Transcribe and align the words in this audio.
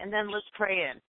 and 0.00 0.12
then 0.12 0.30
let's 0.30 0.46
pray 0.54 0.90
in. 0.90 1.00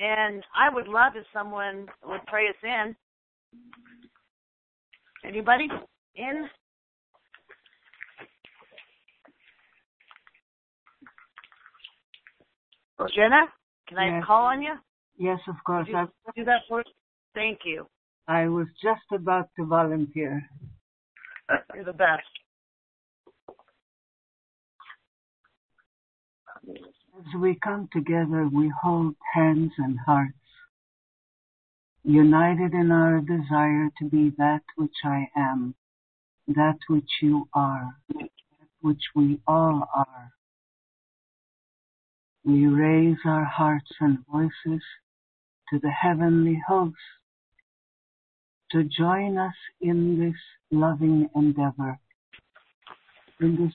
And 0.00 0.44
I 0.56 0.72
would 0.72 0.86
love 0.86 1.12
if 1.16 1.24
someone 1.32 1.86
would 2.06 2.24
pray 2.26 2.48
us 2.48 2.54
in. 2.62 2.94
Anybody 5.24 5.68
in? 6.14 6.48
Jenna, 13.14 13.46
can 13.88 13.98
I 13.98 14.20
call 14.24 14.46
on 14.46 14.62
you? 14.62 14.74
Yes, 15.18 15.38
of 15.48 15.54
course. 15.64 15.86
Would 15.86 15.92
you 15.92 15.98
I, 15.98 16.30
do 16.36 16.44
that 16.44 16.62
for 16.68 16.80
us? 16.80 16.86
Thank 17.34 17.60
you. 17.64 17.86
I 18.28 18.48
was 18.48 18.66
just 18.82 19.00
about 19.12 19.48
to 19.56 19.64
volunteer. 19.64 20.44
You're 21.74 21.84
the 21.84 21.92
best. 21.92 22.22
As 26.68 27.34
we 27.40 27.54
come 27.64 27.88
together, 27.92 28.46
we 28.52 28.70
hold 28.82 29.14
hands 29.32 29.72
and 29.78 29.98
hearts, 30.04 30.34
united 32.04 32.74
in 32.74 32.90
our 32.90 33.20
desire 33.20 33.88
to 33.98 34.08
be 34.08 34.32
that 34.36 34.62
which 34.76 34.96
I 35.02 35.30
am, 35.34 35.74
that 36.46 36.78
which 36.88 37.10
you 37.22 37.48
are, 37.54 37.96
that 38.10 38.28
which 38.82 39.02
we 39.14 39.40
all 39.46 39.88
are. 39.94 40.32
We 42.44 42.66
raise 42.66 43.18
our 43.24 43.44
hearts 43.44 43.90
and 44.00 44.18
voices 44.30 44.82
to 45.70 45.78
the 45.78 45.90
heavenly 45.90 46.62
host 46.66 46.96
to 48.72 48.84
join 48.84 49.38
us 49.38 49.54
in 49.80 50.18
this 50.20 50.40
loving 50.70 51.30
endeavor, 51.34 51.98
in 53.40 53.56
this 53.56 53.72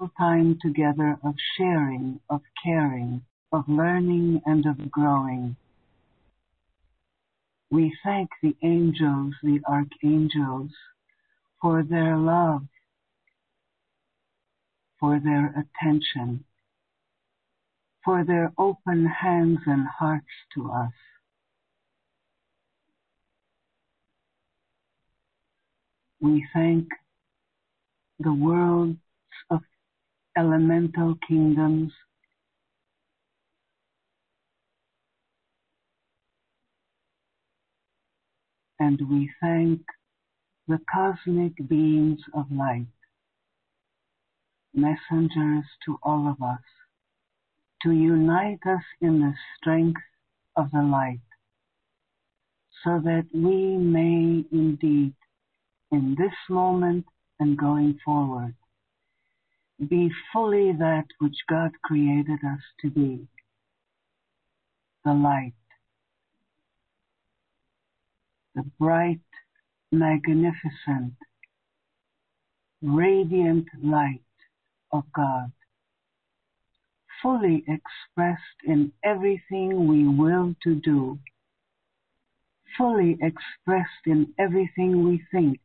beautiful 0.00 0.14
time 0.18 0.58
together 0.62 1.18
of 1.24 1.34
sharing, 1.58 2.20
of 2.30 2.40
caring, 2.64 3.22
of 3.52 3.64
learning 3.68 4.40
and 4.46 4.64
of 4.66 4.90
growing. 4.90 5.56
We 7.70 7.92
thank 8.02 8.30
the 8.42 8.56
angels, 8.62 9.34
the 9.42 9.60
archangels, 9.68 10.70
for 11.60 11.82
their 11.82 12.16
love, 12.16 12.62
for 14.98 15.20
their 15.22 15.46
attention, 15.48 16.44
for 18.04 18.24
their 18.24 18.52
open 18.56 19.06
hands 19.06 19.58
and 19.66 19.86
hearts 19.86 20.26
to 20.54 20.70
us. 20.70 20.92
We 26.20 26.46
thank 26.54 26.88
the 28.18 28.32
worlds 28.32 28.92
of 28.92 29.09
elemental 30.36 31.16
kingdoms. 31.26 31.92
And 38.78 38.98
we 39.10 39.30
thank 39.42 39.82
the 40.66 40.78
cosmic 40.90 41.52
beings 41.68 42.20
of 42.32 42.46
light, 42.50 42.86
messengers 44.72 45.64
to 45.84 45.98
all 46.02 46.28
of 46.28 46.42
us, 46.42 46.62
to 47.82 47.90
unite 47.90 48.60
us 48.66 48.82
in 49.00 49.20
the 49.20 49.34
strength 49.56 50.00
of 50.56 50.70
the 50.72 50.82
light, 50.82 51.20
so 52.84 53.00
that 53.04 53.26
we 53.34 53.76
may 53.76 54.44
indeed, 54.52 55.12
in 55.92 56.14
this 56.18 56.34
moment 56.48 57.04
and 57.40 57.58
going 57.58 57.98
forward, 58.04 58.54
be 59.88 60.10
fully 60.32 60.72
that 60.72 61.06
which 61.18 61.36
God 61.48 61.70
created 61.82 62.38
us 62.44 62.60
to 62.82 62.90
be, 62.90 63.26
the 65.04 65.14
light, 65.14 65.54
the 68.54 68.64
bright, 68.78 69.20
magnificent, 69.90 71.14
radiant 72.82 73.66
light 73.82 74.20
of 74.92 75.04
God, 75.14 75.50
fully 77.22 77.64
expressed 77.66 78.42
in 78.64 78.92
everything 79.02 79.86
we 79.88 80.06
will 80.06 80.54
to 80.62 80.74
do, 80.74 81.18
fully 82.76 83.18
expressed 83.22 84.06
in 84.06 84.32
everything 84.38 85.04
we 85.04 85.22
think, 85.32 85.58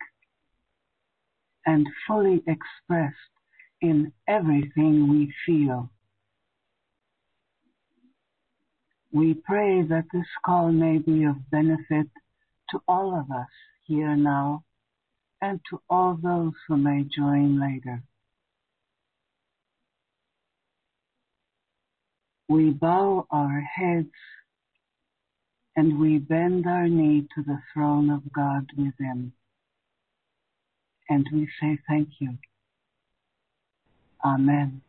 and 1.66 1.88
fully 2.08 2.44
expressed 2.48 3.35
in 3.82 4.12
everything 4.28 5.10
we 5.10 5.34
feel. 5.46 5.90
We 9.12 9.34
pray 9.34 9.82
that 9.84 10.06
this 10.12 10.28
call 10.46 10.72
may 10.72 10.98
be 10.98 11.24
of 11.24 11.50
benefit 11.50 12.08
to 12.72 12.82
all 12.88 13.18
of 13.18 13.32
us 13.32 13.48
here 13.86 14.16
now 14.16 14.64
and 15.42 15.60
to 15.70 15.82
all 15.90 16.18
those 16.22 16.54
who 16.68 16.78
may 16.78 17.04
join 17.04 17.60
later. 17.60 18.02
We 22.48 22.72
bow 22.72 23.26
our 23.32 23.62
heads 23.62 24.12
and 25.76 26.00
we 26.00 26.20
bend 26.20 26.66
our 26.68 26.88
knee 26.88 27.28
to 27.36 27.44
the 27.44 27.60
throne 27.74 28.10
of 28.10 28.22
God 28.32 28.68
within. 28.78 29.34
And 31.10 31.28
we 31.32 31.48
say 31.60 31.78
thank 31.88 32.10
you. 32.20 32.38
Amen. 34.26 34.82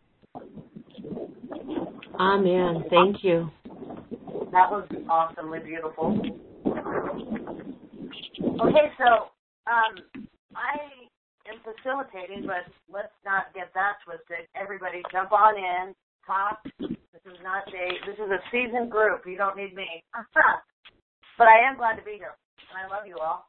Amen. 2.19 2.85
Thank 2.89 3.23
you. 3.23 3.51
That 4.51 4.73
was 4.73 4.89
awesomely 5.11 5.59
beautiful. 5.59 6.19
Okay, 8.41 8.87
so 8.97 9.29
um, 9.69 9.93
I 10.57 10.81
am 11.45 11.61
facilitating, 11.61 12.47
but 12.47 12.65
let's 12.91 13.13
not 13.27 13.53
get 13.53 13.69
that 13.75 14.01
twisted. 14.07 14.49
Everybody, 14.57 15.03
jump 15.13 15.33
on 15.33 15.59
in, 15.59 15.95
talk. 16.27 16.65
This 16.81 17.21
is 17.29 17.39
not 17.45 17.69
a 17.69 17.87
this 18.09 18.17
is 18.17 18.31
a 18.31 18.41
seasoned 18.51 18.91
group. 18.91 19.27
You 19.27 19.37
don't 19.37 19.57
need 19.59 19.75
me, 19.75 20.03
but 21.37 21.47
I 21.47 21.69
am 21.69 21.77
glad 21.77 21.97
to 21.97 22.03
be 22.03 22.17
here, 22.17 22.37
and 22.73 22.81
I 22.81 22.89
love 22.89 23.07
you 23.07 23.19
all. 23.21 23.45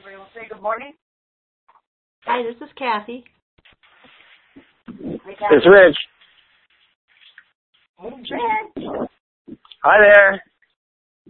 Everybody 0.00 0.16
will 0.16 0.28
say 0.34 0.48
good 0.48 0.62
morning. 0.62 0.94
Hi, 2.24 2.42
this 2.42 2.56
is 2.56 2.72
Kathy. 2.78 3.22
Hey, 4.86 5.36
It's 5.50 5.66
Rich. 5.66 5.96
Hey, 7.98 8.08
Rich. 8.08 8.88
Hi 9.84 9.96
there. 10.00 10.42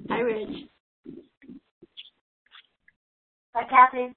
Hi, 0.09 0.20
Rich. 0.20 0.69
Hi, 3.56 3.64
Kathy. 3.69 4.14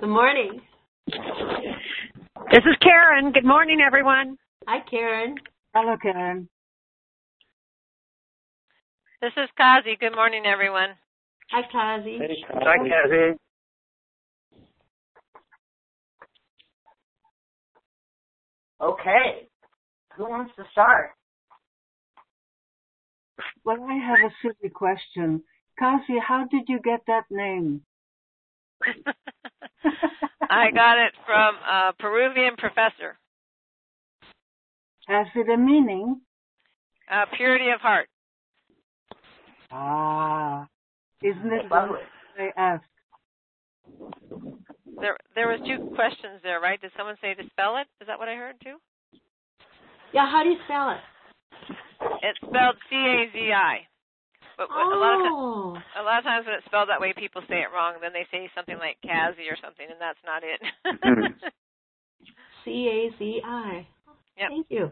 Good 0.00 0.08
morning. 0.08 0.60
This 1.06 2.64
is 2.64 2.76
Karen. 2.82 3.30
Good 3.30 3.44
morning, 3.44 3.78
everyone. 3.86 4.36
Hi, 4.66 4.80
Karen. 4.90 5.36
Hello, 5.76 5.96
Karen. 6.02 6.48
This 9.22 9.32
is 9.36 9.48
Kazi. 9.56 9.96
Good 10.00 10.16
morning, 10.16 10.42
everyone. 10.44 10.96
Hi, 11.50 11.62
Kazi. 11.70 12.18
Hi, 12.20 12.76
Kathy. 12.78 13.38
Okay. 18.80 19.48
Who 20.16 20.24
wants 20.24 20.52
to 20.56 20.64
start? 20.72 21.10
Well, 23.64 23.78
I 23.82 23.94
have 23.94 24.30
a 24.30 24.34
silly 24.42 24.70
question. 24.70 25.42
Kasi, 25.78 26.18
how 26.26 26.46
did 26.50 26.64
you 26.68 26.80
get 26.82 27.00
that 27.06 27.24
name? 27.30 27.82
I 30.50 30.70
got 30.72 30.98
it 30.98 31.12
from 31.24 31.54
a 31.56 31.92
Peruvian 31.98 32.56
professor. 32.56 33.18
Has 35.06 35.26
it 35.34 35.48
a 35.50 35.56
meaning? 35.56 36.20
Uh, 37.10 37.26
purity 37.36 37.70
of 37.70 37.80
heart. 37.80 38.08
Ah, 39.70 40.66
isn't 41.28 41.52
it 41.52 41.70
Lovely. 41.70 42.00
they 42.36 42.50
I 42.56 42.60
asked? 42.60 42.84
There, 45.00 45.16
there 45.34 45.48
was 45.48 45.60
two 45.66 45.94
questions 45.94 46.40
there, 46.42 46.60
right? 46.60 46.80
Did 46.80 46.90
someone 46.96 47.16
say 47.20 47.34
to 47.34 47.42
spell 47.50 47.76
it? 47.76 47.86
Is 48.00 48.06
that 48.08 48.18
what 48.18 48.28
I 48.28 48.34
heard 48.34 48.56
too? 48.62 48.76
Yeah, 50.14 50.30
how 50.30 50.42
do 50.42 50.50
you 50.50 50.56
spell 50.64 50.90
it? 50.92 51.02
It's 52.22 52.38
spelled 52.38 52.76
C 52.88 52.96
A 52.96 53.30
Z 53.32 53.52
I. 53.52 53.86
But 54.56 54.70
what- 54.70 54.92
a 54.92 54.98
lot 54.98 55.14
of 55.14 55.20
times, 55.20 55.34
Oh, 55.36 55.76
a 56.00 56.02
lot 56.02 56.18
of 56.18 56.24
times 56.24 56.46
when 56.46 56.54
it's 56.56 56.64
spelled 56.64 56.88
that 56.88 57.00
way, 57.00 57.12
people 57.12 57.42
say 57.48 57.60
it 57.60 57.72
wrong. 57.74 57.94
Then 58.00 58.12
they 58.14 58.26
say 58.30 58.48
something 58.54 58.78
like 58.78 58.96
Kazi 59.04 59.48
or 59.50 59.56
something, 59.60 59.84
and 59.84 60.00
that's 60.00 60.22
not 60.24 60.42
it. 60.42 60.60
C 62.64 62.88
A 62.88 63.18
Z 63.18 63.42
I. 63.44 63.86
Yep. 64.38 64.48
Thank 64.48 64.66
you. 64.70 64.90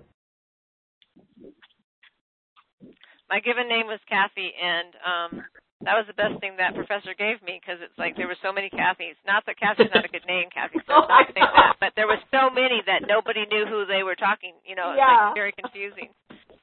My 3.30 3.40
given 3.40 3.68
name 3.68 3.86
was 3.86 4.00
Kathy, 4.08 4.52
and 4.52 4.94
um, 5.00 5.44
That 5.84 6.00
was 6.00 6.08
the 6.08 6.16
best 6.16 6.40
thing 6.40 6.56
that 6.56 6.72
professor 6.74 7.12
gave 7.12 7.42
me 7.44 7.60
because 7.60 7.76
it's 7.84 7.92
like 8.00 8.16
there 8.16 8.26
were 8.26 8.40
so 8.40 8.48
many 8.52 8.70
Kathys. 8.72 9.20
Not 9.28 9.44
that 9.44 9.60
Kathy's 9.60 9.92
not 9.92 10.04
a 10.04 10.08
good 10.08 10.24
name, 10.26 10.48
Kathy. 10.48 10.80
So 10.88 10.94
Oh, 10.96 11.04
not 11.08 11.28
saying 11.36 11.52
that, 11.54 11.76
but 11.80 11.92
there 11.94 12.06
were 12.08 12.16
so 12.32 12.48
many 12.48 12.80
that 12.88 13.02
nobody 13.04 13.44
knew 13.52 13.66
who 13.68 13.84
they 13.84 14.02
were 14.02 14.16
talking. 14.16 14.54
You 14.64 14.76
know, 14.76 14.96
it 14.96 14.98
was 14.98 15.04
Yeah. 15.04 15.26
like 15.28 15.34
very 15.36 15.52
confusing. 15.52 16.08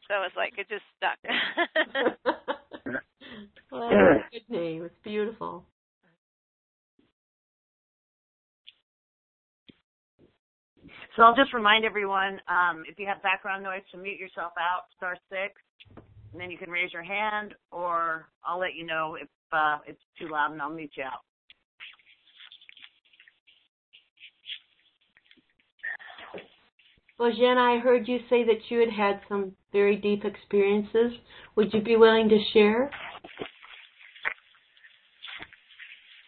So 0.10 0.24
it's 0.26 0.36
like 0.36 0.58
it 0.58 0.66
just 0.68 0.82
stuck. 0.98 1.20
well, 3.72 3.90
that's 3.94 4.26
a 4.26 4.30
good 4.34 4.50
name. 4.50 4.84
It's 4.84 4.98
beautiful. 5.04 5.66
So 11.16 11.24
I'll 11.24 11.36
just 11.36 11.54
remind 11.54 11.86
everyone, 11.86 12.40
um, 12.48 12.84
if 12.88 12.98
you 12.98 13.06
have 13.06 13.22
background 13.22 13.64
noise, 13.64 13.84
to 13.92 13.98
mute 13.98 14.20
yourself 14.20 14.54
out, 14.58 14.84
star 14.98 15.16
six, 15.30 15.54
and 16.32 16.42
then 16.42 16.52
you 16.52 16.58
can 16.58 16.70
raise 16.70 16.94
your 16.94 17.04
hand, 17.04 17.54
or 17.72 18.28
I'll 18.46 18.60
let 18.60 18.76
you 18.76 18.86
know 18.86 19.18
if 19.22 19.28
uh, 19.52 19.80
it's 19.86 20.02
too 20.20 20.30
loud, 20.30 20.52
and 20.52 20.62
I'll 20.62 20.70
mute 20.70 20.92
you 20.96 21.04
out. 21.04 21.20
Well, 27.20 27.32
Jen, 27.38 27.58
I 27.58 27.80
heard 27.80 28.08
you 28.08 28.18
say 28.30 28.44
that 28.46 28.60
you 28.70 28.80
had 28.80 28.90
had 28.90 29.22
some 29.30 29.52
very 29.72 29.96
deep 29.96 30.26
experiences. 30.26 31.12
Would 31.56 31.72
you 31.72 31.82
be 31.82 31.96
willing 31.96 32.30
to 32.30 32.40
share? 32.52 32.90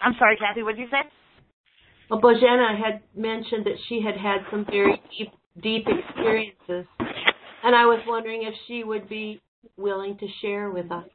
I'm 0.01 0.13
sorry, 0.19 0.37
Kathy. 0.37 0.61
What 0.61 0.75
did 0.75 0.81
you 0.81 0.89
say? 0.91 1.09
Well, 2.09 2.21
Bojana 2.21 2.77
had 2.77 3.01
mentioned 3.15 3.65
that 3.65 3.77
she 3.89 4.01
had 4.05 4.15
had 4.17 4.41
some 4.51 4.65
very 4.65 5.01
deep, 5.17 5.31
deep 5.63 5.87
experiences, 5.87 6.85
and 6.99 7.73
I 7.75 7.85
was 7.85 8.03
wondering 8.05 8.43
if 8.43 8.53
she 8.67 8.83
would 8.83 9.09
be 9.09 9.41
willing 9.77 10.17
to 10.17 10.27
share 10.41 10.69
with 10.69 10.91
us. 10.91 11.07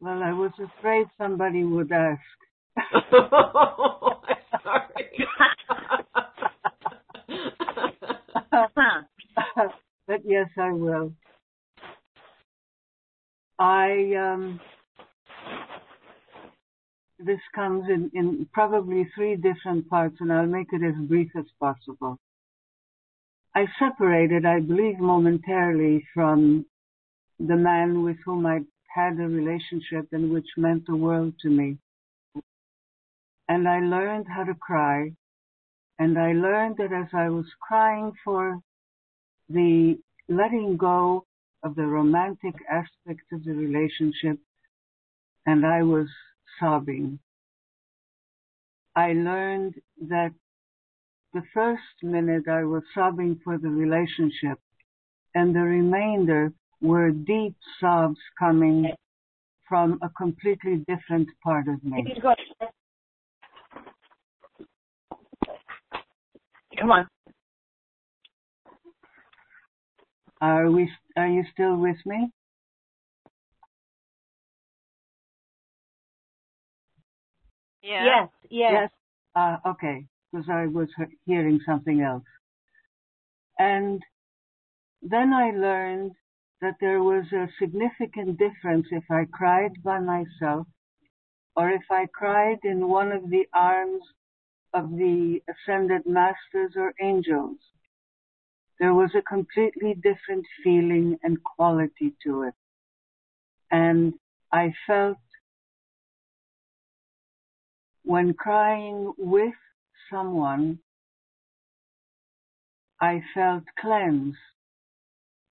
Well, 0.00 0.22
I 0.22 0.32
was 0.32 0.52
afraid 0.62 1.06
somebody 1.18 1.64
would 1.64 1.90
ask. 1.90 2.20
oh, 3.12 4.22
I'm 4.28 4.60
sorry. 4.62 5.26
But 10.06 10.20
yes, 10.24 10.48
I 10.56 10.70
will. 10.72 11.12
I 13.58 14.12
um, 14.16 14.60
this 17.18 17.40
comes 17.54 17.84
in, 17.88 18.10
in 18.14 18.48
probably 18.52 19.08
three 19.14 19.36
different 19.36 19.88
parts, 19.88 20.16
and 20.20 20.32
I'll 20.32 20.46
make 20.46 20.68
it 20.72 20.82
as 20.84 20.94
brief 21.08 21.30
as 21.36 21.46
possible. 21.58 22.18
I 23.56 23.64
separated, 23.78 24.44
I 24.44 24.60
believe, 24.60 24.98
momentarily 24.98 26.04
from 26.12 26.66
the 27.38 27.56
man 27.56 28.02
with 28.02 28.18
whom 28.22 28.44
I 28.44 28.60
had 28.94 29.14
a 29.14 29.26
relationship 29.26 30.08
and 30.12 30.30
which 30.30 30.44
meant 30.58 30.84
the 30.86 30.94
world 30.94 31.32
to 31.40 31.48
me. 31.48 31.78
And 33.48 33.66
I 33.66 33.80
learned 33.80 34.26
how 34.28 34.44
to 34.44 34.54
cry. 34.54 35.12
And 35.98 36.18
I 36.18 36.32
learned 36.34 36.76
that 36.76 36.92
as 36.92 37.08
I 37.14 37.30
was 37.30 37.46
crying 37.66 38.12
for 38.22 38.58
the 39.48 39.98
letting 40.28 40.76
go 40.76 41.24
of 41.62 41.76
the 41.76 41.86
romantic 41.86 42.56
aspect 42.70 43.22
of 43.32 43.42
the 43.42 43.54
relationship, 43.54 44.38
and 45.46 45.64
I 45.64 45.82
was 45.82 46.08
sobbing. 46.60 47.20
I 48.94 49.14
learned 49.14 49.76
that 50.08 50.32
the 51.34 51.42
first 51.52 51.82
minute 52.02 52.48
I 52.48 52.64
was 52.64 52.82
sobbing 52.94 53.40
for 53.44 53.58
the 53.58 53.68
relationship, 53.68 54.58
and 55.34 55.54
the 55.54 55.60
remainder 55.60 56.52
were 56.80 57.10
deep 57.10 57.56
sobs 57.80 58.18
coming 58.38 58.92
from 59.68 59.98
a 60.02 60.08
completely 60.10 60.84
different 60.86 61.28
part 61.42 61.68
of 61.68 61.82
me. 61.82 62.06
Come 66.78 66.90
on. 66.90 67.08
Are 70.40 70.70
we? 70.70 70.90
Are 71.16 71.26
you 71.26 71.44
still 71.52 71.76
with 71.76 71.96
me? 72.04 72.30
yeah. 77.86 78.04
Yes, 78.04 78.28
yes. 78.50 78.90
Uh, 79.34 79.56
okay, 79.70 80.06
because 80.32 80.46
I 80.50 80.66
was 80.66 80.88
hearing 81.24 81.60
something 81.64 82.00
else. 82.00 82.24
And 83.58 84.02
then 85.02 85.32
I 85.32 85.50
learned 85.50 86.12
that 86.60 86.74
there 86.80 87.02
was 87.02 87.24
a 87.32 87.48
significant 87.58 88.38
difference 88.38 88.86
if 88.90 89.04
I 89.10 89.26
cried 89.32 89.82
by 89.82 90.00
myself 90.00 90.66
or 91.54 91.70
if 91.70 91.82
I 91.90 92.06
cried 92.12 92.58
in 92.64 92.88
one 92.88 93.12
of 93.12 93.30
the 93.30 93.46
arms 93.54 94.02
of 94.74 94.90
the 94.90 95.40
ascended 95.48 96.02
masters 96.06 96.72
or 96.76 96.92
angels. 97.00 97.58
There 98.78 98.94
was 98.94 99.10
a 99.14 99.22
completely 99.22 99.94
different 99.94 100.44
feeling 100.62 101.18
and 101.22 101.42
quality 101.42 102.14
to 102.24 102.42
it. 102.42 102.54
And 103.70 104.14
I 104.52 104.74
felt 104.86 105.16
when 108.02 108.34
crying 108.34 109.12
with 109.16 109.54
someone, 110.10 110.78
I 113.00 113.22
felt 113.34 113.64
cleansed 113.78 114.38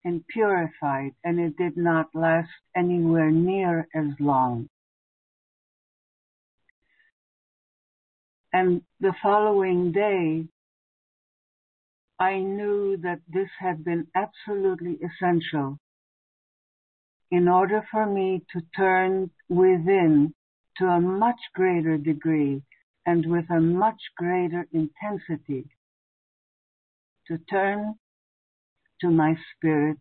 and 0.05 0.27
purified, 0.27 1.13
and 1.25 1.41
it 1.41 1.57
did 1.57 1.77
not 1.77 2.15
last 2.15 2.51
anywhere 2.77 3.31
near 3.31 3.89
as 3.95 4.07
long. 4.21 4.69
And 8.53 8.83
the 9.01 9.15
following 9.23 9.93
day, 9.93 10.47
I 12.19 12.39
knew 12.39 12.97
that 12.99 13.21
this 13.29 13.49
had 13.59 13.85
been 13.85 14.07
absolutely 14.15 14.99
essential 15.03 15.79
in 17.31 17.49
order 17.49 17.83
for 17.91 18.07
me 18.07 18.45
to 18.53 18.61
turn 18.77 19.31
within 19.49 20.33
to 20.77 20.87
a 20.87 21.01
much 21.01 21.41
greater 21.55 21.97
degree 21.97 22.63
and 23.07 23.31
with 23.31 23.51
a 23.51 23.61
much 23.61 24.01
greater 24.17 24.67
intensity 24.73 25.69
to 27.29 27.39
turn 27.51 27.95
to 29.01 29.11
my 29.11 29.37
spirit, 29.57 29.99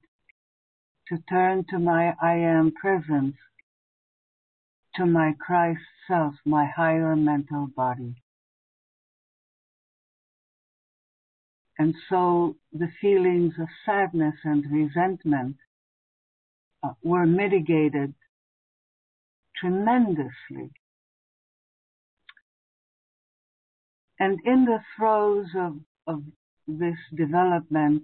to 1.09 1.17
turn 1.29 1.65
to 1.69 1.79
my 1.79 2.15
I 2.21 2.35
am 2.35 2.71
presence, 2.71 3.35
to 4.95 5.05
my 5.05 5.33
Christ 5.39 5.81
self, 6.07 6.35
my 6.45 6.65
higher 6.65 7.15
mental 7.15 7.67
body. 7.75 8.15
And 11.77 11.95
so 12.09 12.55
the 12.71 12.89
feelings 13.01 13.53
of 13.59 13.67
sadness 13.85 14.35
and 14.43 14.63
resentment 14.71 15.57
uh, 16.83 16.93
were 17.03 17.25
mitigated 17.25 18.13
tremendously. 19.57 20.71
And 24.19 24.39
in 24.45 24.65
the 24.65 24.79
throes 24.95 25.47
of, 25.55 25.79
of 26.07 26.23
this 26.67 26.97
development, 27.15 28.03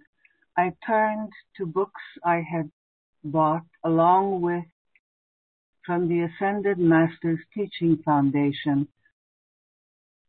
I 0.58 0.74
turned 0.86 1.32
to 1.58 1.66
books 1.66 2.02
I 2.24 2.42
had 2.42 2.72
bought 3.24 3.66
along 3.84 4.42
with 4.42 4.66
from 5.86 6.08
the 6.08 6.22
Ascended 6.22 6.78
Masters 6.78 7.40
Teaching 7.54 7.98
Foundation, 8.04 8.88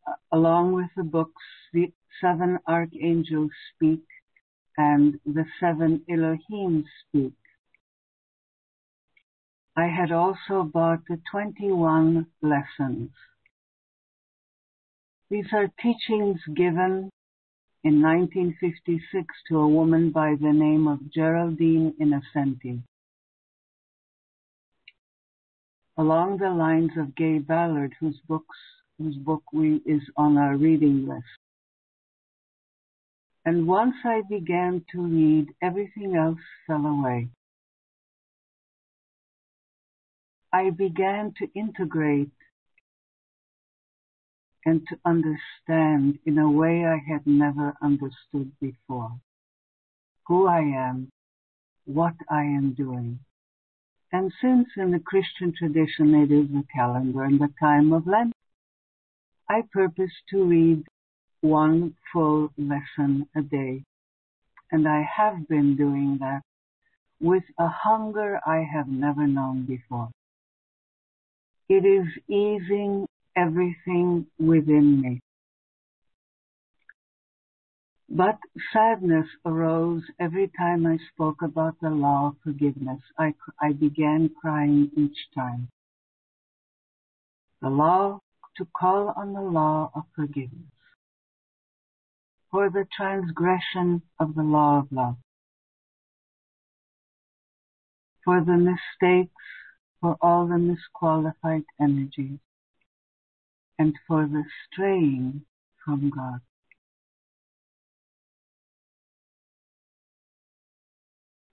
uh, 0.07 0.13
along 0.33 0.73
with 0.73 0.89
the 0.97 1.03
books 1.03 1.43
The 1.73 1.93
Seven 2.21 2.59
Archangels 2.67 3.51
Speak 3.75 4.05
and 4.77 5.19
The 5.27 5.45
Seven 5.59 6.03
Elohim 6.09 6.85
Speak. 7.01 7.35
I 9.77 9.87
had 9.87 10.13
also 10.13 10.63
bought 10.63 11.01
the 11.09 11.21
21 11.31 12.27
lessons. 12.43 13.11
These 15.31 15.47
are 15.53 15.69
teachings 15.81 16.41
given 16.57 17.09
in 17.85 18.03
1956 18.03 19.35
to 19.49 19.59
a 19.59 19.69
woman 19.69 20.11
by 20.11 20.35
the 20.41 20.53
name 20.53 20.89
of 20.89 20.99
Geraldine 21.13 21.95
Innocente. 22.01 22.83
Along 25.97 26.39
the 26.39 26.51
lines 26.51 26.91
of 26.99 27.15
Guy 27.15 27.39
Ballard, 27.39 27.95
whose 28.01 28.19
books, 28.27 28.57
whose 28.99 29.15
book 29.15 29.45
we, 29.53 29.81
is 29.87 30.03
on 30.17 30.37
our 30.37 30.57
reading 30.57 31.07
list. 31.07 31.39
And 33.45 33.69
once 33.69 33.95
I 34.05 34.23
began 34.29 34.85
to 34.91 35.01
read, 35.01 35.47
everything 35.63 36.17
else 36.17 36.41
fell 36.67 36.85
away. 36.85 37.29
I 40.53 40.71
began 40.71 41.33
to 41.39 41.47
integrate 41.55 42.33
and 44.65 44.87
to 44.89 44.99
understand 45.05 46.19
in 46.27 46.39
a 46.39 46.51
way 46.51 46.85
I 46.87 46.99
had 46.99 47.27
never 47.27 47.75
understood 47.83 48.53
before 48.61 49.13
who 50.27 50.47
I 50.47 50.61
am, 50.61 51.11
what 51.87 52.15
I 52.29 52.43
am 52.43 52.75
doing, 52.75 53.19
And 54.13 54.33
since 54.41 54.69
in 54.77 54.91
the 54.91 55.01
Christian 55.01 55.53
tradition 55.57 56.15
it 56.15 56.31
is 56.33 56.49
the 56.49 56.65
calendar 56.73 57.25
and 57.25 57.41
the 57.41 57.53
time 57.61 57.93
of 57.93 58.07
Lent, 58.07 58.33
I 59.49 59.63
purpose 59.73 60.13
to 60.31 60.45
read 60.45 60.85
one 61.41 61.97
full 62.13 62.53
lesson 62.59 63.29
a 63.37 63.43
day. 63.43 63.85
And 64.73 64.89
I 64.89 65.03
have 65.03 65.49
been 65.49 65.77
doing 65.77 66.19
that 66.21 66.43
with 67.21 67.45
a 67.59 67.69
hunger 67.69 68.41
I 68.47 68.59
have 68.63 68.89
never 68.89 69.27
known 69.27 69.65
before. 69.65 70.11
It 71.69 71.85
is 71.85 72.07
easing 72.29 73.07
everything 73.37 74.27
within 74.39 75.01
me. 75.01 75.21
But 78.09 78.39
sadness 78.73 79.27
arose 79.47 80.03
every 80.19 80.51
time 80.59 80.85
I 80.87 80.99
spoke 81.13 81.43
about 81.43 81.77
the 81.81 81.91
law 81.91 82.29
of 82.29 82.37
forgiveness. 82.43 83.01
I, 83.19 83.35
I 83.61 83.73
began 83.73 84.31
crying 84.41 84.91
each 84.97 85.19
time. 85.35 85.69
The 87.63 87.69
law, 87.69 88.21
to 88.57 88.67
call 88.77 89.15
on 89.17 89.33
the 89.33 89.41
law 89.41 89.93
of 89.95 90.03
forgiveness 90.17 90.73
for 92.51 92.69
the 92.69 92.87
transgression 92.97 94.03
of 94.19 94.35
the 94.35 94.43
law 94.43 94.81
of 94.81 94.89
love, 94.91 95.17
for 98.25 98.43
the 98.45 98.57
mistakes, 98.57 99.33
for 100.01 100.17
all 100.21 100.47
the 100.47 100.55
misqualified 100.55 101.65
energies, 101.81 102.39
and 103.81 103.95
for 104.07 104.27
the 104.27 104.45
straying 104.67 105.41
from 105.83 106.11
God. 106.11 106.41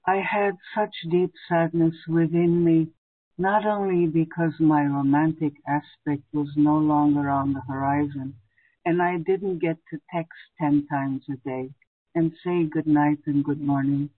I 0.05 0.17
had 0.17 0.55
such 0.75 0.93
deep 1.09 1.31
sadness 1.47 1.95
within 2.05 2.65
me, 2.65 2.89
not 3.37 3.65
only 3.65 4.07
because 4.07 4.51
my 4.59 4.83
romantic 4.83 5.53
aspect 5.65 6.23
was 6.33 6.49
no 6.57 6.77
longer 6.77 7.29
on 7.29 7.53
the 7.53 7.61
horizon, 7.61 8.35
and 8.83 9.01
I 9.01 9.19
didn't 9.19 9.59
get 9.59 9.77
to 9.89 10.01
text 10.13 10.37
ten 10.59 10.85
times 10.87 11.23
a 11.29 11.37
day 11.47 11.69
and 12.13 12.33
say 12.43 12.65
good 12.65 12.87
night 12.87 13.19
and 13.25 13.41
good 13.41 13.61
morning. 13.61 14.09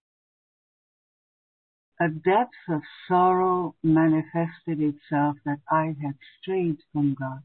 A 2.00 2.08
depth 2.08 2.64
of 2.68 2.82
sorrow 3.06 3.76
manifested 3.84 4.80
itself 4.80 5.36
that 5.44 5.60
I 5.70 5.94
had 6.02 6.16
strayed 6.40 6.78
from 6.92 7.14
God. 7.14 7.42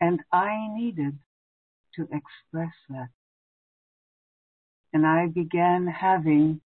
And 0.00 0.20
I 0.32 0.68
needed 0.74 1.18
to 1.94 2.02
express 2.02 2.74
that. 2.90 3.08
And 4.92 5.06
I 5.06 5.26
began 5.26 5.86
having 5.86 6.60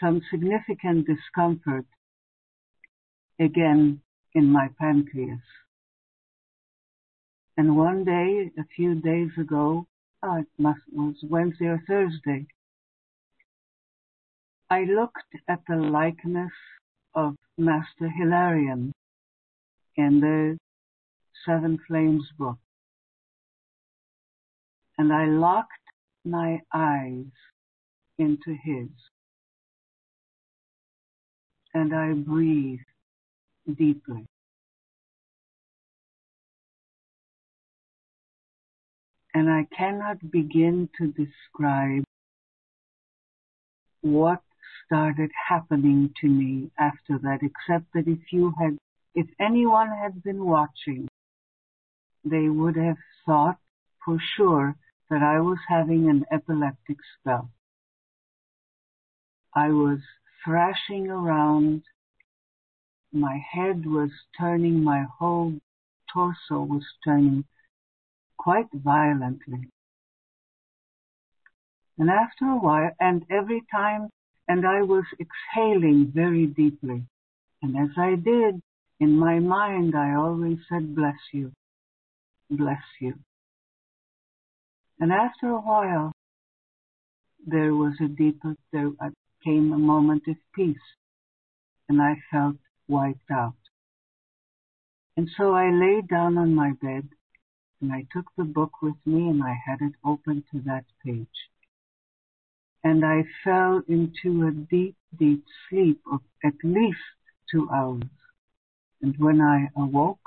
some 0.00 0.20
significant 0.30 1.06
discomfort 1.06 1.86
again 3.40 4.00
in 4.34 4.46
my 4.50 4.68
pancreas. 4.78 5.40
And 7.56 7.76
one 7.76 8.04
day, 8.04 8.50
a 8.58 8.64
few 8.76 8.94
days 8.96 9.30
ago, 9.38 9.86
oh, 10.22 10.36
it 10.36 10.46
must, 10.58 10.80
was 10.92 11.14
Wednesday 11.22 11.66
or 11.66 11.82
Thursday, 11.86 12.46
I 14.68 14.84
looked 14.84 15.34
at 15.48 15.60
the 15.68 15.76
likeness 15.76 16.52
of 17.14 17.36
Master 17.56 18.10
Hilarion 18.10 18.92
in 19.96 20.20
the 20.20 20.58
Seven 21.46 21.78
Flames 21.86 22.24
book. 22.38 22.58
And 24.98 25.12
I 25.12 25.26
locked 25.26 25.70
my 26.24 26.60
eyes 26.74 27.26
into 28.18 28.56
his 28.64 28.88
and 31.76 31.94
I 31.94 32.14
breathe 32.14 32.80
deeply. 33.66 34.24
And 39.34 39.50
I 39.50 39.66
cannot 39.76 40.30
begin 40.30 40.88
to 40.98 41.08
describe 41.08 42.04
what 44.00 44.40
started 44.86 45.30
happening 45.48 46.14
to 46.22 46.28
me 46.28 46.70
after 46.78 47.18
that, 47.18 47.40
except 47.42 47.92
that 47.92 48.08
if 48.08 48.32
you 48.32 48.54
had, 48.58 48.78
if 49.14 49.26
anyone 49.38 49.90
had 49.90 50.22
been 50.22 50.42
watching, 50.46 51.06
they 52.28 52.48
would 52.48 52.76
have 52.76 52.96
thought 53.24 53.58
for 54.04 54.18
sure 54.36 54.76
that 55.08 55.22
I 55.22 55.40
was 55.40 55.58
having 55.68 56.08
an 56.08 56.24
epileptic 56.32 56.96
spell. 57.18 57.50
I 59.54 59.68
was 59.68 60.00
thrashing 60.44 61.08
around. 61.08 61.82
My 63.12 63.38
head 63.52 63.86
was 63.86 64.10
turning, 64.38 64.82
my 64.82 65.04
whole 65.18 65.54
torso 66.12 66.62
was 66.62 66.84
turning 67.04 67.44
quite 68.36 68.66
violently. 68.72 69.70
And 71.98 72.10
after 72.10 72.44
a 72.44 72.58
while, 72.58 72.90
and 73.00 73.24
every 73.30 73.62
time, 73.70 74.08
and 74.48 74.66
I 74.66 74.82
was 74.82 75.04
exhaling 75.18 76.12
very 76.14 76.46
deeply. 76.46 77.04
And 77.62 77.76
as 77.76 77.96
I 77.96 78.16
did, 78.16 78.60
in 79.00 79.12
my 79.18 79.38
mind, 79.38 79.94
I 79.96 80.14
always 80.14 80.58
said, 80.68 80.94
bless 80.94 81.16
you, 81.32 81.52
bless 82.50 82.82
you. 83.00 83.14
And 84.98 85.12
after 85.12 85.48
a 85.48 85.60
while, 85.60 86.12
there 87.46 87.74
was 87.74 87.94
a 88.00 88.08
deeper, 88.08 88.56
there, 88.72 88.90
uh, 89.00 89.10
came 89.44 89.72
a 89.72 89.78
moment 89.78 90.24
of 90.26 90.36
peace, 90.54 90.76
and 91.88 92.00
I 92.02 92.16
felt 92.30 92.56
wiped 92.88 93.30
out. 93.30 93.54
And 95.16 95.28
so 95.36 95.54
I 95.54 95.70
lay 95.70 96.02
down 96.02 96.36
on 96.38 96.54
my 96.54 96.72
bed, 96.82 97.08
and 97.80 97.92
I 97.92 98.06
took 98.12 98.26
the 98.36 98.44
book 98.44 98.82
with 98.82 98.96
me, 99.04 99.28
and 99.28 99.42
I 99.42 99.54
had 99.66 99.80
it 99.80 99.92
open 100.04 100.44
to 100.52 100.60
that 100.66 100.84
page. 101.04 101.26
And 102.82 103.04
I 103.04 103.24
fell 103.44 103.82
into 103.88 104.46
a 104.46 104.50
deep, 104.50 104.96
deep 105.18 105.44
sleep 105.68 106.00
of 106.10 106.20
at 106.44 106.54
least 106.62 106.98
two 107.50 107.68
hours. 107.70 108.02
And 109.02 109.14
when 109.18 109.40
I 109.40 109.68
awoke, 109.76 110.20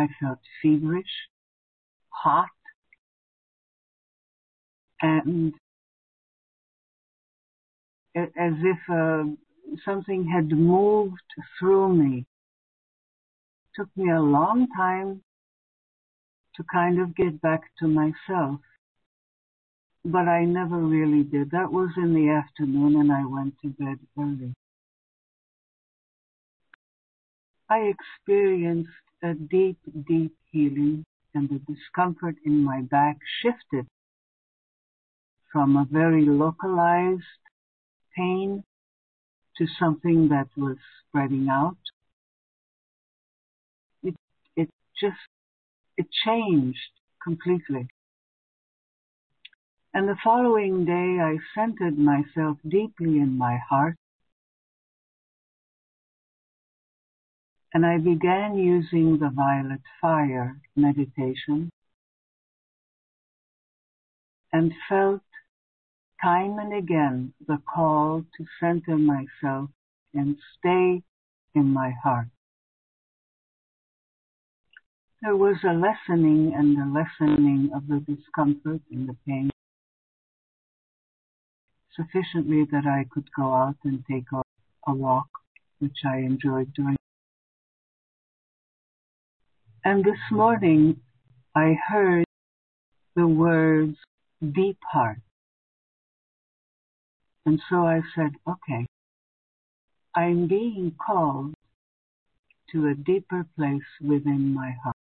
I 0.00 0.08
felt 0.18 0.38
feverish, 0.62 1.14
hot, 2.08 2.48
and 5.02 5.52
as 8.14 8.54
if 8.62 8.78
uh, 8.90 9.24
something 9.84 10.26
had 10.26 10.50
moved 10.50 11.20
through 11.58 11.94
me. 11.94 12.18
It 12.18 13.80
took 13.82 13.88
me 13.96 14.10
a 14.10 14.20
long 14.20 14.66
time 14.76 15.22
to 16.56 16.64
kind 16.72 17.00
of 17.00 17.14
get 17.14 17.40
back 17.40 17.60
to 17.78 17.86
myself. 17.86 18.60
But 20.04 20.28
I 20.28 20.44
never 20.44 20.78
really 20.78 21.22
did. 21.22 21.50
That 21.50 21.70
was 21.70 21.90
in 21.96 22.14
the 22.14 22.30
afternoon 22.30 22.96
and 22.96 23.12
I 23.12 23.24
went 23.26 23.54
to 23.62 23.68
bed 23.68 23.98
early. 24.18 24.54
I 27.68 27.92
experienced 27.94 28.90
a 29.22 29.34
deep, 29.34 29.78
deep 30.08 30.34
healing 30.50 31.04
and 31.34 31.48
the 31.48 31.60
discomfort 31.72 32.36
in 32.44 32.64
my 32.64 32.82
back 32.82 33.18
shifted 33.42 33.86
from 35.52 35.76
a 35.76 35.86
very 35.90 36.24
localized 36.24 37.22
pain 38.16 38.62
to 39.56 39.66
something 39.78 40.28
that 40.28 40.48
was 40.56 40.76
spreading 41.08 41.48
out. 41.50 41.76
It, 44.02 44.14
it 44.56 44.70
just, 45.00 45.16
it 45.96 46.06
changed 46.24 46.78
completely. 47.22 47.88
And 49.92 50.08
the 50.08 50.16
following 50.22 50.84
day 50.84 51.18
I 51.20 51.36
centered 51.54 51.98
myself 51.98 52.58
deeply 52.68 53.18
in 53.18 53.36
my 53.36 53.58
heart 53.68 53.96
and 57.72 57.86
I 57.86 57.98
began 57.98 58.56
using 58.56 59.18
the 59.18 59.30
violet 59.30 59.80
fire 60.00 60.60
meditation 60.76 61.70
and 64.52 64.72
felt 64.88 65.22
time 66.22 66.58
and 66.58 66.74
again 66.74 67.32
the 67.46 67.58
call 67.72 68.24
to 68.36 68.44
center 68.58 68.98
myself 68.98 69.70
and 70.12 70.36
stay 70.58 71.02
in 71.54 71.72
my 71.72 71.92
heart. 72.02 72.28
There 75.22 75.36
was 75.36 75.56
a 75.64 75.72
lessening 75.72 76.54
and 76.54 76.78
a 76.78 76.98
lessening 76.98 77.70
of 77.74 77.86
the 77.86 78.00
discomfort 78.00 78.80
and 78.90 79.08
the 79.08 79.16
pain 79.26 79.50
sufficiently 81.94 82.64
that 82.72 82.86
I 82.86 83.04
could 83.10 83.28
go 83.36 83.52
out 83.52 83.76
and 83.84 84.02
take 84.10 84.24
a, 84.32 84.94
walk, 84.94 85.28
which 85.78 85.98
I 86.04 86.18
enjoyed 86.18 86.72
doing. 86.74 86.96
And 89.82 90.04
this 90.04 90.20
morning 90.30 91.00
I 91.56 91.74
heard 91.88 92.26
the 93.16 93.26
words 93.26 93.96
deep 94.52 94.76
heart. 94.92 95.20
And 97.46 97.58
so 97.70 97.86
I 97.86 98.02
said, 98.14 98.32
okay, 98.46 98.86
I'm 100.14 100.46
being 100.48 100.94
called 101.04 101.54
to 102.72 102.88
a 102.88 102.94
deeper 102.94 103.46
place 103.56 103.90
within 104.02 104.52
my 104.52 104.72
heart. 104.84 104.96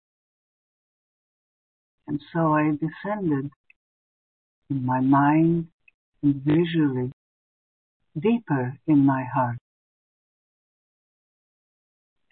And 2.09 2.21
so 2.33 2.54
I 2.54 2.73
descended 2.73 3.50
in 4.71 4.85
my 4.85 5.00
mind 5.00 5.69
and 6.23 6.35
visually 6.45 7.12
deeper 8.19 8.76
in 8.88 9.07
my 9.07 9.25
heart. 9.33 9.59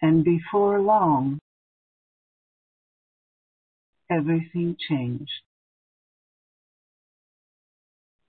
And 0.01 0.25
before 0.25 0.81
long, 0.81 1.39
everything 4.13 4.75
changed. 4.89 5.41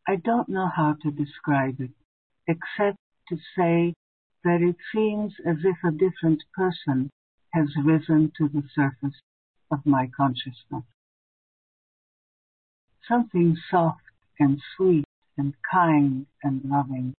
I 0.07 0.17
don't 0.17 0.49
know 0.49 0.69
how 0.75 0.97
to 1.03 1.11
describe 1.11 1.81
it, 1.81 1.91
except 2.47 2.99
to 3.29 3.37
say 3.57 3.95
that 4.45 4.61
it 4.61 4.76
seems 4.95 5.33
as 5.47 5.57
if 5.64 5.76
a 5.85 5.91
different 5.91 6.43
person 6.55 7.11
has 7.53 7.69
risen 7.83 8.33
to 8.37 8.49
the 8.49 8.62
surface 8.75 9.19
of 9.71 9.87
my 9.87 10.11
consciousness. 10.14 10.85
Something 13.09 13.57
soft 13.71 14.03
and 14.38 14.61
sweet 14.76 15.05
and 15.38 15.55
kind 15.71 16.26
and 16.43 16.61
loving. 16.64 17.14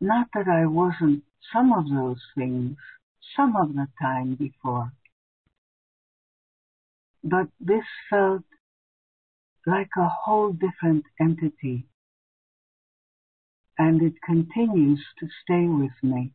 Not 0.00 0.28
that 0.34 0.46
I 0.46 0.66
wasn't 0.66 1.24
some 1.52 1.72
of 1.72 1.88
those 1.90 2.22
things 2.36 2.76
some 3.36 3.56
of 3.56 3.74
the 3.74 3.88
time 4.00 4.34
before, 4.34 4.92
but 7.24 7.48
this 7.60 7.84
felt 8.08 8.42
like 9.66 9.90
a 9.96 10.08
whole 10.08 10.52
different 10.52 11.04
entity 11.20 11.86
and 13.78 14.02
it 14.02 14.14
continues 14.24 15.00
to 15.20 15.26
stay 15.42 15.66
with 15.68 15.92
me. 16.02 16.32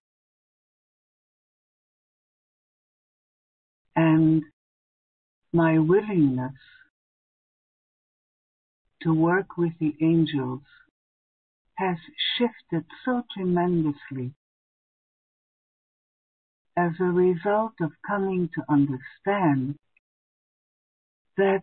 And 3.95 4.43
my 5.51 5.77
willingness 5.77 6.53
to 9.01 9.13
work 9.13 9.57
with 9.57 9.73
the 9.79 9.93
angels 10.01 10.61
has 11.75 11.97
shifted 12.37 12.85
so 13.03 13.23
tremendously 13.35 14.33
as 16.77 16.91
a 16.99 17.03
result 17.03 17.73
of 17.81 17.91
coming 18.07 18.49
to 18.55 18.63
understand 18.69 19.75
that 21.37 21.61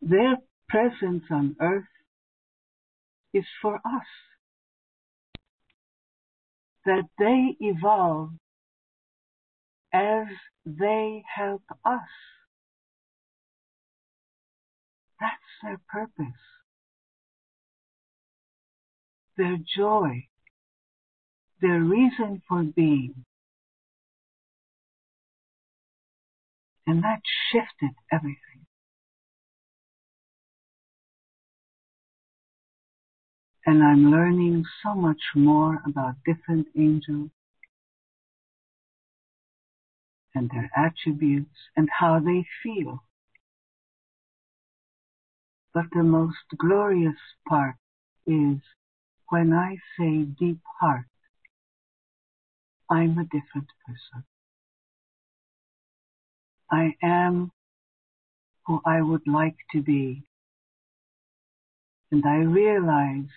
their 0.00 0.36
presence 0.68 1.24
on 1.30 1.56
earth 1.60 1.84
is 3.32 3.44
for 3.60 3.76
us. 3.76 4.06
That 6.84 7.04
they 7.18 7.56
evolve 7.60 8.30
as 9.92 10.26
they 10.66 11.22
help 11.34 11.62
us. 11.84 12.00
That's 15.20 15.32
their 15.62 15.80
purpose. 15.88 16.40
Their 19.36 19.58
joy. 19.76 20.26
Their 21.60 21.80
reason 21.80 22.42
for 22.48 22.64
being. 22.64 23.24
And 26.86 27.02
that 27.04 27.20
shifted 27.50 27.94
everything. 28.12 28.52
and 33.64 33.82
I'm 33.82 34.10
learning 34.10 34.64
so 34.82 34.94
much 34.94 35.20
more 35.34 35.80
about 35.86 36.16
different 36.26 36.66
angels 36.76 37.30
and 40.34 40.50
their 40.50 40.70
attributes 40.76 41.56
and 41.76 41.88
how 42.00 42.18
they 42.18 42.44
feel. 42.62 43.04
But 45.74 45.84
the 45.92 46.02
most 46.02 46.36
glorious 46.58 47.16
part 47.48 47.76
is 48.26 48.58
when 49.28 49.52
I 49.52 49.76
say 49.98 50.22
deep 50.24 50.58
heart, 50.80 51.06
I'm 52.90 53.18
a 53.18 53.24
different 53.24 53.68
person. 53.86 54.24
I 56.72 56.96
am 57.02 57.52
who 58.66 58.80
I 58.86 59.02
would 59.02 59.26
like 59.26 59.56
to 59.72 59.82
be. 59.82 60.22
And 62.10 62.24
I 62.26 62.36
realize 62.36 63.28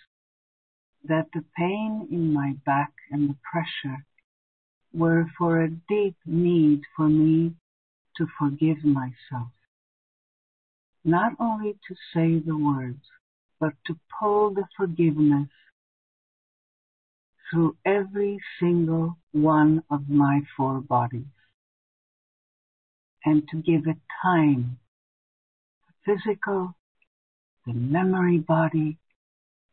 that 1.04 1.28
the 1.34 1.43
pain 1.58 2.08
in 2.10 2.32
my 2.32 2.56
back 2.65 2.93
and 3.12 3.30
the 3.30 3.36
pressure 3.52 4.06
were 4.93 5.26
for 5.38 5.62
a 5.62 5.69
deep 5.69 6.15
need 6.26 6.84
for 6.95 7.10
me 7.10 7.56
to 8.15 8.26
forgive 8.39 8.86
myself. 8.86 9.52
Not 11.04 11.34
only 11.38 11.74
to 11.89 11.95
say 12.13 12.39
the 12.39 12.58
words, 12.58 13.04
but 13.60 13.74
to 13.88 13.98
pull 14.17 14.54
the 14.54 14.65
forgiveness 14.78 15.50
through 17.52 17.76
every 17.86 18.39
single 18.62 19.17
one 19.34 19.84
of 19.89 20.08
my 20.08 20.41
four 20.56 20.80
bodies 20.80 21.35
and 23.25 23.47
to 23.49 23.57
give 23.57 23.88
it 23.88 23.97
time. 24.21 24.77
The 26.05 26.17
physical, 26.17 26.75
the 27.65 27.73
memory 27.73 28.38
body, 28.38 28.97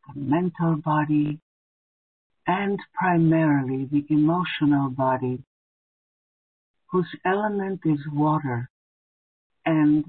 the 0.08 0.20
mental 0.20 0.76
body, 0.76 1.38
and 2.46 2.78
primarily 2.94 3.88
the 3.90 4.04
emotional 4.08 4.90
body, 4.90 5.44
whose 6.90 7.08
element 7.24 7.80
is 7.84 8.00
water 8.12 8.68
and 9.64 10.04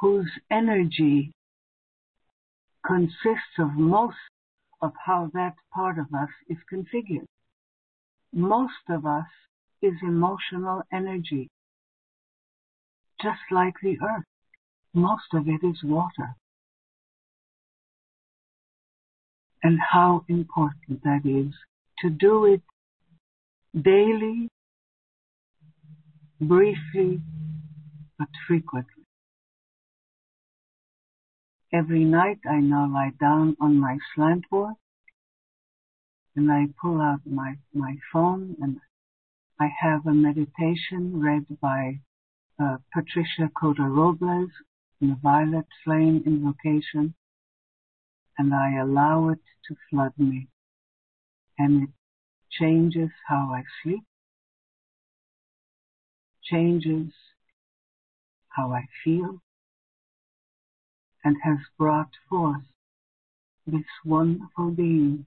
whose 0.00 0.30
energy 0.50 1.32
consists 2.86 3.58
of 3.58 3.72
most 3.74 4.16
of 4.82 4.92
how 5.04 5.30
that 5.34 5.54
part 5.72 5.98
of 5.98 6.06
us 6.14 6.28
is 6.48 6.56
configured. 6.72 7.26
Most 8.32 8.84
of 8.88 9.04
us 9.04 9.26
is 9.82 9.94
emotional 10.02 10.82
energy, 10.92 11.48
just 13.22 13.40
like 13.50 13.74
the 13.82 13.96
earth. 14.02 14.24
Most 14.92 15.34
of 15.34 15.48
it 15.48 15.64
is 15.64 15.82
water. 15.84 16.36
and 19.62 19.78
how 19.92 20.24
important 20.28 21.02
that 21.04 21.20
is 21.24 21.52
to 21.98 22.10
do 22.10 22.46
it 22.46 22.62
daily, 23.80 24.48
briefly, 26.40 27.20
but 28.18 28.28
frequently. 28.46 29.04
Every 31.72 32.04
night 32.04 32.38
I 32.50 32.60
now 32.60 32.90
lie 32.92 33.12
down 33.20 33.56
on 33.60 33.78
my 33.78 33.98
slant 34.14 34.44
board 34.50 34.74
and 36.34 36.50
I 36.50 36.66
pull 36.80 37.00
out 37.00 37.20
my, 37.24 37.56
my 37.74 37.96
phone 38.12 38.56
and 38.60 38.78
I 39.60 39.68
have 39.80 40.06
a 40.06 40.14
meditation 40.14 41.20
read 41.20 41.46
by 41.60 42.00
Uh, 42.62 42.76
Patricia 42.92 43.50
Cota 43.58 43.82
Robles 43.82 44.50
in 45.00 45.08
the 45.08 45.18
Violet 45.22 45.64
Flame 45.82 46.22
Invocation 46.26 47.14
and 48.40 48.54
I 48.54 48.78
allow 48.78 49.28
it 49.28 49.40
to 49.66 49.76
flood 49.88 50.12
me. 50.18 50.48
And 51.58 51.84
it 51.84 51.90
changes 52.50 53.10
how 53.28 53.50
I 53.54 53.62
sleep, 53.82 54.02
changes 56.42 57.12
how 58.48 58.72
I 58.72 58.84
feel, 59.04 59.40
and 61.22 61.36
has 61.44 61.58
brought 61.78 62.10
forth 62.28 62.64
this 63.66 63.84
wonderful 64.04 64.70
being. 64.70 65.26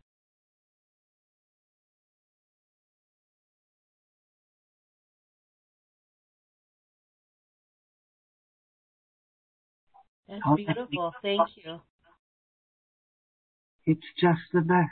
That's 10.34 10.56
beautiful. 10.56 11.14
Thank 11.22 11.50
you. 11.58 11.80
It's 13.86 14.08
just 14.20 14.42
the 14.54 14.62
best. 14.62 14.90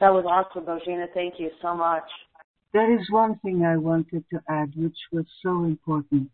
That 0.00 0.12
was 0.12 0.24
awesome, 0.26 0.64
Bojana. 0.64 1.06
Thank 1.12 1.34
you 1.38 1.50
so 1.60 1.74
much. 1.74 2.04
There 2.72 2.92
is 2.98 3.10
one 3.10 3.38
thing 3.40 3.64
I 3.64 3.76
wanted 3.76 4.24
to 4.30 4.40
add, 4.48 4.72
which 4.76 4.98
was 5.10 5.24
so 5.42 5.64
important. 5.64 6.30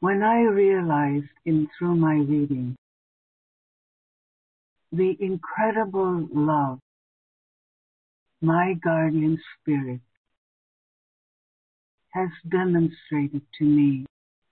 When 0.00 0.22
I 0.22 0.42
realized 0.42 1.32
in 1.44 1.68
through 1.78 1.96
my 1.96 2.14
reading 2.14 2.76
the 4.92 5.16
incredible 5.20 6.26
love 6.32 6.80
my 8.42 8.74
guardian 8.82 9.38
spirit 9.60 10.00
has 12.08 12.28
demonstrated 12.50 13.42
to 13.56 13.64
me 13.64 14.04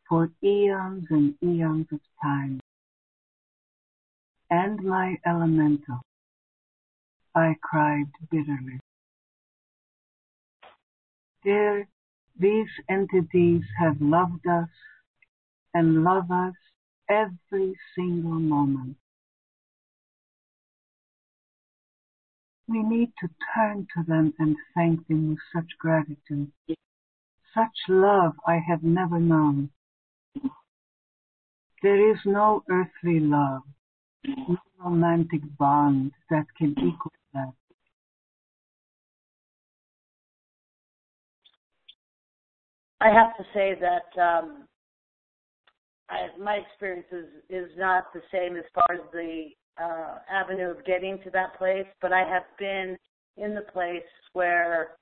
for 0.08 0.30
eons 0.44 1.06
and 1.10 1.34
eons 1.42 1.86
of 1.90 1.98
time, 2.22 2.60
and 4.50 4.80
my 4.84 5.16
elemental, 5.26 6.00
I 7.34 7.56
cried 7.62 8.06
bitterly. 8.30 8.80
Dear, 11.44 11.88
these 12.38 12.68
entities 12.88 13.62
have 13.78 14.00
loved 14.00 14.46
us 14.46 14.68
and 15.74 16.04
love 16.04 16.30
us 16.30 16.54
every 17.08 17.74
single 17.94 18.38
moment. 18.38 18.96
We 22.66 22.82
need 22.82 23.12
to 23.20 23.28
turn 23.54 23.86
to 23.96 24.04
them 24.06 24.34
and 24.38 24.56
thank 24.74 25.06
them 25.08 25.30
with 25.30 25.38
such 25.54 25.78
gratitude. 25.78 26.52
Such 27.54 27.76
love 27.88 28.34
I 28.46 28.58
have 28.68 28.82
never 28.82 29.18
known. 29.18 29.70
There 31.82 32.10
is 32.10 32.18
no 32.24 32.62
earthly 32.68 33.20
love, 33.20 33.62
no 34.26 34.58
romantic 34.84 35.40
bond 35.56 36.12
that 36.28 36.46
can 36.56 36.72
equal 36.72 37.12
I 43.00 43.10
have 43.10 43.36
to 43.36 43.44
say 43.54 43.76
that 43.80 44.20
um, 44.20 44.64
I, 46.10 46.28
my 46.40 46.54
experience 46.54 47.06
is, 47.12 47.26
is 47.48 47.70
not 47.76 48.12
the 48.12 48.22
same 48.32 48.56
as 48.56 48.64
far 48.74 48.86
as 48.92 49.00
the 49.12 49.48
uh, 49.80 50.18
avenue 50.30 50.70
of 50.70 50.84
getting 50.84 51.18
to 51.22 51.30
that 51.30 51.56
place, 51.56 51.86
but 52.02 52.12
I 52.12 52.28
have 52.28 52.44
been 52.58 52.96
in 53.36 53.54
the 53.54 53.66
place 53.72 54.02
where 54.32 54.96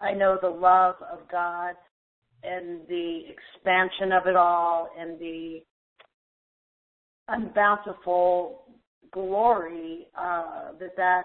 I 0.00 0.12
know 0.12 0.38
the 0.40 0.48
love 0.48 0.96
of 1.12 1.20
God 1.30 1.74
and 2.42 2.80
the 2.88 3.22
expansion 3.28 4.12
of 4.12 4.26
it 4.26 4.36
all 4.36 4.88
and 4.98 5.18
the 5.18 5.60
unbountiful 7.28 8.62
glory 9.12 10.06
uh, 10.18 10.72
that 10.80 10.96
that 10.96 11.24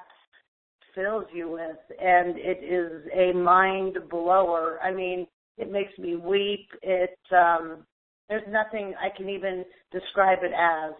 fills 0.93 1.25
you 1.33 1.49
with, 1.49 1.99
and 1.99 2.37
it 2.37 2.63
is 2.63 3.01
a 3.15 3.35
mind 3.35 3.97
blower. 4.09 4.79
I 4.83 4.91
mean, 4.91 5.27
it 5.57 5.71
makes 5.71 5.97
me 5.99 6.15
weep. 6.17 6.67
It 6.83 7.17
um, 7.31 7.85
there's 8.29 8.43
nothing 8.49 8.93
I 9.01 9.15
can 9.15 9.29
even 9.29 9.65
describe 9.91 10.39
it 10.43 10.53
as. 10.57 10.93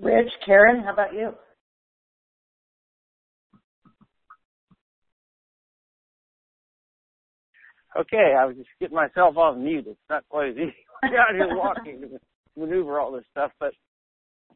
Rich, 0.00 0.32
Karen, 0.46 0.82
how 0.84 0.92
about 0.94 1.14
you? 1.14 1.32
Okay, 7.98 8.34
I 8.38 8.44
was 8.44 8.56
just 8.56 8.68
getting 8.80 8.94
myself 8.94 9.36
off 9.36 9.56
mute. 9.56 9.86
It's 9.88 9.98
not 10.08 10.24
quite 10.28 10.50
as 10.50 10.56
easy 10.56 10.74
out 11.04 11.34
here 11.34 11.48
walking 11.50 12.00
to 12.00 12.18
maneuver 12.56 13.00
all 13.00 13.10
this 13.10 13.24
stuff, 13.32 13.50
but 13.58 13.72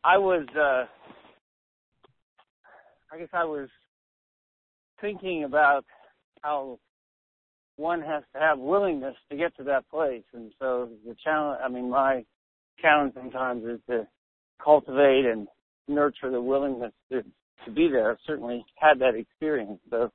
I 0.05 0.18
was, 0.18 0.46
uh, 0.57 0.87
I 3.12 3.18
guess 3.18 3.28
I 3.33 3.44
was 3.44 3.68
thinking 5.00 5.44
about 5.44 5.85
how 6.42 6.78
one 7.76 8.00
has 8.00 8.22
to 8.35 8.40
have 8.40 8.59
willingness 8.59 9.16
to 9.31 9.37
get 9.37 9.57
to 9.57 9.64
that 9.64 9.88
place, 9.90 10.24
and 10.35 10.52
so 10.61 10.90
the 11.07 11.16
challenge. 11.24 11.61
I 11.64 11.68
mean, 11.68 11.90
my 11.90 12.24
challenge 12.81 13.14
sometimes 13.14 13.64
is 13.64 13.81
to 13.88 14.07
cultivate 14.62 15.24
and 15.26 15.48
nurture 15.88 16.31
the 16.31 16.40
willingness 16.40 16.92
to 17.11 17.22
to 17.64 17.70
be 17.70 17.88
there. 17.88 18.12
I've 18.12 18.18
certainly 18.26 18.64
had 18.76 18.98
that 19.00 19.14
experience, 19.14 19.81
so 19.90 20.12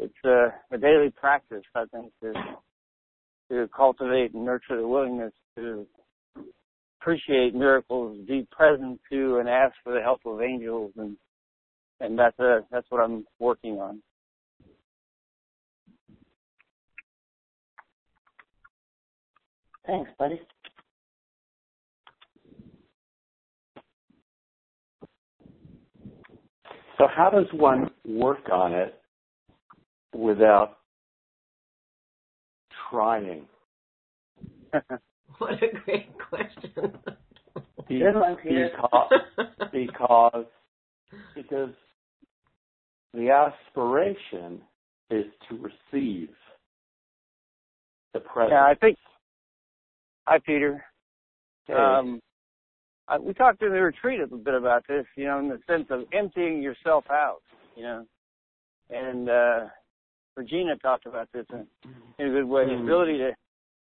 it's 0.00 0.24
a, 0.24 0.74
a 0.74 0.78
daily 0.78 1.10
practice, 1.10 1.62
I 1.74 1.84
think, 1.92 2.12
to 2.22 2.32
to 3.50 3.68
cultivate 3.76 4.32
and 4.32 4.44
nurture 4.44 4.76
the 4.76 4.86
willingness 4.86 5.32
to 5.56 5.86
appreciate 7.00 7.54
miracles, 7.54 8.16
be 8.28 8.46
present 8.52 9.00
to, 9.10 9.38
and 9.38 9.48
ask 9.48 9.74
for 9.82 9.92
the 9.92 10.00
help 10.00 10.20
of 10.24 10.40
angels, 10.40 10.92
and 10.96 11.16
and 12.00 12.18
that's 12.18 12.38
a, 12.38 12.60
that's 12.70 12.86
what 12.90 13.02
I'm 13.02 13.26
working 13.38 13.78
on. 13.78 14.02
Thanks, 19.86 20.10
buddy. 20.18 20.40
So 26.96 27.06
how 27.14 27.30
does 27.30 27.46
one 27.52 27.90
work 28.06 28.48
on 28.52 28.72
it 28.72 28.99
without 30.14 30.78
trying? 32.90 33.46
what 35.38 35.54
a 35.54 35.68
great 35.84 36.10
question. 36.28 36.98
Be- 37.88 37.98
Good 37.98 38.14
one, 38.14 38.36
Peter. 38.36 38.70
because, 38.76 39.10
because 39.72 40.44
because 41.34 41.70
the 43.14 43.30
aspiration 43.30 44.60
is 45.10 45.24
to 45.48 45.56
receive 45.56 46.28
the 48.14 48.20
present. 48.20 48.52
Yeah, 48.52 48.64
I 48.64 48.74
think. 48.74 48.96
Hi, 50.26 50.38
Peter. 50.44 50.84
Okay. 51.68 51.78
Um, 51.78 52.20
I, 53.08 53.18
we 53.18 53.34
talked 53.34 53.62
in 53.62 53.72
the 53.72 53.82
retreat 53.82 54.20
a 54.20 54.26
bit 54.36 54.54
about 54.54 54.84
this, 54.88 55.04
you 55.16 55.24
know, 55.24 55.38
in 55.40 55.48
the 55.48 55.58
sense 55.66 55.86
of 55.90 56.02
emptying 56.12 56.62
yourself 56.62 57.04
out, 57.10 57.42
you 57.76 57.82
know, 57.82 58.06
and 58.88 59.28
uh, 59.28 59.66
Regina 60.40 60.74
talked 60.76 61.04
about 61.04 61.28
this 61.34 61.44
in, 61.52 61.66
in 62.18 62.28
a 62.28 62.30
good 62.30 62.46
way. 62.46 62.64
The 62.64 62.72
Mm. 62.72 62.84
ability 62.84 63.18
to 63.18 63.36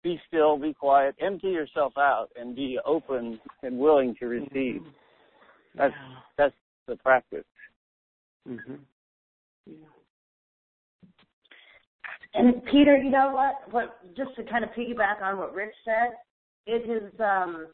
be 0.03 0.21
still, 0.27 0.59
be 0.59 0.75
quiet, 0.75 1.15
empty 1.21 1.51
yourself 1.51 1.97
out, 1.97 2.31
and 2.35 2.57
be 2.57 2.81
open 2.85 3.41
and 3.63 3.79
willing 3.79 4.17
to 4.17 4.27
receive. 4.27 4.85
That's 5.77 5.95
that's 6.37 6.55
the 6.89 6.97
practice. 6.97 7.45
hmm 8.45 8.75
And 12.35 12.65
Peter, 12.65 12.97
you 12.97 13.11
know 13.11 13.31
what? 13.33 13.73
What 13.73 14.17
just 14.17 14.35
to 14.35 14.43
kind 14.43 14.65
of 14.65 14.71
piggyback 14.71 15.23
on 15.23 15.39
what 15.39 15.55
Rich 15.55 15.75
said, 15.85 16.17
it 16.67 16.91
is 16.91 17.21
um, 17.21 17.69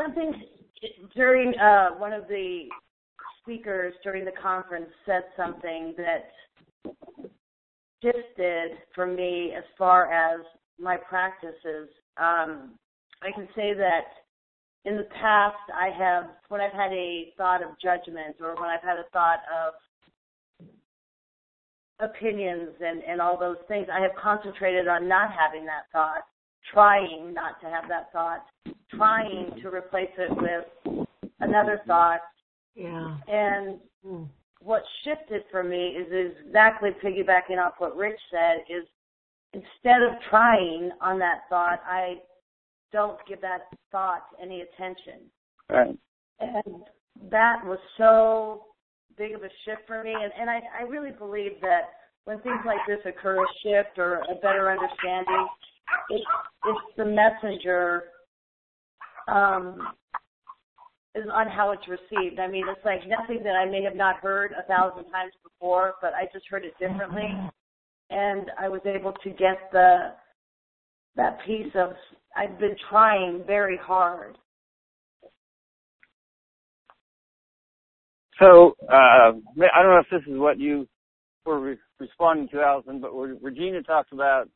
something 0.00 0.32
during 1.14 1.58
uh, 1.58 1.90
one 1.90 2.14
of 2.14 2.26
the 2.28 2.68
speakers 3.42 3.94
during 4.02 4.24
the 4.24 4.32
conference 4.42 4.88
said 5.06 5.22
something 5.36 5.94
that 5.96 6.30
shifted 8.02 8.78
for 8.94 9.06
me 9.06 9.52
as 9.56 9.64
far 9.78 10.12
as 10.12 10.40
my 10.78 10.96
practices. 10.96 11.88
Um, 12.16 12.72
I 13.22 13.30
can 13.34 13.48
say 13.54 13.72
that 13.74 14.06
in 14.84 14.96
the 14.96 15.06
past, 15.20 15.56
I 15.72 15.90
have 15.96 16.24
when 16.48 16.60
I've 16.60 16.72
had 16.72 16.92
a 16.92 17.32
thought 17.36 17.62
of 17.62 17.70
judgment 17.80 18.36
or 18.40 18.54
when 18.56 18.68
I've 18.68 18.82
had 18.82 18.98
a 18.98 19.08
thought 19.12 19.40
of 19.48 19.74
opinions 22.00 22.70
and, 22.84 23.02
and 23.04 23.20
all 23.20 23.38
those 23.38 23.58
things, 23.68 23.86
I 23.92 24.00
have 24.00 24.10
concentrated 24.20 24.88
on 24.88 25.08
not 25.08 25.30
having 25.32 25.64
that 25.66 25.84
thought, 25.92 26.22
trying 26.72 27.32
not 27.32 27.60
to 27.60 27.68
have 27.68 27.84
that 27.88 28.10
thought, 28.12 28.44
trying 28.90 29.52
to 29.62 29.68
replace 29.68 30.10
it 30.18 30.30
with 30.36 31.06
another 31.40 31.80
thought. 31.86 32.20
Yeah. 32.74 33.16
And 33.28 33.80
Mm. 34.04 34.28
what 34.60 34.82
shifted 35.04 35.44
for 35.50 35.62
me 35.62 35.90
is 35.90 36.34
exactly 36.44 36.90
piggybacking 36.90 37.58
off 37.64 37.74
what 37.78 37.96
Rich 37.96 38.18
said 38.32 38.64
is 38.68 38.84
instead 39.52 40.02
of 40.02 40.20
trying 40.28 40.90
on 41.00 41.18
that 41.20 41.42
thought, 41.48 41.80
I 41.86 42.20
don't 42.90 43.18
give 43.26 43.40
that 43.42 43.68
thought 43.90 44.26
any 44.40 44.62
attention. 44.62 45.30
Right. 45.68 45.96
And 46.40 46.84
that 47.30 47.64
was 47.64 47.78
so 47.96 48.66
big 49.16 49.34
of 49.34 49.42
a 49.44 49.50
shift 49.64 49.82
for 49.86 50.02
me. 50.02 50.14
And, 50.14 50.32
and 50.38 50.50
I, 50.50 50.60
I 50.80 50.82
really 50.82 51.12
believe 51.12 51.60
that 51.60 51.90
when 52.24 52.40
things 52.40 52.60
like 52.64 52.80
this 52.86 53.00
occur, 53.04 53.42
a 53.42 53.46
shift 53.62 53.98
or 53.98 54.22
a 54.30 54.34
better 54.36 54.70
understanding, 54.70 55.46
it, 56.10 56.22
it's 56.64 56.96
the 56.96 57.04
messenger 57.04 58.04
um, 59.28 59.94
is 61.14 61.24
on 61.32 61.48
how 61.48 61.72
it's 61.72 61.86
received. 61.88 62.38
I 62.38 62.48
mean, 62.48 62.64
it's 62.68 62.84
like 62.84 63.00
nothing 63.06 63.42
that 63.44 63.54
I 63.54 63.66
may 63.66 63.82
have 63.82 63.96
not 63.96 64.16
heard 64.16 64.52
a 64.52 64.66
thousand 64.66 65.10
times 65.10 65.32
before, 65.42 65.94
but 66.00 66.12
I 66.14 66.26
just 66.32 66.46
heard 66.48 66.64
it 66.64 66.72
differently, 66.78 67.28
and 68.10 68.50
I 68.58 68.68
was 68.68 68.80
able 68.86 69.12
to 69.12 69.30
get 69.30 69.58
the 69.72 70.12
that 71.16 71.38
piece 71.46 71.72
of 71.74 71.90
I've 72.34 72.58
been 72.58 72.76
trying 72.88 73.42
very 73.46 73.76
hard. 73.76 74.38
So 78.40 78.74
uh, 78.90 78.94
I 78.94 79.82
don't 79.82 79.92
know 79.92 80.00
if 80.00 80.10
this 80.10 80.32
is 80.32 80.38
what 80.38 80.58
you 80.58 80.88
were 81.44 81.60
re- 81.60 81.76
responding 82.00 82.48
to, 82.48 82.62
Allison, 82.62 83.00
but 83.00 83.12
Regina 83.12 83.82
talked 83.82 84.12
about 84.12 84.48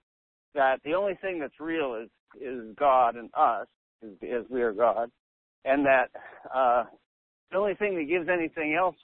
that 0.55 0.81
the 0.85 0.95
only 0.95 1.19
thing 1.21 1.39
that's 1.39 1.61
real 1.61 2.03
is 2.03 2.09
is 2.41 2.75
God 2.79 3.17
and 3.17 3.31
us, 3.37 3.67
as 4.03 4.45
we 4.51 4.63
are 4.63 4.73
God, 4.73 5.11
and 5.67 5.85
that 5.85 6.09
uh, 6.55 6.85
the 7.51 7.59
only 7.59 7.75
thing 7.75 7.97
that 7.97 8.09
gives 8.09 8.29
anything 8.29 8.77
else 8.79 8.97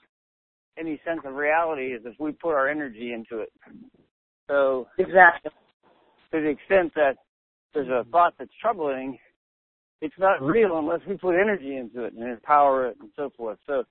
any 0.77 0.99
sense 1.05 1.21
of 1.25 1.35
reality 1.35 1.93
is 1.93 2.01
if 2.05 2.15
we 2.19 2.31
put 2.31 2.55
our 2.55 2.67
energy 2.67 3.13
into 3.13 3.43
it. 3.43 3.51
So 4.49 4.87
exactly 4.97 5.51
to 6.31 6.41
the 6.41 6.49
extent 6.49 6.93
that 6.95 7.17
there's 7.73 7.87
a 7.87 8.03
thought 8.11 8.33
that's 8.39 8.51
troubling, 8.59 9.17
it's 10.01 10.15
not 10.17 10.41
real 10.41 10.77
unless 10.77 11.01
we 11.07 11.15
put 11.15 11.35
energy 11.35 11.77
into 11.77 12.03
it 12.03 12.13
and 12.13 12.23
empower 12.27 12.87
it 12.87 12.97
and 12.99 13.09
so 13.15 13.31
forth. 13.37 13.59
So 13.67 13.83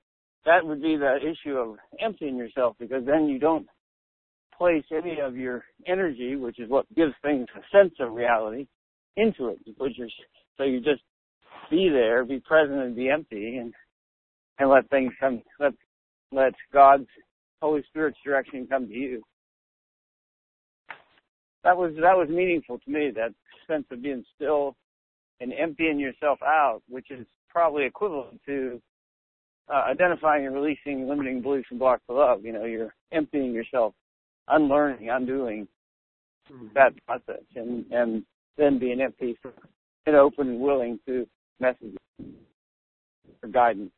that 0.44 0.64
would 0.66 0.82
be 0.82 0.96
the 0.96 1.18
issue 1.18 1.56
of 1.56 1.76
emptying 2.00 2.37
yourself 2.37 2.76
because 2.78 3.04
then 3.06 3.28
you 3.28 3.38
don't 3.38 3.66
place 4.58 4.85
any 4.92 5.20
of 5.20 5.37
your 5.37 5.64
energy, 5.87 6.37
which 6.37 6.58
is 6.58 6.68
what 6.68 6.92
gives 6.94 7.14
things 7.22 7.46
a 7.56 7.76
sense 7.76 7.94
of 8.00 8.12
reality, 8.12 8.66
into 9.16 9.48
it. 9.48 9.58
You 9.64 9.74
put 9.74 9.96
your, 9.96 10.08
so 10.58 10.64
you 10.64 10.80
just 10.80 11.02
be 11.72 11.88
there, 11.88 12.24
be 12.24 12.38
present, 12.38 12.78
and 12.78 12.94
be 12.94 13.08
empty, 13.08 13.56
and 13.56 13.72
and 14.58 14.70
let 14.70 14.88
things 14.90 15.12
come. 15.18 15.42
Let 15.58 15.72
let 16.30 16.52
God's 16.72 17.08
Holy 17.61 17.82
Spirit's 17.88 18.18
direction 18.24 18.68
come 18.70 18.87
to 18.87 18.94
you. 18.94 19.22
That 21.64 21.76
was 21.76 21.92
that 21.96 22.16
was 22.16 22.28
meaningful 22.28 22.78
to 22.78 22.90
me. 22.90 23.11
That 23.11 23.32
sense 23.66 23.87
of 23.90 24.02
being 24.02 24.22
still 24.37 24.76
and 25.40 25.52
emptying 25.52 25.98
yourself 25.98 26.38
out, 26.44 26.82
which 26.88 27.11
is 27.11 27.26
probably 27.48 27.85
equivalent 27.87 28.40
to 28.46 28.80
uh, 29.72 29.82
identifying 29.90 30.46
and 30.46 30.54
releasing 30.54 31.08
limiting 31.08 31.40
beliefs 31.40 31.68
and 31.70 31.78
blocks 31.78 32.02
of 32.08 32.16
love. 32.16 32.44
You 32.44 32.52
know, 32.52 32.64
you're 32.64 32.94
emptying 33.12 33.52
yourself, 33.52 33.94
unlearning, 34.48 35.08
undoing 35.08 35.66
mm-hmm. 36.52 36.66
that 36.74 36.92
process, 37.06 37.44
and 37.56 37.87
and 37.90 38.24
then 38.58 38.78
being 38.78 39.00
empty 39.00 39.38
and 40.04 40.16
open 40.16 40.48
and 40.48 40.61
willing 40.61 40.98
to 41.06 41.26
messages 41.60 41.98
for 43.40 43.48
guidance. 43.48 43.92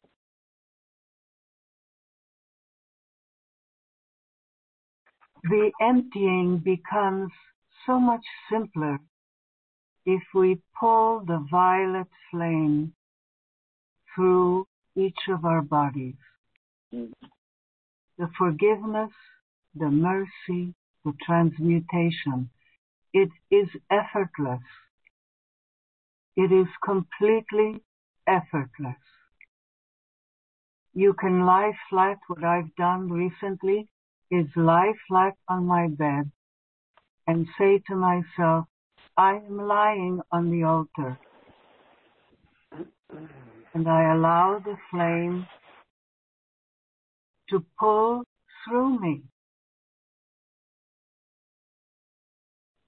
The 5.45 5.71
emptying 5.81 6.59
becomes 6.59 7.31
so 7.87 8.01
much 8.01 8.25
simpler 8.51 8.99
if 10.07 10.23
we 10.35 10.59
pull 10.79 11.21
the 11.27 11.47
violet 11.51 12.07
flame 12.31 12.95
through 14.15 14.67
each 14.97 15.19
of 15.29 15.45
our 15.45 15.63
bodies. 15.63 16.15
Mm-hmm. 16.95 17.13
The 18.19 18.31
forgiveness, 18.39 19.11
the 19.75 19.91
mercy, 19.91 20.75
the 21.05 21.13
transmutation, 21.27 22.49
it 23.13 23.29
is 23.51 23.69
effortless. 23.91 24.61
It 26.37 26.51
is 26.53 26.67
completely 26.85 27.83
effortless. 28.27 28.97
You 30.93 31.15
can 31.15 31.47
lie 31.47 31.73
flat. 31.91 32.19
What 32.29 32.45
I've 32.45 32.75
done 32.77 33.11
recently 33.11 33.89
is 34.31 34.47
lie 34.57 34.93
flat 35.09 35.35
on 35.49 35.67
my 35.67 35.89
bed 35.89 36.31
and 37.27 37.47
say 37.59 37.83
to 37.89 37.97
myself, 37.97 38.67
I 39.17 39.37
am 39.37 39.59
lying 39.59 40.21
on 40.33 40.51
the 40.51 40.65
altar 40.65 41.19
and 43.75 43.89
I 43.89 44.13
allow 44.15 44.61
the 44.65 44.77
flame 44.91 45.47
to 47.51 47.65
pull 47.79 48.25
through 48.65 49.01
me. 49.01 49.23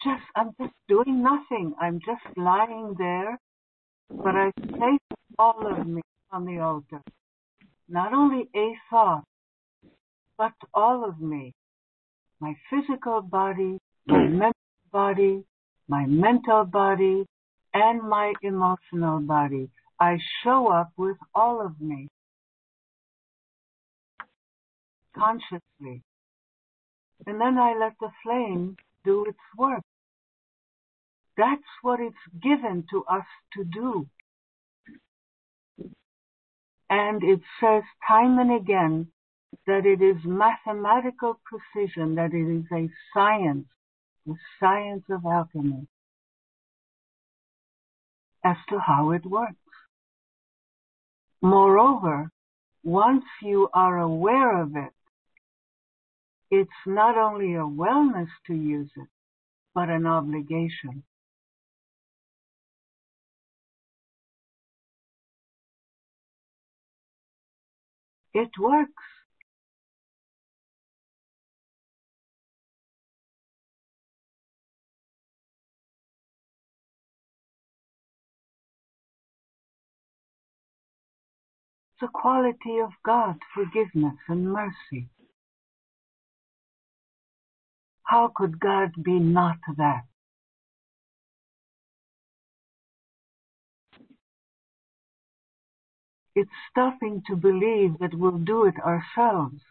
Just, 0.07 0.23
I'm 0.37 0.51
just 0.61 0.75
doing 0.87 1.21
nothing. 1.21 1.75
I'm 1.81 1.99
just 1.99 2.23
lying 2.37 2.95
there, 2.97 3.37
but 4.09 4.37
I 4.37 4.53
place 4.79 5.01
all 5.37 5.67
of 5.67 5.85
me 5.85 6.01
on 6.31 6.47
the 6.47 6.61
altar. 6.61 7.03
Not 7.89 8.13
only 8.13 8.49
a 8.55 8.75
thought, 8.89 9.25
but 10.39 10.53
all 10.73 11.05
of 11.05 11.19
me. 11.21 11.53
My 12.39 12.55
physical 12.71 13.21
body, 13.21 13.79
my 14.07 14.27
hmm. 14.27 14.39
mental 14.39 14.55
body, 14.93 15.45
my 15.89 16.07
mental 16.07 16.65
body, 16.65 17.27
and 17.75 18.01
my 18.01 18.33
emotional 18.43 19.19
body. 19.19 19.69
I 19.99 20.19
show 20.45 20.69
up 20.69 20.91
with 20.97 21.17
all 21.35 21.61
of 21.61 21.81
me 21.81 22.07
consciously. 25.19 26.01
And 27.27 27.41
then 27.41 27.59
I 27.59 27.75
let 27.77 27.95
the 28.01 28.11
flame 28.23 28.77
do 29.05 29.25
its 29.25 29.39
work. 29.59 29.83
That's 31.37 31.63
what 31.83 32.01
it's 32.01 32.43
given 32.43 32.85
to 32.91 33.05
us 33.05 33.27
to 33.55 33.65
do. 33.65 34.07
And 36.89 37.23
it 37.23 37.41
says 37.61 37.83
time 38.07 38.39
and 38.39 38.53
again 38.53 39.09
that 39.67 39.85
it 39.85 40.01
is 40.01 40.17
mathematical 40.25 41.41
precision, 41.45 42.15
that 42.15 42.33
it 42.33 42.49
is 42.49 42.65
a 42.73 42.89
science, 43.13 43.67
the 44.25 44.37
science 44.61 45.03
of 45.11 45.25
alchemy, 45.27 45.87
as 48.45 48.57
to 48.69 48.79
how 48.79 49.11
it 49.11 49.27
works. 49.27 49.55
Moreover, 51.43 52.31
once 52.85 53.25
you 53.43 53.69
are 53.75 53.99
aware 53.99 54.63
of 54.63 54.77
it, 54.77 54.93
it's 56.51 56.71
not 56.87 57.19
only 57.19 57.55
a 57.55 57.59
wellness 57.59 58.29
to 58.47 58.55
use 58.55 58.91
it, 58.97 59.09
but 59.75 59.89
an 59.89 60.07
obligation. 60.07 61.03
It 68.37 68.51
works. 68.59 68.93
the 82.01 82.09
quality 82.09 82.79
of 82.83 82.91
God, 83.05 83.37
forgiveness 83.55 84.17
and 84.29 84.53
mercy. 84.53 85.09
How 88.03 88.31
could 88.35 88.61
God 88.61 88.93
be 89.03 89.19
not 89.19 89.57
that? 89.79 90.05
It's 96.37 96.51
stopping 96.71 97.23
to 97.29 97.35
believe 97.35 97.99
that 97.99 98.15
we'll 98.15 98.37
do 98.37 98.67
it 98.67 98.75
ourselves 98.85 99.63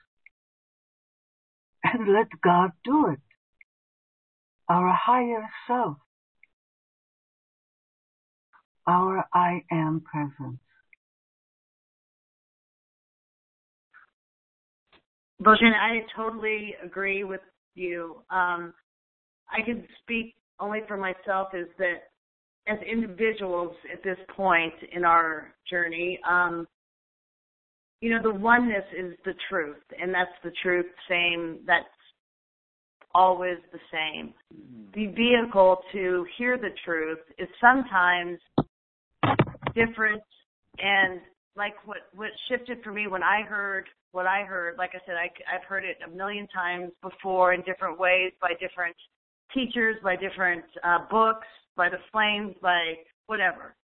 and 1.83 2.11
let 2.11 2.27
God 2.43 2.71
do 2.83 3.11
it. 3.11 3.19
Our 4.67 4.91
higher 4.91 5.47
self. 5.67 5.97
Our 8.87 9.25
I 9.31 9.63
am 9.71 10.01
presence. 10.01 10.59
Bojana, 15.39 15.75
I 15.79 15.99
totally 16.15 16.73
agree 16.83 17.23
with 17.23 17.41
you. 17.75 18.23
Um, 18.31 18.73
I 19.51 19.61
can 19.63 19.87
speak 20.01 20.33
only 20.59 20.79
for 20.87 20.97
myself 20.97 21.49
is 21.53 21.67
that 21.77 22.09
as 22.67 22.77
individuals 22.89 23.75
at 23.91 24.03
this 24.03 24.17
point 24.35 24.73
in 24.91 25.05
our 25.05 25.53
journey, 25.69 26.19
um, 26.27 26.67
you 28.01 28.09
know, 28.09 28.21
the 28.21 28.33
oneness 28.33 28.83
is 28.97 29.13
the 29.23 29.33
truth, 29.49 29.81
and 29.99 30.13
that's 30.13 30.31
the 30.43 30.51
truth, 30.61 30.85
same, 31.09 31.59
that's 31.65 31.85
always 33.13 33.57
the 33.71 33.79
same. 33.91 34.33
Mm-hmm. 34.53 34.91
The 34.93 35.07
vehicle 35.15 35.77
to 35.93 36.25
hear 36.37 36.57
the 36.57 36.69
truth 36.83 37.19
is 37.37 37.47
sometimes 37.61 38.39
different 39.73 40.21
and 40.77 41.21
like 41.55 41.73
what 41.85 41.97
what 42.15 42.29
shifted 42.49 42.79
for 42.83 42.91
me 42.91 43.07
when 43.07 43.23
I 43.23 43.41
heard 43.47 43.85
what 44.11 44.25
I 44.25 44.43
heard. 44.43 44.77
Like 44.77 44.91
I 44.93 44.99
said, 45.05 45.15
I, 45.15 45.29
I've 45.53 45.63
heard 45.67 45.83
it 45.83 45.97
a 46.05 46.09
million 46.15 46.47
times 46.53 46.91
before 47.01 47.53
in 47.53 47.61
different 47.61 47.99
ways 47.99 48.31
by 48.41 48.51
different 48.59 48.95
teachers, 49.53 49.95
by 50.03 50.15
different 50.15 50.63
uh, 50.83 50.99
books, 51.09 51.47
by 51.75 51.89
the 51.89 51.97
flames, 52.11 52.55
by 52.61 52.95
whatever. 53.27 53.75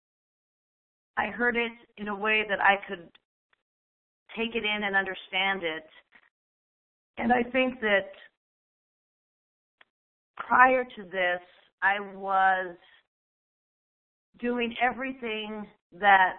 I 1.16 1.26
heard 1.26 1.56
it 1.56 1.72
in 1.96 2.08
a 2.08 2.16
way 2.16 2.44
that 2.48 2.60
I 2.60 2.76
could 2.88 3.08
take 4.36 4.54
it 4.54 4.64
in 4.64 4.84
and 4.84 4.96
understand 4.96 5.62
it. 5.62 5.86
And 7.18 7.32
I 7.32 7.42
think 7.42 7.80
that 7.80 8.10
prior 10.36 10.84
to 10.84 11.02
this, 11.04 11.40
I 11.82 12.00
was 12.14 12.76
doing 14.38 14.74
everything 14.82 15.66
that 15.98 16.36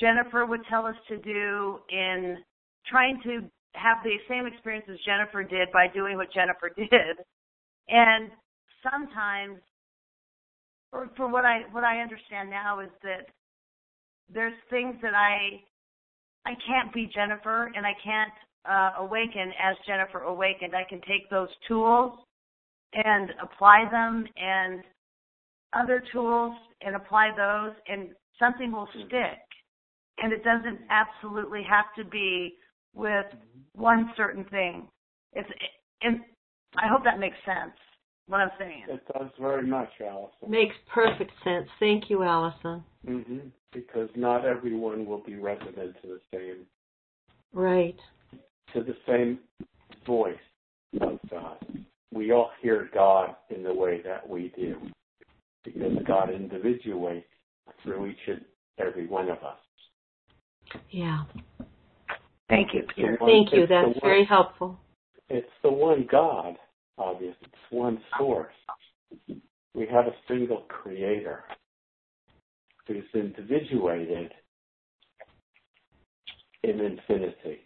Jennifer 0.00 0.46
would 0.46 0.60
tell 0.70 0.86
us 0.86 0.96
to 1.08 1.18
do 1.18 1.78
in 1.90 2.38
trying 2.86 3.20
to 3.24 3.40
have 3.74 3.98
the 4.02 4.16
same 4.28 4.46
experience 4.46 4.86
as 4.90 4.98
Jennifer 5.04 5.42
did 5.42 5.68
by 5.72 5.86
doing 5.92 6.16
what 6.16 6.32
Jennifer 6.32 6.70
did. 6.76 7.16
And 7.88 8.30
sometimes 8.82 9.58
or 10.92 11.10
for 11.16 11.28
what 11.28 11.44
I 11.44 11.62
what 11.72 11.84
I 11.84 12.00
understand 12.00 12.50
now 12.50 12.80
is 12.80 12.90
that 13.02 13.26
there's 14.32 14.54
things 14.70 14.96
that 15.02 15.14
I 15.14 15.60
I 16.46 16.54
can't 16.66 16.92
be 16.92 17.10
Jennifer 17.14 17.70
and 17.74 17.86
I 17.86 17.92
can't 18.02 18.32
uh, 18.68 19.02
awaken 19.02 19.52
as 19.62 19.76
Jennifer 19.86 20.20
awakened. 20.20 20.74
I 20.74 20.84
can 20.88 21.00
take 21.02 21.28
those 21.30 21.48
tools 21.66 22.18
and 22.94 23.30
apply 23.42 23.84
them 23.90 24.26
and 24.36 24.82
other 25.74 26.02
tools 26.12 26.54
and 26.80 26.96
apply 26.96 27.30
those 27.36 27.74
and 27.88 28.10
something 28.38 28.72
will 28.72 28.88
stick. 29.06 29.38
And 30.18 30.32
it 30.32 30.42
doesn't 30.42 30.80
absolutely 30.90 31.62
have 31.68 31.86
to 31.96 32.10
be 32.10 32.54
with 32.94 33.26
one 33.74 34.10
certain 34.16 34.44
thing. 34.44 34.88
It's 35.34 35.48
and 36.02 36.20
I 36.76 36.88
hope 36.88 37.04
that 37.04 37.18
makes 37.18 37.36
sense 37.44 37.74
what 38.28 38.40
I'm 38.40 38.50
saying. 38.58 38.84
It 38.88 39.02
does 39.12 39.30
very 39.40 39.66
much, 39.66 39.88
Allison. 40.00 40.48
Makes 40.50 40.74
perfect 40.92 41.32
sense. 41.44 41.66
Thank 41.80 42.08
you, 42.10 42.22
Allison. 42.22 42.84
hmm 43.04 43.38
Because 43.72 44.08
not 44.16 44.44
everyone 44.44 45.06
will 45.06 45.22
be 45.22 45.36
resonant 45.36 45.96
to 46.02 46.08
the 46.08 46.20
same 46.32 46.66
Right. 47.52 47.96
to 48.74 48.82
the 48.82 48.96
same 49.06 49.38
voice 50.06 50.36
of 51.00 51.18
God. 51.30 51.58
We 52.12 52.32
all 52.32 52.50
hear 52.62 52.90
God 52.92 53.34
in 53.50 53.62
the 53.62 53.72
way 53.74 54.02
that 54.02 54.26
we 54.28 54.52
do, 54.56 54.76
because 55.64 55.92
God 56.06 56.30
individuates 56.30 57.26
through 57.82 58.06
each 58.06 58.28
and 58.28 58.44
every 58.78 59.06
one 59.06 59.28
of 59.30 59.38
us. 59.38 59.58
Yeah. 60.90 61.24
Thank 62.48 62.74
you, 62.74 62.82
Peter. 62.94 63.16
Thank 63.20 63.52
you. 63.52 63.62
It's 63.62 63.68
the 63.70 63.74
That's 63.74 63.86
one- 63.86 64.00
very 64.02 64.24
helpful. 64.24 64.78
It's 65.28 65.52
the 65.62 65.70
one 65.70 66.06
God, 66.10 66.58
obviously. 66.98 67.36
It's 67.42 67.54
one 67.70 68.00
source. 68.18 68.54
We 69.74 69.86
have 69.92 70.06
a 70.06 70.14
single 70.28 70.64
creator 70.68 71.44
who's 72.86 73.04
individuated 73.14 74.32
in 76.64 76.80
infinity. 76.80 77.60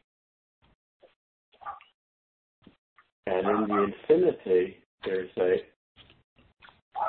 And 3.27 3.47
in 3.47 3.69
the 3.69 3.93
infinity, 4.11 4.77
there's 5.05 5.31
a 5.39 5.57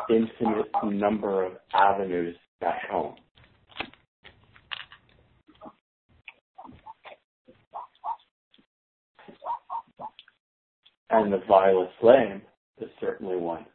infinite 0.10 0.72
number 0.84 1.46
of 1.46 1.54
avenues 1.74 2.36
back 2.62 2.90
home. 2.90 3.16
And 11.16 11.32
the 11.32 11.42
violet 11.48 11.90
flame 12.02 12.42
is 12.82 12.90
certainly 13.00 13.38
one. 13.38 13.66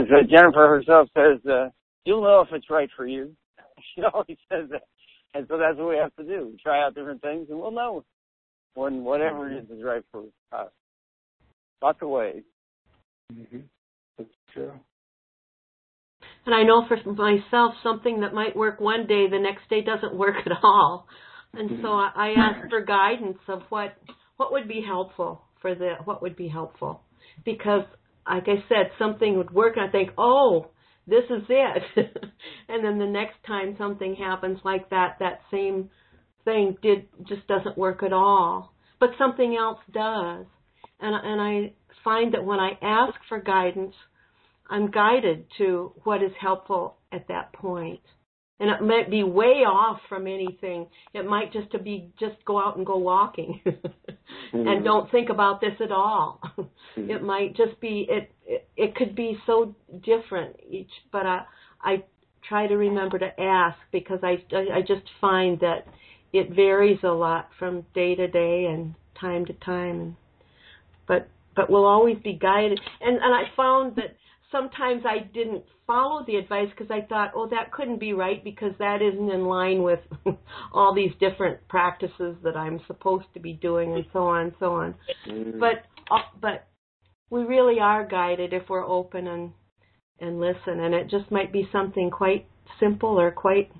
So 0.00 0.06
Jennifer 0.28 0.66
herself 0.66 1.08
says, 1.16 1.44
uh, 1.46 1.68
"You'll 2.04 2.22
know 2.22 2.40
if 2.40 2.48
it's 2.52 2.68
right 2.68 2.90
for 2.96 3.06
you." 3.06 3.36
She 3.94 4.02
always 4.02 4.36
says 4.50 4.68
that, 4.70 4.82
and 5.34 5.46
so 5.48 5.56
that's 5.56 5.78
what 5.78 5.88
we 5.88 5.96
have 5.96 6.14
to 6.16 6.24
do: 6.24 6.56
try 6.62 6.84
out 6.84 6.94
different 6.94 7.22
things, 7.22 7.46
and 7.48 7.58
we'll 7.58 7.70
know 7.70 8.04
when 8.74 9.04
whatever 9.04 9.50
it 9.50 9.56
is 9.56 9.70
is 9.70 9.82
right 9.82 10.04
for 10.12 10.24
us. 10.52 10.70
Lots 11.80 11.98
of 12.02 12.08
ways. 12.08 12.42
Mm-hmm. 13.32 13.60
That's 14.18 14.30
true. 14.52 14.72
And 16.46 16.54
I 16.54 16.62
know 16.62 16.86
for 16.88 16.96
myself, 17.12 17.74
something 17.82 18.20
that 18.20 18.32
might 18.32 18.56
work 18.56 18.80
one 18.80 19.06
day, 19.06 19.28
the 19.28 19.38
next 19.38 19.68
day 19.68 19.82
doesn't 19.82 20.16
work 20.16 20.36
at 20.46 20.52
all. 20.62 21.06
And 21.52 21.68
so 21.82 21.88
mm-hmm. 21.88 22.18
I, 22.18 22.30
I 22.30 22.34
ask 22.36 22.68
for 22.70 22.80
guidance 22.84 23.38
of 23.48 23.62
what 23.68 23.96
what 24.36 24.52
would 24.52 24.68
be 24.68 24.82
helpful 24.86 25.42
for 25.60 25.74
the 25.74 25.94
what 26.04 26.22
would 26.22 26.36
be 26.36 26.48
helpful, 26.48 27.02
because 27.44 27.82
like 28.28 28.44
I 28.46 28.64
said, 28.68 28.90
something 28.98 29.36
would 29.36 29.50
work, 29.50 29.76
and 29.76 29.88
I 29.88 29.90
think, 29.90 30.10
oh, 30.16 30.68
this 31.06 31.24
is 31.24 31.42
it. 31.48 31.82
and 32.68 32.84
then 32.84 32.98
the 32.98 33.06
next 33.06 33.36
time 33.46 33.74
something 33.76 34.14
happens 34.14 34.60
like 34.64 34.90
that, 34.90 35.16
that 35.18 35.40
same 35.50 35.90
thing 36.44 36.76
did 36.82 37.06
just 37.28 37.46
doesn't 37.48 37.76
work 37.76 38.02
at 38.02 38.12
all. 38.12 38.72
But 39.00 39.10
something 39.18 39.56
else 39.56 39.80
does. 39.92 40.46
And 41.00 41.14
and 41.14 41.40
I 41.40 41.72
find 42.04 42.34
that 42.34 42.44
when 42.44 42.60
I 42.60 42.78
ask 42.80 43.14
for 43.28 43.40
guidance, 43.40 43.94
I'm 44.70 44.90
guided 44.90 45.46
to 45.58 45.92
what 46.04 46.22
is 46.22 46.30
helpful 46.40 46.96
at 47.12 47.28
that 47.28 47.52
point. 47.52 48.00
And 48.60 48.70
it 48.70 48.86
might 48.86 49.10
be 49.10 49.24
way 49.24 49.64
off 49.66 50.00
from 50.08 50.26
anything. 50.26 50.86
It 51.14 51.26
might 51.26 51.52
just 51.52 51.70
to 51.72 51.78
be 51.78 52.12
just 52.20 52.36
go 52.44 52.58
out 52.58 52.76
and 52.76 52.84
go 52.84 52.98
walking 52.98 53.60
and 53.64 53.74
mm-hmm. 54.54 54.84
don't 54.84 55.10
think 55.10 55.30
about 55.30 55.60
this 55.60 55.74
at 55.82 55.90
all. 55.90 56.40
Mm-hmm. 56.96 57.10
It 57.10 57.22
might 57.22 57.56
just 57.56 57.80
be 57.80 58.06
it, 58.08 58.30
it 58.44 58.68
it 58.76 58.96
could 58.96 59.14
be 59.14 59.38
so 59.46 59.74
different 60.04 60.56
each 60.68 60.90
but 61.12 61.24
I 61.24 61.42
I 61.80 62.04
try 62.48 62.66
to 62.66 62.76
remember 62.76 63.18
to 63.18 63.40
ask 63.40 63.78
because 63.92 64.18
I 64.22 64.42
I 64.52 64.80
just 64.80 65.06
find 65.20 65.60
that 65.60 65.86
it 66.32 66.50
varies 66.50 66.98
a 67.04 67.08
lot 67.08 67.48
from 67.58 67.86
day 67.94 68.14
to 68.16 68.26
day 68.26 68.66
and 68.66 68.94
time 69.20 69.46
to 69.46 69.52
time 69.52 70.16
but 71.06 71.28
but 71.54 71.70
we'll 71.70 71.86
always 71.86 72.16
be 72.24 72.32
guided 72.32 72.80
and 73.00 73.18
and 73.22 73.34
I 73.34 73.44
found 73.56 73.96
that 73.96 74.16
sometimes 74.52 75.02
I 75.04 75.20
didn't 75.32 75.64
follow 75.86 76.24
the 76.26 76.36
advice 76.36 76.68
because 76.70 76.90
I 76.90 77.06
thought, 77.06 77.32
oh, 77.34 77.48
that 77.50 77.72
couldn't 77.72 78.00
be 78.00 78.12
right 78.12 78.42
because 78.42 78.72
that 78.78 79.02
isn't 79.02 79.30
in 79.30 79.44
line 79.44 79.82
with 79.82 80.00
all 80.72 80.94
these 80.94 81.12
different 81.20 81.66
practices 81.68 82.36
that 82.42 82.56
I'm 82.56 82.80
supposed 82.86 83.26
to 83.34 83.40
be 83.40 83.54
doing, 83.54 83.94
and 83.94 84.04
so 84.12 84.20
on 84.20 84.46
and 84.46 84.52
so 84.58 84.72
on. 84.72 84.94
Mm. 85.28 85.58
But 85.58 85.84
uh, 86.10 86.22
but 86.40 86.66
we 87.30 87.42
really 87.42 87.80
are 87.80 88.06
guided 88.06 88.52
if 88.52 88.68
we're 88.68 88.86
open 88.86 89.26
and 89.26 89.52
and 90.20 90.40
listen, 90.40 90.80
and 90.80 90.94
it 90.94 91.08
just 91.08 91.30
might 91.30 91.52
be 91.52 91.68
something 91.72 92.10
quite 92.10 92.46
simple 92.78 93.18
or 93.18 93.30
quite 93.30 93.70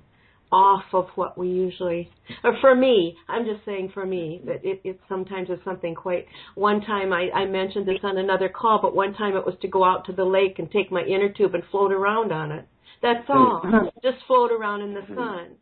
off 0.53 0.85
of 0.93 1.07
what 1.15 1.39
we 1.39 1.49
usually 1.49 2.11
or 2.43 2.57
for 2.61 2.75
me 2.75 3.17
i'm 3.29 3.45
just 3.45 3.65
saying 3.65 3.91
for 3.95 4.05
me 4.05 4.41
that 4.45 4.65
it, 4.65 4.81
it 4.85 5.01
sometimes 5.09 5.49
is 5.49 5.59
something 5.65 5.95
quite 5.95 6.27
one 6.55 6.81
time 6.81 7.13
I, 7.13 7.31
I 7.31 7.47
mentioned 7.47 7.87
this 7.87 7.99
on 8.03 8.19
another 8.19 8.49
call 8.49 8.81
but 8.83 8.95
one 8.95 9.15
time 9.15 9.37
it 9.37 9.47
was 9.47 9.55
to 9.63 9.69
go 9.69 9.85
out 9.85 10.07
to 10.07 10.13
the 10.13 10.25
lake 10.25 10.59
and 10.59 10.71
take 10.71 10.91
my 10.91 11.03
inner 11.03 11.33
tube 11.33 11.55
and 11.55 11.63
float 11.71 11.93
around 11.93 12.33
on 12.33 12.53
it. 12.53 12.67
That's 13.03 13.25
all. 13.29 13.63
Just 14.03 14.19
float 14.27 14.51
around 14.53 14.83
in 14.83 14.95
the 14.95 15.03
sun. 15.09 15.57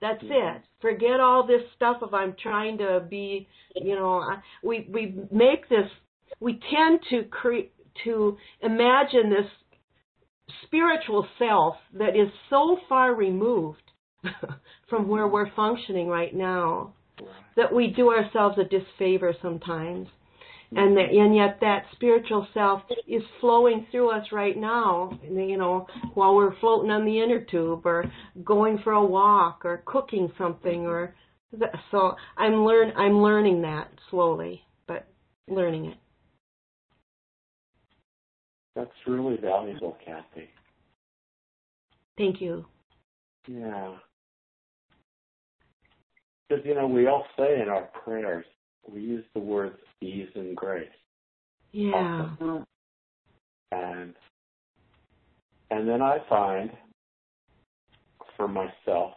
That's 0.00 0.22
it. 0.22 0.62
Forget 0.80 1.20
all 1.20 1.46
this 1.46 1.60
stuff 1.76 1.98
of 2.00 2.14
i'm 2.14 2.34
trying 2.42 2.78
to 2.78 3.04
be 3.10 3.46
you 3.76 3.94
know 3.94 4.24
we 4.62 4.88
we 4.90 5.14
make 5.30 5.68
this 5.68 5.90
we 6.40 6.58
tend 6.74 7.00
to 7.10 7.24
create 7.24 7.72
to 8.04 8.38
imagine 8.62 9.28
this 9.28 9.46
spiritual 10.64 11.26
self 11.38 11.74
that 11.92 12.16
is 12.16 12.28
so 12.48 12.78
far 12.88 13.14
removed 13.14 13.82
from 14.88 15.08
where 15.08 15.26
we're 15.26 15.52
functioning 15.54 16.08
right 16.08 16.34
now 16.34 16.92
that 17.56 17.72
we 17.72 17.88
do 17.88 18.10
ourselves 18.10 18.58
a 18.58 18.64
disfavor 18.64 19.34
sometimes. 19.42 20.08
And 20.72 20.96
mm-hmm. 20.96 21.14
that 21.14 21.20
and 21.20 21.34
yet 21.34 21.58
that 21.60 21.84
spiritual 21.92 22.46
self 22.54 22.82
is 23.08 23.22
flowing 23.40 23.86
through 23.90 24.12
us 24.12 24.26
right 24.30 24.56
now 24.56 25.18
you 25.24 25.56
know 25.56 25.88
while 26.14 26.36
we're 26.36 26.56
floating 26.60 26.92
on 26.92 27.04
the 27.04 27.20
inner 27.20 27.40
tube 27.40 27.84
or 27.84 28.04
going 28.44 28.78
for 28.84 28.92
a 28.92 29.04
walk 29.04 29.64
or 29.64 29.82
cooking 29.84 30.30
something 30.38 30.86
or 30.86 31.16
so 31.90 32.14
i'm 32.38 32.64
learn 32.64 32.92
i'm 32.96 33.20
learning 33.20 33.62
that 33.62 33.90
slowly 34.10 34.62
but 34.86 35.08
learning 35.48 35.86
it. 35.86 35.98
That's 38.76 38.90
really 39.06 39.36
valuable, 39.36 39.96
Kathy. 40.04 40.48
thank 42.16 42.40
you. 42.40 42.64
Yeah. 43.46 43.96
Because, 46.50 46.64
you 46.66 46.74
know, 46.74 46.88
we 46.88 47.06
all 47.06 47.24
say 47.38 47.62
in 47.62 47.68
our 47.68 47.88
prayers, 48.04 48.44
we 48.90 49.00
use 49.00 49.24
the 49.34 49.40
words 49.40 49.78
ease 50.00 50.28
and 50.34 50.56
grace. 50.56 50.88
yeah 51.70 52.26
And 53.70 54.14
and 55.70 55.88
then 55.88 56.02
I 56.02 56.18
find 56.28 56.70
for 58.36 58.48
myself, 58.48 59.12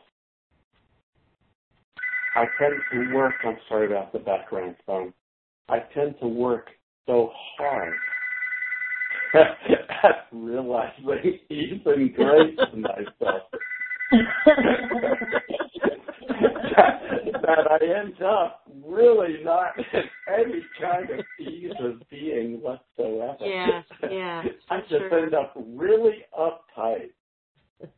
I 2.35 2.45
tend 2.59 2.75
to 2.91 3.15
work, 3.15 3.33
I'm 3.43 3.57
sorry 3.67 3.87
about 3.87 4.13
the 4.13 4.19
background 4.19 4.75
phone, 4.85 5.11
I 5.69 5.79
tend 5.95 6.13
to 6.21 6.27
work 6.27 6.67
so 7.07 7.31
hard 7.57 7.95
realizing 10.31 11.39
even 11.49 12.13
grace 12.15 12.59
in 12.73 12.81
myself. 12.81 13.41
that, 14.11 15.29
that 17.43 17.67
I 17.69 17.99
end 17.99 18.21
up 18.21 18.63
really 18.83 19.43
not 19.43 19.77
in 19.93 20.03
any 20.27 20.65
kind 20.81 21.09
of 21.19 21.25
ease 21.39 21.73
of 21.79 22.01
being 22.09 22.61
whatsoever. 22.61 23.37
Yeah, 23.45 23.81
yeah. 24.09 24.43
I 24.69 24.79
just 24.81 24.91
sure. 24.93 25.19
end 25.19 25.33
up 25.33 25.53
really 25.55 26.25
uptight. 26.37 27.11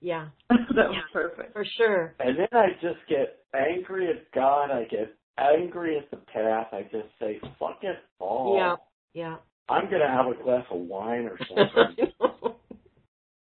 Yeah, 0.00 0.28
that 0.50 0.58
was 0.90 0.96
Yeah. 0.96 1.02
perfect. 1.14 1.54
for 1.54 1.64
sure. 1.78 2.14
And 2.20 2.36
then 2.38 2.48
I 2.52 2.66
just 2.82 2.98
get 3.08 3.38
angry 3.54 4.08
at 4.10 4.30
God. 4.32 4.70
I 4.70 4.84
get 4.84 5.14
angry 5.38 5.96
at 5.96 6.10
the 6.10 6.18
path. 6.18 6.66
I 6.72 6.82
just 6.92 7.08
say, 7.18 7.40
fuck 7.58 7.78
it 7.82 7.96
all. 8.18 8.54
Yeah, 8.54 8.76
yeah. 9.14 9.36
I'm 9.70 9.88
going 9.88 10.02
to 10.02 10.08
have 10.08 10.26
a 10.26 10.42
glass 10.42 10.66
of 10.70 10.80
wine 10.80 11.26
or 11.26 11.38
something. 11.48 11.96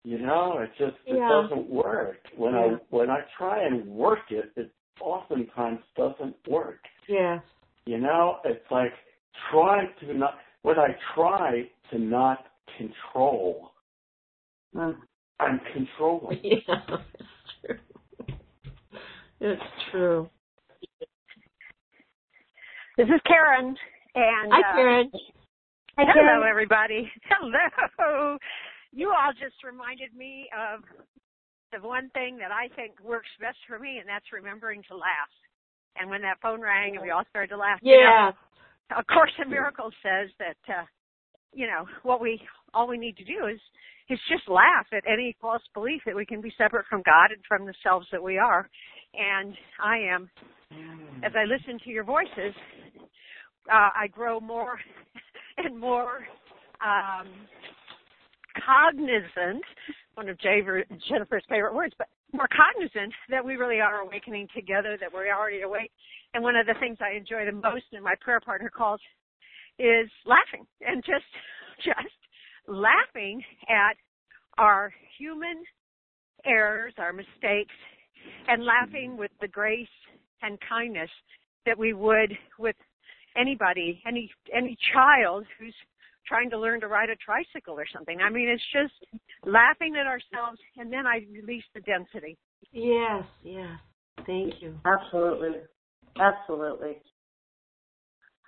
you 0.04 0.18
know, 0.20 0.58
it 0.60 0.70
just 0.78 0.96
it 1.06 1.16
Yeah. 1.16 1.28
doesn't 1.28 1.68
work. 1.68 2.18
When 2.36 2.54
Yeah. 2.54 2.60
I 2.60 2.68
when 2.90 3.10
I 3.10 3.20
try 3.36 3.66
and 3.66 3.84
work 3.88 4.30
it, 4.30 4.52
it 4.56 4.70
oftentimes 5.00 5.80
doesn't 5.96 6.36
work. 6.48 6.80
yeah, 7.08 7.40
You 7.84 7.98
know, 7.98 8.38
it's 8.44 8.64
like 8.70 8.92
trying 9.50 9.88
to 10.00 10.14
not 10.14 10.34
when 10.62 10.78
I 10.78 10.88
try 11.14 11.62
to 11.90 11.98
not 11.98 12.46
control, 12.76 13.70
Mm. 14.74 14.96
I'm 15.40 15.60
controlling. 15.72 16.40
yeah. 16.42 16.80
It's 17.62 17.62
true. 17.62 17.78
It's 19.40 19.62
true. 19.90 20.30
This 22.98 23.06
is 23.06 23.20
Karen. 23.26 23.76
And 24.14 24.52
Hi, 24.52 24.60
uh, 24.70 24.74
Karen. 24.74 25.10
hello, 25.96 26.42
everybody. 26.48 27.10
Hello. 27.28 28.38
You 28.92 29.10
all 29.10 29.32
just 29.32 29.62
reminded 29.64 30.14
me 30.16 30.48
of 30.56 30.80
the 31.72 31.86
one 31.86 32.10
thing 32.10 32.38
that 32.38 32.52
I 32.52 32.68
think 32.76 32.92
works 33.02 33.28
best 33.40 33.58
for 33.68 33.78
me, 33.78 33.98
and 33.98 34.08
that's 34.08 34.32
remembering 34.32 34.82
to 34.88 34.96
laugh. 34.96 35.32
And 35.98 36.10
when 36.10 36.22
that 36.22 36.38
phone 36.42 36.60
rang 36.60 36.94
and 36.94 37.02
we 37.02 37.10
all 37.10 37.24
started 37.30 37.48
to 37.48 37.56
laugh, 37.56 37.80
you 37.84 37.98
know, 37.98 38.10
Yeah, 38.10 38.32
A 38.96 39.04
Course 39.04 39.32
in 39.42 39.50
Miracles 39.50 39.94
says 40.02 40.30
that 40.38 40.56
uh, 40.72 40.84
you 41.52 41.66
know 41.66 41.86
what 42.02 42.20
we 42.20 42.40
all 42.74 42.88
we 42.88 42.98
need 42.98 43.16
to 43.18 43.24
do 43.24 43.46
is 43.46 43.60
is 44.08 44.20
just 44.30 44.48
laugh 44.48 44.86
at 44.92 45.02
any 45.10 45.36
false 45.40 45.62
belief 45.74 46.02
that 46.06 46.14
we 46.16 46.26
can 46.26 46.40
be 46.40 46.52
separate 46.56 46.86
from 46.88 47.02
God 47.04 47.32
and 47.32 47.42
from 47.48 47.66
the 47.66 47.74
selves 47.82 48.06
that 48.12 48.22
we 48.22 48.38
are. 48.38 48.68
And 49.14 49.54
I 49.82 49.98
am, 49.98 50.30
as 51.24 51.32
I 51.36 51.44
listen 51.44 51.78
to 51.84 51.90
your 51.90 52.04
voices, 52.04 52.54
uh, 53.72 53.90
I 53.96 54.06
grow 54.12 54.40
more 54.40 54.78
and 55.58 55.78
more 55.78 56.18
um, 56.84 57.28
cognizant. 58.64 59.64
One 60.16 60.30
of 60.30 60.38
Jennifer's 60.40 61.44
favorite 61.46 61.74
words, 61.74 61.94
but 61.98 62.08
more 62.32 62.48
cognizant 62.48 63.12
that 63.28 63.44
we 63.44 63.56
really 63.56 63.80
are 63.80 64.00
awakening 64.00 64.48
together, 64.54 64.96
that 64.98 65.12
we're 65.12 65.30
already 65.30 65.60
awake. 65.60 65.92
And 66.32 66.42
one 66.42 66.56
of 66.56 66.66
the 66.66 66.74
things 66.80 66.96
I 67.00 67.16
enjoy 67.16 67.44
the 67.44 67.52
most 67.52 67.84
in 67.92 68.02
my 68.02 68.14
prayer 68.20 68.40
partner 68.40 68.70
calls 68.74 69.00
is 69.78 70.08
laughing 70.24 70.66
and 70.80 71.04
just 71.04 71.24
just 71.84 72.16
laughing 72.66 73.42
at 73.68 73.96
our 74.56 74.92
human 75.18 75.62
errors, 76.46 76.94
our 76.96 77.12
mistakes, 77.12 77.74
and 78.48 78.64
laughing 78.64 79.18
with 79.18 79.30
the 79.42 79.48
grace 79.48 79.86
and 80.40 80.58
kindness 80.66 81.10
that 81.66 81.78
we 81.78 81.92
would 81.92 82.32
with 82.58 82.76
anybody, 83.36 84.02
any 84.06 84.30
any 84.54 84.78
child 84.94 85.44
who's 85.58 85.74
trying 86.26 86.50
to 86.50 86.58
learn 86.58 86.80
to 86.80 86.88
ride 86.88 87.10
a 87.10 87.16
tricycle 87.16 87.74
or 87.74 87.86
something. 87.92 88.18
I 88.20 88.30
mean, 88.30 88.48
it's 88.48 88.62
just 88.72 88.94
laughing 89.44 89.94
at 90.00 90.06
ourselves, 90.06 90.58
and 90.76 90.92
then 90.92 91.06
I 91.06 91.20
release 91.32 91.64
the 91.74 91.80
density. 91.80 92.36
yes, 92.72 93.24
yes. 93.42 93.78
Thank 94.26 94.54
you. 94.60 94.74
Absolutely. 94.84 95.60
Absolutely. 96.18 96.96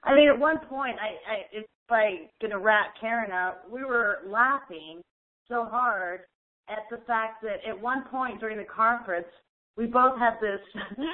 I 0.05 0.15
mean, 0.15 0.29
at 0.29 0.39
one 0.39 0.59
point, 0.69 0.97
I, 1.01 1.33
I 1.33 1.37
if 1.53 1.67
I 1.91 2.29
gonna 2.41 2.59
rat 2.59 2.95
Karen 3.01 3.31
out, 3.31 3.71
we 3.71 3.85
were 3.85 4.19
laughing 4.27 5.03
so 5.49 5.67
hard 5.71 6.21
at 6.69 6.85
the 6.91 6.99
fact 7.07 7.43
that 7.43 7.59
at 7.69 7.79
one 7.79 8.05
point 8.11 8.41
during 8.41 8.59
the 8.59 8.65
conference, 8.65 9.27
we 9.77 9.87
both 9.87 10.19
had 10.19 10.35
this 10.41 10.61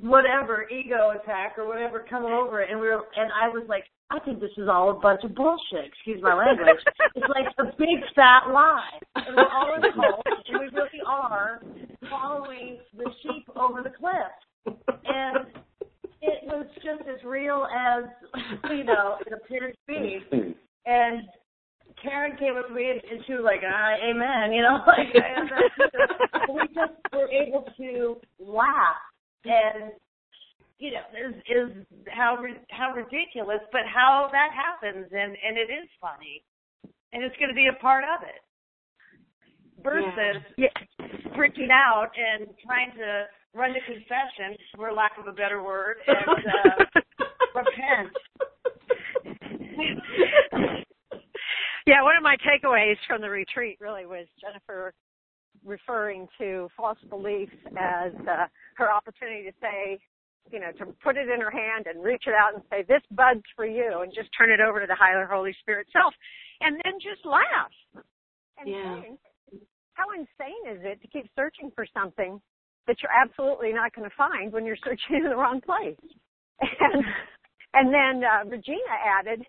whatever 0.00 0.68
ego 0.68 1.10
attack 1.10 1.56
or 1.58 1.66
whatever 1.66 2.04
come 2.08 2.24
over, 2.24 2.60
and 2.60 2.80
we 2.80 2.86
were, 2.88 3.02
and 3.16 3.30
I 3.32 3.48
was 3.48 3.64
like, 3.68 3.84
I 4.10 4.18
think 4.20 4.40
this 4.40 4.50
is 4.56 4.68
all 4.68 4.90
a 4.90 4.94
bunch 4.94 5.22
of 5.24 5.34
bullshit. 5.34 5.86
Excuse 5.86 6.20
my 6.22 6.34
language. 6.34 6.82
it's 7.14 7.26
like 7.28 7.46
a 7.58 7.64
big 7.76 8.02
fat 8.14 8.50
lie, 8.52 8.98
and 9.14 9.36
we're 9.36 9.48
all 9.48 9.74
in 9.76 9.82
the 9.82 9.92
cult, 9.94 10.26
and 10.26 10.60
we 10.60 10.66
really 10.66 11.00
are 11.06 11.62
following 12.10 12.78
the 12.96 13.10
sheep 13.22 13.48
over 13.56 13.82
the 13.82 13.90
cliff 13.90 14.76
and 15.04 15.46
it 16.22 16.44
was 16.44 16.66
just 16.76 17.08
as 17.08 17.22
real 17.24 17.66
as 17.74 18.04
you 18.70 18.84
know 18.84 19.16
it 19.26 19.32
appeared 19.32 19.74
to 19.74 19.78
be. 19.86 20.54
And 20.86 21.22
Karen 22.02 22.36
came 22.38 22.54
to 22.54 22.74
me 22.74 22.90
and, 22.90 23.00
and 23.10 23.24
she 23.26 23.32
was 23.34 23.42
like, 23.44 23.60
ah, 23.66 23.94
"Amen," 24.02 24.52
you 24.52 24.62
know, 24.62 24.78
like 24.86 25.14
and 25.14 25.50
uh, 25.50 26.52
we 26.52 26.60
just 26.74 26.92
were 27.12 27.28
able 27.30 27.64
to 27.76 28.16
laugh 28.38 28.96
and 29.44 29.92
you 30.80 30.90
know 30.90 31.04
is 31.12 31.36
is 31.44 31.86
how 32.08 32.42
how 32.70 32.92
ridiculous, 32.92 33.60
but 33.70 33.82
how 33.84 34.28
that 34.32 34.50
happens, 34.50 35.06
and 35.12 35.36
and 35.36 35.56
it 35.56 35.70
is 35.70 35.88
funny, 36.00 36.42
and 37.12 37.22
it's 37.22 37.36
going 37.36 37.50
to 37.50 37.54
be 37.54 37.68
a 37.68 37.78
part 37.80 38.02
of 38.04 38.26
it. 38.26 38.40
Versus 39.82 40.42
freaking 41.36 41.70
out 41.70 42.10
and 42.12 42.48
trying 42.64 42.92
to 42.96 43.24
run 43.54 43.72
to 43.72 43.80
confession, 43.86 44.56
for 44.76 44.92
lack 44.92 45.12
of 45.18 45.26
a 45.26 45.32
better 45.32 45.62
word, 45.62 45.96
and 46.06 46.46
uh, 46.46 46.84
repent. 47.54 48.12
yeah, 51.86 52.02
one 52.02 52.16
of 52.16 52.22
my 52.22 52.36
takeaways 52.44 52.96
from 53.06 53.20
the 53.20 53.30
retreat 53.30 53.78
really 53.80 54.06
was 54.06 54.26
Jennifer 54.40 54.92
referring 55.64 56.26
to 56.38 56.68
false 56.76 56.98
beliefs 57.08 57.52
as 57.78 58.12
uh, 58.28 58.46
her 58.76 58.90
opportunity 58.90 59.44
to 59.44 59.52
say, 59.60 59.98
you 60.50 60.60
know, 60.60 60.72
to 60.78 60.86
put 61.02 61.16
it 61.16 61.28
in 61.28 61.40
her 61.40 61.50
hand 61.50 61.86
and 61.86 62.02
reach 62.02 62.24
it 62.26 62.34
out 62.34 62.54
and 62.54 62.62
say, 62.70 62.82
this 62.88 63.02
bud's 63.10 63.44
for 63.54 63.66
you, 63.66 64.00
and 64.02 64.12
just 64.14 64.30
turn 64.36 64.50
it 64.50 64.60
over 64.60 64.80
to 64.80 64.86
the 64.86 64.94
higher 64.94 65.26
Holy 65.26 65.54
Spirit 65.60 65.86
self, 65.92 66.14
and 66.60 66.76
then 66.84 66.94
just 67.00 67.24
laugh. 67.24 68.04
And 68.58 68.68
Yeah. 68.68 69.00
saying, 69.02 69.18
how 69.94 70.10
insane 70.12 70.64
is 70.68 70.80
it 70.82 71.00
to 71.02 71.08
keep 71.08 71.26
searching 71.36 71.70
for 71.74 71.86
something 71.92 72.40
that 72.86 72.96
you're 73.02 73.12
absolutely 73.12 73.72
not 73.72 73.94
going 73.94 74.08
to 74.08 74.16
find 74.16 74.52
when 74.52 74.64
you're 74.64 74.76
searching 74.84 75.16
in 75.16 75.28
the 75.28 75.36
wrong 75.36 75.60
place? 75.60 75.96
And 76.60 77.04
and 77.74 77.94
then 77.94 78.24
uh, 78.24 78.44
Regina 78.48 78.96
added 79.18 79.46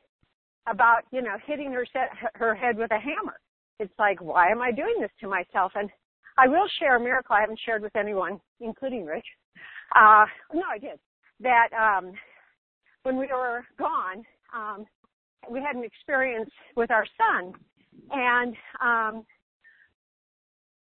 about 0.67 1.01
you 1.11 1.21
know 1.21 1.35
hitting 1.45 1.71
her 1.73 1.85
set, 1.91 2.09
her 2.35 2.53
head 2.55 2.77
with 2.77 2.91
a 2.91 2.99
hammer. 2.99 3.39
It's 3.79 3.93
like 3.97 4.21
why 4.21 4.49
am 4.49 4.61
I 4.61 4.71
doing 4.71 4.95
this 4.99 5.11
to 5.21 5.27
myself? 5.27 5.71
And 5.75 5.89
I 6.37 6.47
will 6.47 6.67
share 6.79 6.95
a 6.95 6.99
miracle 6.99 7.35
I 7.35 7.41
haven't 7.41 7.59
shared 7.65 7.81
with 7.81 7.95
anyone, 7.95 8.39
including 8.59 9.05
Rich. 9.05 9.25
Uh, 9.95 10.25
no, 10.53 10.63
I 10.71 10.77
did. 10.77 10.99
That 11.41 11.69
um, 11.73 12.13
when 13.03 13.17
we 13.17 13.27
were 13.27 13.63
gone, 13.79 14.23
um, 14.55 14.85
we 15.49 15.59
had 15.59 15.75
an 15.75 15.83
experience 15.83 16.49
with 16.75 16.91
our 16.91 17.05
son, 17.17 17.53
and 18.11 18.55
um, 18.81 19.25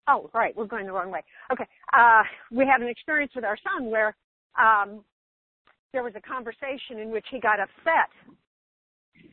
oh, 0.07 0.29
right, 0.33 0.55
we're 0.55 0.67
going 0.67 0.85
the 0.85 0.91
wrong 0.91 1.11
way. 1.11 1.23
Okay, 1.51 1.65
uh, 1.97 2.23
we 2.51 2.65
had 2.65 2.81
an 2.81 2.87
experience 2.89 3.31
with 3.35 3.43
our 3.45 3.57
son 3.57 3.89
where 3.89 4.15
um, 4.59 5.03
there 5.93 6.03
was 6.03 6.13
a 6.15 6.21
conversation 6.21 6.99
in 7.01 7.09
which 7.11 7.25
he 7.31 7.39
got 7.39 7.59
upset, 7.59 8.11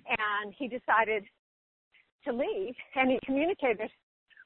and 0.08 0.54
he 0.58 0.66
decided 0.68 1.24
to 2.24 2.32
leave, 2.32 2.74
and 2.96 3.10
he 3.10 3.18
communicated 3.24 3.90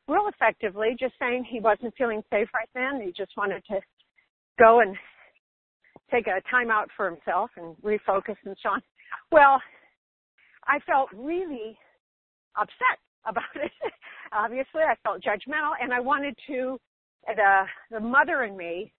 real 0.09 0.29
effectively, 0.29 0.97
just 0.99 1.15
saying 1.21 1.45
he 1.49 1.61
wasn't 1.61 1.95
feeling 1.97 2.23
safe 2.31 2.49
right 2.55 2.69
then. 2.75 3.01
He 3.01 3.13
just 3.13 3.33
wanted 3.37 3.63
to 3.71 3.81
go 4.59 4.81
and 4.81 4.97
take 6.13 6.27
a 6.27 6.41
time 6.51 6.71
out 6.71 6.89
for 6.97 7.11
himself 7.11 7.51
and 7.57 7.77
refocus 7.83 8.37
and 8.45 8.57
so 8.63 8.71
on. 8.71 8.83
Well, 9.31 9.61
I 10.67 10.79
felt 10.81 11.09
really 11.15 11.77
upset 12.57 12.99
about 13.27 13.45
it. 13.57 13.71
Obviously, 14.33 14.83
I 14.83 14.95
felt 15.03 15.23
judgmental, 15.23 15.73
and 15.81 15.93
I 15.93 16.01
wanted 16.01 16.37
to. 16.49 16.79
The 17.27 17.65
the 17.91 18.01
mother 18.01 18.43
in 18.43 18.57
me, 18.57 18.93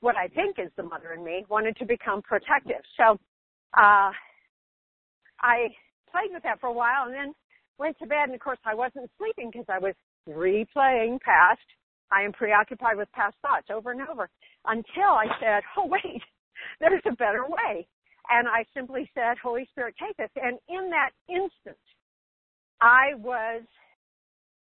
what 0.00 0.14
I 0.16 0.28
think 0.28 0.58
is 0.58 0.70
the 0.76 0.82
mother 0.82 1.14
in 1.14 1.24
me, 1.24 1.46
wanted 1.48 1.76
to 1.76 1.86
become 1.86 2.20
protective. 2.20 2.82
So, 2.98 3.12
uh, 3.76 4.12
I 5.40 5.68
played 6.10 6.30
with 6.32 6.42
that 6.42 6.60
for 6.60 6.66
a 6.66 6.72
while, 6.72 7.06
and 7.06 7.14
then 7.14 7.34
went 7.78 7.98
to 8.00 8.06
bed. 8.06 8.24
And 8.24 8.34
of 8.34 8.40
course, 8.40 8.58
I 8.66 8.74
wasn't 8.74 9.10
sleeping 9.16 9.50
because 9.50 9.66
I 9.68 9.78
was 9.78 9.94
replaying 10.28 11.20
past. 11.20 11.64
I 12.12 12.22
am 12.22 12.32
preoccupied 12.32 12.98
with 12.98 13.10
past 13.12 13.36
thoughts 13.40 13.68
over 13.72 13.92
and 13.92 14.02
over 14.02 14.28
until 14.66 15.12
I 15.16 15.26
said, 15.40 15.62
"Oh 15.78 15.86
wait, 15.86 16.22
there's 16.80 17.02
a 17.06 17.12
better 17.12 17.44
way." 17.46 17.86
And 18.28 18.46
I 18.46 18.64
simply 18.74 19.10
said, 19.14 19.38
Holy 19.38 19.66
Spirit, 19.66 19.94
take 19.98 20.16
this. 20.16 20.30
And 20.36 20.58
in 20.68 20.90
that 20.90 21.10
instant, 21.28 21.76
I 22.80 23.14
was 23.16 23.62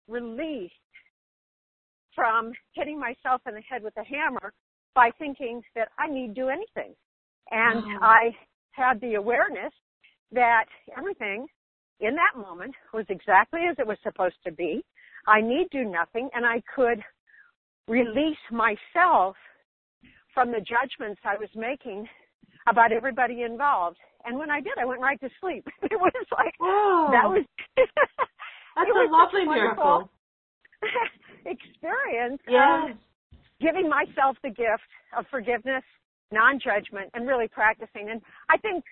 released 0.08 0.74
from 2.16 2.54
hitting 2.74 3.00
myself 3.00 3.42
in 3.48 3.56
the 3.56 3.62
head 3.62 3.84
with 3.84 3.96
a 3.98 4.04
hammer 4.04 4.54
by 4.94 5.12
thinking 5.18 5.62
that 5.76 5.90
I 5.98 6.08
need 6.08 6.34
do 6.34 6.50
anything. 6.50 6.96
And 7.50 7.84
Oh. 7.84 8.00
I 8.02 8.38
had 8.72 9.02
the 9.02 9.16
awareness 9.16 9.74
that 10.32 10.66
everything 10.98 11.48
in 12.00 12.16
that 12.16 12.36
moment 12.36 12.76
was 12.94 13.06
exactly 13.10 13.62
as 13.70 13.78
it 13.80 13.88
was 13.88 14.00
supposed 14.02 14.42
to 14.46 14.52
be. 14.52 14.84
I 15.28 15.42
need 15.42 15.70
do 15.72 15.84
nothing 15.84 16.30
and 16.34 16.46
I 16.46 16.62
could 16.74 17.04
release 17.88 18.40
myself 18.50 19.36
from 20.34 20.52
the 20.52 20.60
judgments 20.62 21.22
I 21.26 21.36
was 21.38 21.50
making 21.56 22.08
about 22.68 22.92
everybody 22.92 23.42
involved. 23.44 23.98
And 24.26 24.38
when 24.38 24.50
I 24.52 24.62
did, 24.62 24.74
I 24.80 24.86
went 24.86 25.02
right 25.02 25.20
to 25.22 25.30
sleep. 25.40 25.66
It 25.84 26.00
was 26.00 26.14
like 26.32 26.54
Whoa. 26.60 27.10
that 27.12 27.28
was 27.28 27.44
That's 27.76 28.88
it 28.88 28.94
was 28.94 29.10
a 29.10 29.12
lovely 29.12 29.44
a 29.44 29.46
miracle. 29.46 29.84
wonderful 29.84 30.12
experience 31.46 32.42
Yes. 32.48 32.96
giving 33.60 33.90
myself 33.90 34.38
the 34.44 34.50
gift 34.50 34.88
of 35.18 35.26
forgiveness, 35.30 35.84
non-judgment, 36.32 37.10
and 37.14 37.28
really 37.28 37.48
practicing. 37.48 38.10
And 38.10 38.22
I 38.50 38.58
think 38.58 38.84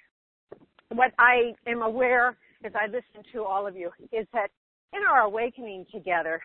what 0.90 1.12
I 1.18 1.54
am 1.68 1.82
aware 1.82 2.36
as 2.66 2.74
I 2.76 2.88
listen 2.88 3.24
to 3.34 3.44
all 3.44 3.66
of 3.68 3.76
you 3.76 3.90
is 4.12 4.28
that 4.34 4.50
in 4.94 5.00
our 5.10 5.22
awakening 5.22 5.86
together, 5.94 6.42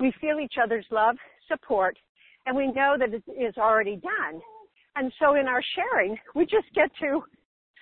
we 0.00 0.12
feel 0.20 0.40
each 0.40 0.54
other's 0.62 0.86
love, 0.90 1.16
support, 1.46 1.96
and 2.48 2.56
we 2.56 2.68
know 2.68 2.96
that 2.98 3.10
it 3.12 3.22
is 3.30 3.54
already 3.58 3.96
done. 3.96 4.40
And 4.96 5.12
so 5.20 5.34
in 5.34 5.46
our 5.46 5.62
sharing, 5.76 6.16
we 6.34 6.44
just 6.44 6.64
get 6.74 6.90
to 7.00 7.22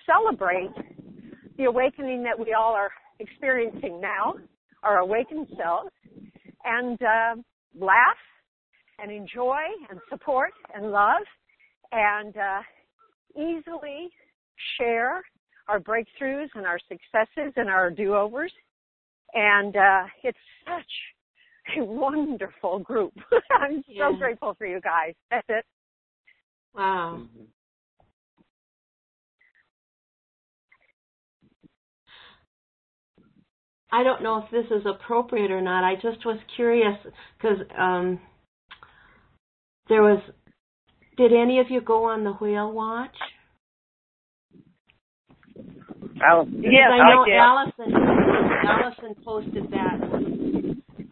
celebrate 0.05 0.71
the 1.57 1.63
awakening 1.63 2.21
that 2.23 2.37
we 2.37 2.53
all 2.53 2.73
are 2.73 2.91
experiencing 3.19 4.01
now, 4.01 4.35
our 4.83 4.97
awakened 4.97 5.47
selves, 5.57 5.89
and 6.65 7.01
uh, 7.01 7.35
laugh 7.79 8.21
and 8.99 9.09
enjoy 9.09 9.61
and 9.89 10.01
support 10.09 10.51
and 10.75 10.91
love 10.91 11.23
and 11.93 12.35
uh, 12.35 12.61
easily 13.37 14.09
share 14.77 15.23
our 15.69 15.79
breakthroughs 15.79 16.49
and 16.55 16.65
our 16.65 16.79
successes 16.89 17.53
and 17.55 17.69
our 17.69 17.89
do-overs. 17.89 18.51
And 19.33 19.77
uh, 19.77 20.03
it's 20.23 20.37
such 20.65 20.91
a 21.79 21.83
wonderful 21.83 22.79
group. 22.79 23.13
I'm 23.51 23.83
so 23.97 24.15
grateful 24.17 24.55
for 24.57 24.65
you 24.65 24.79
guys. 24.81 25.13
That's 25.31 25.45
it. 25.49 25.65
Wow. 26.75 27.23
I 33.91 34.03
don't 34.03 34.21
know 34.21 34.43
if 34.43 34.51
this 34.51 34.65
is 34.77 34.85
appropriate 34.85 35.49
or 35.49 35.61
not. 35.61 35.83
I 35.83 35.95
just 35.95 36.25
was 36.25 36.37
curious 36.55 36.97
because 37.37 37.57
um, 37.77 38.19
there 39.89 40.01
was. 40.01 40.21
Did 41.17 41.33
any 41.33 41.59
of 41.59 41.67
you 41.69 41.81
go 41.81 42.03
on 42.05 42.23
the 42.23 42.33
whale 42.33 42.71
watch? 42.71 43.15
Alice, 46.23 46.49
Because 46.49 46.91
I 46.93 46.97
know 47.09 47.25
did. 47.25 47.35
Allison. 47.37 47.93
Allison 48.67 49.15
posted 49.23 49.71
that 49.71 49.97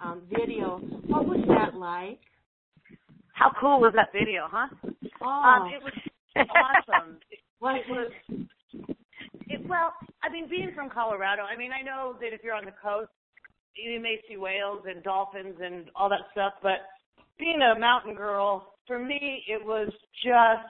um, 0.05 0.21
video. 0.29 0.77
What 1.07 1.25
was 1.25 1.43
that 1.47 1.75
like? 1.75 2.19
How 3.33 3.51
cool 3.59 3.81
was 3.81 3.93
that 3.95 4.09
video, 4.13 4.47
huh? 4.49 4.67
Oh, 5.21 5.27
Um, 5.27 5.71
it 5.73 5.81
was 5.83 5.93
awesome. 6.35 7.17
what 7.59 7.75
It 7.75 7.89
was. 7.89 8.11
It, 9.47 9.67
well, 9.67 9.93
I 10.23 10.29
mean, 10.31 10.49
being 10.49 10.71
from 10.73 10.89
Colorado, 10.89 11.43
I 11.43 11.57
mean, 11.57 11.71
I 11.71 11.81
know 11.81 12.15
that 12.19 12.33
if 12.33 12.41
you're 12.43 12.55
on 12.55 12.65
the 12.65 12.73
coast, 12.81 13.09
you 13.75 13.99
may 13.99 14.19
see 14.27 14.37
whales 14.37 14.83
and 14.87 15.03
dolphins 15.03 15.55
and 15.61 15.89
all 15.95 16.09
that 16.09 16.21
stuff, 16.31 16.53
but 16.63 16.87
being 17.37 17.59
a 17.61 17.77
mountain 17.77 18.15
girl, 18.15 18.73
for 18.87 18.97
me, 18.97 19.43
it 19.47 19.63
was 19.63 19.89
just 20.23 20.67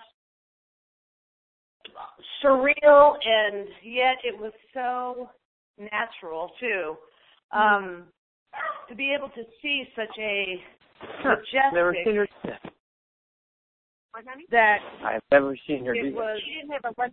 surreal 2.43 3.13
and 3.23 3.67
yet 3.83 4.17
it 4.23 4.37
was 4.37 4.51
so 4.73 5.29
natural 5.77 6.51
too. 6.59 6.95
Um, 7.51 8.05
to 8.89 8.95
be 8.95 9.13
able 9.17 9.29
to 9.29 9.43
see 9.61 9.83
such 9.95 10.17
a 10.19 10.61
Never 11.73 11.93
seen 12.05 12.15
majestic 12.15 12.35
her. 12.43 12.59
What, 14.11 14.23
honey? 14.27 14.45
that 14.51 14.79
I've 15.03 15.21
never 15.31 15.57
seen 15.67 15.85
her 15.85 15.93
it 15.93 16.03
do 16.03 16.15
was. 16.15 16.39
She 16.45 16.55
didn't 16.55 16.71
have 16.71 16.85
a 16.97 17.11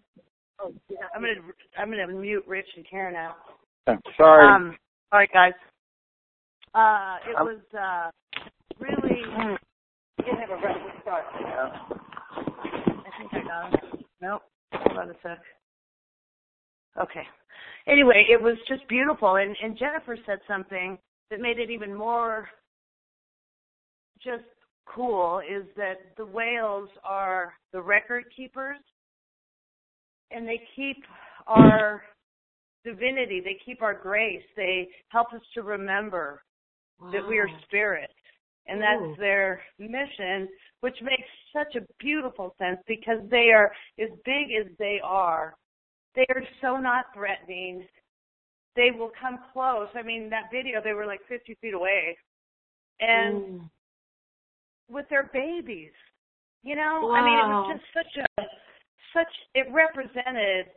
Oh, 0.60 0.72
yeah. 0.88 0.98
I'm 1.14 1.22
gonna 1.22 1.34
I'm 1.78 1.90
gonna 1.90 2.06
mute 2.06 2.44
Rich 2.46 2.68
and 2.76 2.86
Karen 2.88 3.16
out. 3.16 3.36
I'm 3.88 3.98
sorry. 4.16 4.46
Um, 4.46 4.76
all 5.10 5.18
right, 5.18 5.32
guys. 5.32 5.52
Uh, 6.74 7.16
it 7.28 7.36
Um, 7.36 7.46
was 7.46 7.60
uh, 7.76 8.10
really. 8.78 9.22
Didn't 10.24 10.38
have 10.38 10.50
a 10.50 10.56
ready 10.62 10.80
start. 11.02 11.24
I 11.34 13.10
think 13.18 13.34
I 13.34 13.42
got 13.42 13.74
it. 13.74 14.06
Nope. 14.20 14.42
Hold 14.72 14.98
on 14.98 15.10
a 15.10 15.14
sec. 15.22 15.38
Okay. 17.00 17.26
Anyway, 17.88 18.24
it 18.30 18.40
was 18.40 18.56
just 18.68 18.86
beautiful, 18.88 19.36
and 19.36 19.56
and 19.60 19.76
Jennifer 19.76 20.16
said 20.26 20.38
something 20.46 20.96
that 21.32 21.40
made 21.40 21.58
it 21.58 21.70
even 21.70 21.94
more 21.94 22.46
just 24.22 24.44
cool. 24.84 25.40
Is 25.40 25.64
that 25.76 26.14
the 26.18 26.26
whales 26.26 26.90
are 27.02 27.54
the 27.72 27.80
record 27.80 28.24
keepers, 28.36 28.76
and 30.30 30.46
they 30.46 30.60
keep 30.76 30.98
our 31.46 32.02
divinity. 32.84 33.40
They 33.42 33.56
keep 33.64 33.80
our 33.80 33.94
grace. 33.94 34.42
They 34.56 34.88
help 35.08 35.32
us 35.32 35.40
to 35.54 35.62
remember 35.62 36.42
that 37.12 37.26
we 37.26 37.38
are 37.38 37.48
wow. 37.48 37.60
spirit. 37.64 38.10
And 38.66 38.78
Ooh. 38.78 38.82
that's 38.82 39.18
their 39.18 39.62
mission, 39.78 40.48
which 40.80 40.96
makes 41.02 41.28
such 41.56 41.74
a 41.76 41.86
beautiful 41.98 42.54
sense 42.58 42.78
because 42.86 43.18
they 43.30 43.52
are, 43.54 43.72
as 43.98 44.10
big 44.26 44.52
as 44.60 44.70
they 44.78 45.00
are, 45.02 45.56
they 46.14 46.26
are 46.28 46.42
so 46.60 46.76
not 46.76 47.06
threatening. 47.14 47.86
They 48.76 48.90
will 48.90 49.10
come 49.20 49.38
close. 49.52 49.88
I 49.94 50.02
mean, 50.02 50.30
that 50.30 50.50
video, 50.50 50.80
they 50.82 50.92
were 50.92 51.06
like 51.06 51.20
50 51.28 51.54
feet 51.60 51.74
away. 51.74 52.16
And 53.00 53.42
Mm. 53.42 53.70
with 54.88 55.08
their 55.08 55.24
babies. 55.32 55.92
You 56.62 56.76
know, 56.76 57.10
I 57.12 57.24
mean, 57.24 57.38
it 57.38 57.46
was 57.48 57.66
just 57.74 57.92
such 57.92 58.24
a, 58.38 58.42
such, 59.12 59.32
it 59.54 59.66
represented 59.72 60.70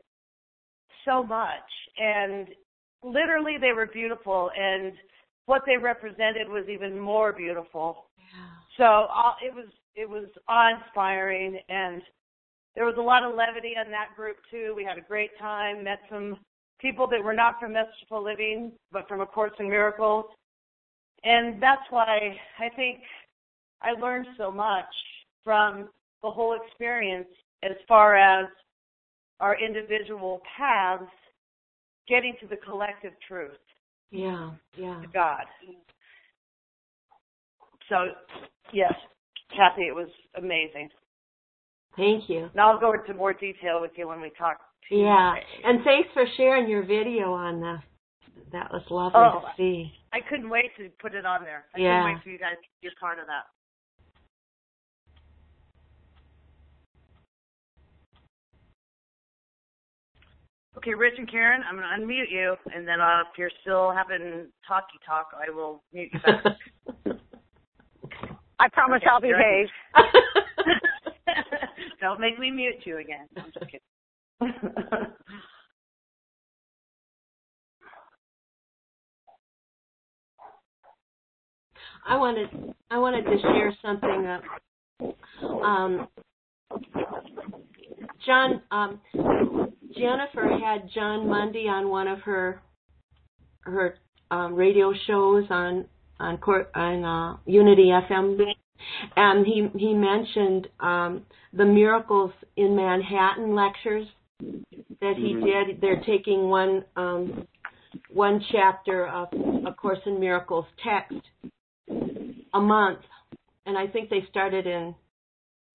so 1.05 1.23
much. 1.23 1.69
And 1.97 2.47
literally, 3.03 3.57
they 3.59 3.71
were 3.71 3.85
beautiful. 3.85 4.49
And 4.57 4.93
what 5.45 5.61
they 5.65 5.77
represented 5.77 6.49
was 6.49 6.67
even 6.67 6.99
more 6.99 7.31
beautiful. 7.33 8.07
Yeah. 8.17 8.47
So 8.77 8.83
all, 8.83 9.35
it 9.43 9.53
was 9.53 9.67
it 9.95 10.09
was 10.09 10.25
awe-inspiring, 10.49 11.57
and 11.69 12.01
there 12.75 12.85
was 12.85 12.95
a 12.97 13.01
lot 13.01 13.23
of 13.23 13.35
levity 13.35 13.75
in 13.81 13.91
that 13.91 14.09
group 14.15 14.37
too. 14.51 14.73
We 14.75 14.83
had 14.83 14.97
a 14.97 15.01
great 15.01 15.37
time. 15.39 15.83
Met 15.83 15.99
some 16.09 16.37
people 16.79 17.07
that 17.07 17.23
were 17.23 17.33
not 17.33 17.59
from 17.59 17.73
Masterful 17.73 18.23
Living, 18.23 18.71
but 18.91 19.07
from 19.07 19.21
A 19.21 19.25
Course 19.25 19.53
in 19.59 19.69
Miracles, 19.69 20.25
and 21.23 21.61
that's 21.61 21.81
why 21.89 22.37
I 22.59 22.69
think 22.75 22.99
I 23.81 23.91
learned 23.99 24.27
so 24.37 24.51
much 24.51 24.85
from 25.43 25.89
the 26.21 26.29
whole 26.29 26.57
experience 26.65 27.27
as 27.63 27.75
far 27.87 28.15
as 28.15 28.47
our 29.39 29.57
individual 29.59 30.41
paths 30.57 31.03
getting 32.07 32.35
to 32.41 32.47
the 32.47 32.57
collective 32.57 33.13
truth 33.27 33.51
Yeah. 34.11 34.51
Yeah. 34.77 35.01
God. 35.13 35.45
So, 37.89 37.95
yes, 38.71 38.93
Kathy, 39.55 39.83
it 39.83 39.95
was 39.95 40.09
amazing. 40.37 40.89
Thank 41.95 42.29
you. 42.29 42.49
Now 42.55 42.71
I'll 42.71 42.79
go 42.79 42.93
into 42.93 43.13
more 43.13 43.33
detail 43.33 43.79
with 43.81 43.91
you 43.95 44.07
when 44.07 44.21
we 44.21 44.31
talk. 44.37 44.57
Yeah. 44.91 45.33
And 45.63 45.83
thanks 45.83 46.09
for 46.13 46.25
sharing 46.37 46.69
your 46.69 46.83
video 46.85 47.33
on 47.33 47.59
the. 47.59 47.77
That 48.51 48.71
was 48.71 48.83
lovely 48.89 49.19
Oh. 49.19 49.41
to 49.41 49.53
see. 49.57 49.91
I 50.13 50.21
couldn't 50.21 50.49
wait 50.49 50.71
to 50.77 50.89
put 51.01 51.13
it 51.15 51.25
on 51.25 51.43
there. 51.43 51.65
I 51.75 51.79
Yeah. 51.79 52.01
couldn't 52.03 52.15
wait 52.15 52.23
for 52.23 52.29
you 52.29 52.37
guys 52.39 52.55
to 52.61 52.67
be 52.81 52.87
a 52.87 52.99
part 52.99 53.19
of 53.19 53.25
that. 53.27 53.45
Okay, 60.77 60.93
Rich 60.93 61.13
and 61.17 61.29
Karen, 61.29 61.61
I'm 61.67 61.77
going 61.77 61.87
to 61.87 62.05
unmute 62.05 62.29
you, 62.31 62.55
and 62.73 62.87
then 62.87 62.99
uh, 62.99 63.21
if 63.21 63.37
you're 63.37 63.49
still 63.61 63.93
having 63.95 64.47
talky 64.67 64.99
talk, 65.05 65.29
I 65.33 65.49
will 65.49 65.81
mute 65.93 66.09
you 66.13 66.19
back. 66.19 66.43
I 68.59 68.67
promise 68.69 68.97
Okay, 69.01 69.09
I'll 69.09 69.25
you're 69.25 69.37
behave. 69.37 69.67
Don't 72.01 72.19
make 72.19 72.37
me 72.37 72.51
mute 72.51 72.75
you 72.83 72.97
again. 72.97 73.27
I'm 73.37 73.51
just 73.53 73.65
kidding. 73.65 73.79
I 82.07 82.17
wanted 82.17 82.49
I 82.91 82.97
wanted 82.97 83.23
to 83.23 83.37
share 83.41 83.73
something 83.81 84.37
um, 85.63 86.07
John 88.25 88.61
um, 88.71 88.99
Jennifer 89.97 90.57
had 90.63 90.89
John 90.93 91.27
Mundy 91.29 91.67
on 91.67 91.89
one 91.89 92.07
of 92.07 92.19
her 92.21 92.61
her 93.61 93.97
um, 94.31 94.55
radio 94.55 94.93
shows 95.07 95.45
on 95.49 95.85
on 96.19 96.37
court 96.37 96.71
on 96.75 97.03
uh, 97.03 97.37
Unity 97.45 97.91
FM, 97.91 98.39
and 99.15 99.45
he 99.45 99.67
he 99.77 99.93
mentioned 99.93 100.67
um, 100.79 101.25
the 101.53 101.65
miracles 101.65 102.31
in 102.55 102.75
Manhattan 102.75 103.55
lectures 103.55 104.07
that 104.39 105.15
he 105.17 105.33
did. 105.33 105.81
They're 105.81 106.03
taking 106.05 106.49
one 106.49 106.83
um, 106.95 107.47
one 108.09 108.43
chapter 108.51 109.07
of 109.07 109.29
A 109.65 109.73
Course 109.73 109.99
in 110.05 110.19
Miracles 110.19 110.65
text 110.83 111.21
a 111.89 112.59
month, 112.59 112.99
and 113.65 113.77
I 113.77 113.87
think 113.87 114.09
they 114.09 114.25
started 114.29 114.65
in 114.65 114.95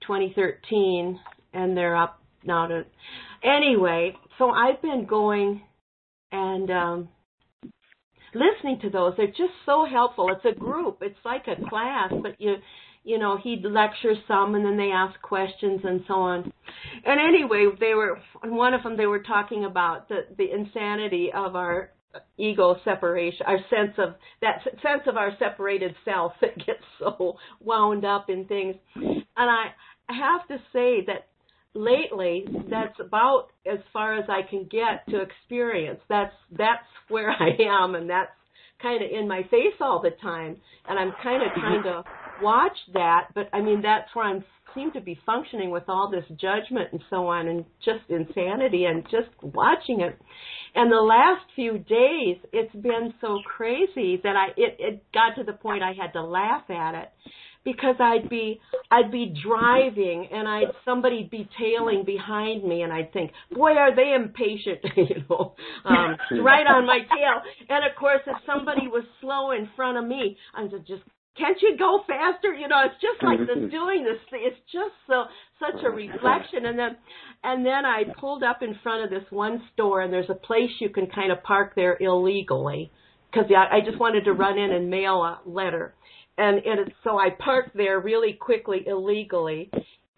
2013, 0.02 1.18
and 1.52 1.76
they're 1.76 1.96
up 1.96 2.22
now 2.44 2.66
to 2.66 2.84
anyway. 3.42 4.16
So 4.38 4.50
I've 4.50 4.80
been 4.82 5.06
going 5.06 5.62
and 6.32 6.70
um, 6.70 7.08
listening 8.34 8.80
to 8.82 8.90
those. 8.90 9.14
They're 9.16 9.26
just 9.26 9.54
so 9.66 9.86
helpful. 9.90 10.30
It's 10.30 10.56
a 10.56 10.58
group. 10.58 10.98
It's 11.00 11.18
like 11.24 11.46
a 11.46 11.68
class, 11.68 12.12
but 12.22 12.40
you 12.40 12.56
you 13.04 13.18
know 13.18 13.38
he'd 13.42 13.64
lecture 13.64 14.14
some 14.28 14.54
and 14.54 14.64
then 14.64 14.76
they 14.76 14.90
ask 14.90 15.20
questions 15.22 15.80
and 15.84 16.02
so 16.06 16.14
on. 16.14 16.52
And 17.04 17.20
anyway, 17.20 17.66
they 17.78 17.94
were 17.94 18.18
one 18.44 18.74
of 18.74 18.82
them 18.82 18.96
they 18.96 19.06
were 19.06 19.22
talking 19.22 19.64
about 19.64 20.08
the 20.08 20.26
the 20.36 20.50
insanity 20.52 21.30
of 21.34 21.56
our 21.56 21.90
ego 22.36 22.76
separation, 22.84 23.46
our 23.46 23.58
sense 23.70 23.94
of 23.98 24.14
that 24.42 24.62
sense 24.82 25.02
of 25.06 25.16
our 25.16 25.30
separated 25.38 25.94
self 26.04 26.32
that 26.40 26.56
gets 26.66 26.82
so 26.98 27.36
wound 27.60 28.04
up 28.04 28.28
in 28.28 28.46
things. 28.46 28.76
And 28.96 29.24
I 29.36 29.66
I 30.08 30.14
have 30.14 30.46
to 30.48 30.58
say 30.72 31.04
that 31.06 31.26
lately 31.74 32.44
that's 32.68 32.98
about 32.98 33.48
as 33.70 33.78
far 33.92 34.18
as 34.18 34.24
I 34.28 34.42
can 34.48 34.64
get 34.64 35.08
to 35.10 35.20
experience. 35.20 36.00
That's 36.08 36.34
that's 36.56 36.86
where 37.08 37.30
I 37.38 37.50
am 37.62 37.94
and 37.94 38.10
that's 38.10 38.30
kind 38.82 39.04
of 39.04 39.10
in 39.10 39.28
my 39.28 39.42
face 39.44 39.76
all 39.80 40.00
the 40.00 40.10
time 40.22 40.56
and 40.88 40.98
I'm 40.98 41.12
kind 41.22 41.42
of 41.42 41.52
trying 41.54 41.82
to 41.82 42.02
watch 42.42 42.76
that 42.92 43.28
but 43.34 43.48
I 43.52 43.60
mean 43.60 43.82
that's 43.82 44.14
where 44.14 44.26
I'm 44.26 44.44
seem 44.74 44.92
to 44.92 45.00
be 45.00 45.18
functioning 45.26 45.70
with 45.70 45.82
all 45.88 46.08
this 46.08 46.24
judgment 46.40 46.92
and 46.92 47.00
so 47.10 47.26
on 47.26 47.48
and 47.48 47.64
just 47.84 48.08
insanity 48.08 48.84
and 48.84 49.02
just 49.10 49.28
watching 49.42 50.00
it 50.00 50.16
and 50.74 50.92
the 50.92 50.96
last 50.96 51.44
few 51.56 51.78
days 51.78 52.36
it's 52.52 52.74
been 52.74 53.12
so 53.20 53.40
crazy 53.44 54.20
that 54.22 54.36
I 54.36 54.48
it 54.56 54.76
it 54.78 55.04
got 55.12 55.34
to 55.36 55.44
the 55.44 55.54
point 55.54 55.82
I 55.82 55.92
had 55.92 56.12
to 56.12 56.22
laugh 56.22 56.70
at 56.70 56.94
it 56.94 57.08
because 57.64 57.96
I'd 58.00 58.28
be 58.28 58.60
I'd 58.90 59.10
be 59.10 59.34
driving 59.44 60.28
and 60.32 60.48
I'd 60.48 60.72
somebody 60.84 61.28
be 61.30 61.48
tailing 61.58 62.04
behind 62.04 62.64
me 62.64 62.82
and 62.82 62.92
I'd 62.92 63.12
think, 63.12 63.32
boy, 63.52 63.72
are 63.72 63.94
they 63.94 64.14
impatient, 64.14 64.80
you 64.96 65.24
know, 65.28 65.54
um, 65.84 66.16
right 66.42 66.66
on 66.66 66.86
my 66.86 66.98
tail. 66.98 67.42
And 67.68 67.84
of 67.84 67.96
course, 67.98 68.20
if 68.26 68.36
somebody 68.46 68.88
was 68.88 69.04
slow 69.20 69.52
in 69.52 69.68
front 69.76 69.98
of 69.98 70.04
me, 70.04 70.36
I 70.54 70.62
would 70.62 70.86
just, 70.86 71.02
can't 71.38 71.56
you 71.62 71.76
go 71.78 72.00
faster? 72.06 72.52
You 72.52 72.68
know, 72.68 72.82
it's 72.84 73.00
just 73.00 73.22
like 73.22 73.38
this 73.40 73.70
doing 73.70 74.04
this. 74.04 74.18
thing. 74.30 74.42
It's 74.44 74.60
just 74.72 74.94
so 75.06 75.24
such 75.58 75.82
a 75.82 75.88
oh, 75.88 75.94
reflection. 75.94 76.66
And 76.66 76.78
then 76.78 76.96
and 77.44 77.64
then 77.64 77.84
I 77.86 78.04
pulled 78.18 78.42
up 78.42 78.62
in 78.62 78.76
front 78.82 79.04
of 79.04 79.10
this 79.10 79.28
one 79.30 79.62
store 79.72 80.00
and 80.02 80.12
there's 80.12 80.30
a 80.30 80.34
place 80.34 80.70
you 80.80 80.90
can 80.90 81.06
kind 81.06 81.32
of 81.32 81.42
park 81.42 81.74
there 81.76 81.96
illegally 82.00 82.90
because 83.30 83.50
I, 83.50 83.76
I 83.76 83.80
just 83.84 83.98
wanted 83.98 84.24
to 84.24 84.32
run 84.32 84.58
in 84.58 84.72
and 84.72 84.90
mail 84.90 85.22
a 85.22 85.40
letter 85.46 85.94
and 86.36 86.58
and 86.64 86.92
so 87.04 87.18
I 87.18 87.30
parked 87.38 87.76
there 87.76 88.00
really 88.00 88.32
quickly 88.32 88.84
illegally 88.86 89.70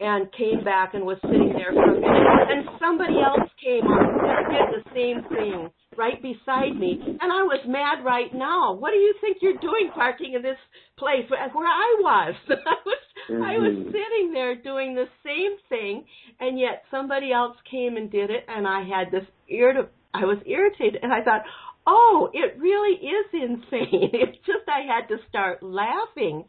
and 0.02 0.26
came 0.32 0.64
back 0.64 0.94
and 0.94 1.06
was 1.06 1.18
sitting 1.22 1.54
there 1.54 1.72
for 1.72 1.94
a 1.94 2.00
minute 2.00 2.50
and 2.50 2.66
somebody 2.80 3.22
else 3.22 3.48
came 3.62 3.86
up 3.86 4.02
and 4.02 4.50
did 4.50 4.68
the 4.74 4.84
same 4.90 5.22
thing 5.30 5.70
right 5.96 6.20
beside 6.20 6.74
me 6.74 6.98
and 6.98 7.30
I 7.30 7.46
was 7.46 7.62
mad 7.66 8.04
right 8.04 8.34
now. 8.34 8.74
What 8.74 8.90
do 8.90 8.96
you 8.96 9.14
think 9.20 9.38
you're 9.40 9.62
doing 9.62 9.90
parking 9.94 10.34
in 10.34 10.42
this 10.42 10.58
place 10.98 11.30
where, 11.30 11.48
where 11.50 11.66
I 11.66 11.96
was? 12.00 12.34
I 12.50 12.76
was 12.84 12.98
I 13.30 13.54
was 13.62 13.72
mm-hmm. 13.78 13.94
sitting 13.94 14.32
there 14.32 14.56
doing 14.56 14.94
the 14.94 15.06
same 15.24 15.54
thing 15.68 16.04
and 16.40 16.58
yet 16.58 16.82
somebody 16.90 17.32
else 17.32 17.56
came 17.70 17.96
and 17.96 18.10
did 18.10 18.30
it 18.30 18.44
and 18.48 18.66
I 18.66 18.82
had 18.82 19.12
this 19.12 19.26
irrit 19.46 19.86
I 20.12 20.24
was 20.24 20.38
irritated 20.44 21.00
and 21.02 21.12
I 21.12 21.22
thought, 21.22 21.42
oh, 21.86 22.28
it 22.32 22.58
really 22.58 22.98
is 22.98 23.26
insane. 23.32 24.10
It's 24.12 24.38
just 24.46 24.68
I 24.68 24.82
had 24.82 25.08
to 25.08 25.16
start 25.28 25.62
laughing 25.62 26.44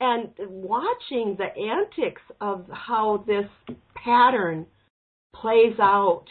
and 0.00 0.28
watching 0.38 1.36
the 1.38 1.48
antics 1.56 2.22
of 2.40 2.66
how 2.72 3.24
this 3.26 3.46
pattern 3.94 4.66
plays 5.34 5.78
out 5.80 6.24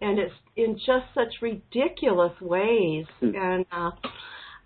and 0.00 0.18
it's 0.18 0.34
in 0.56 0.74
just 0.76 1.06
such 1.14 1.34
ridiculous 1.42 2.32
ways 2.40 3.06
Hmm. 3.20 3.34
and 3.34 3.66
uh 3.72 3.90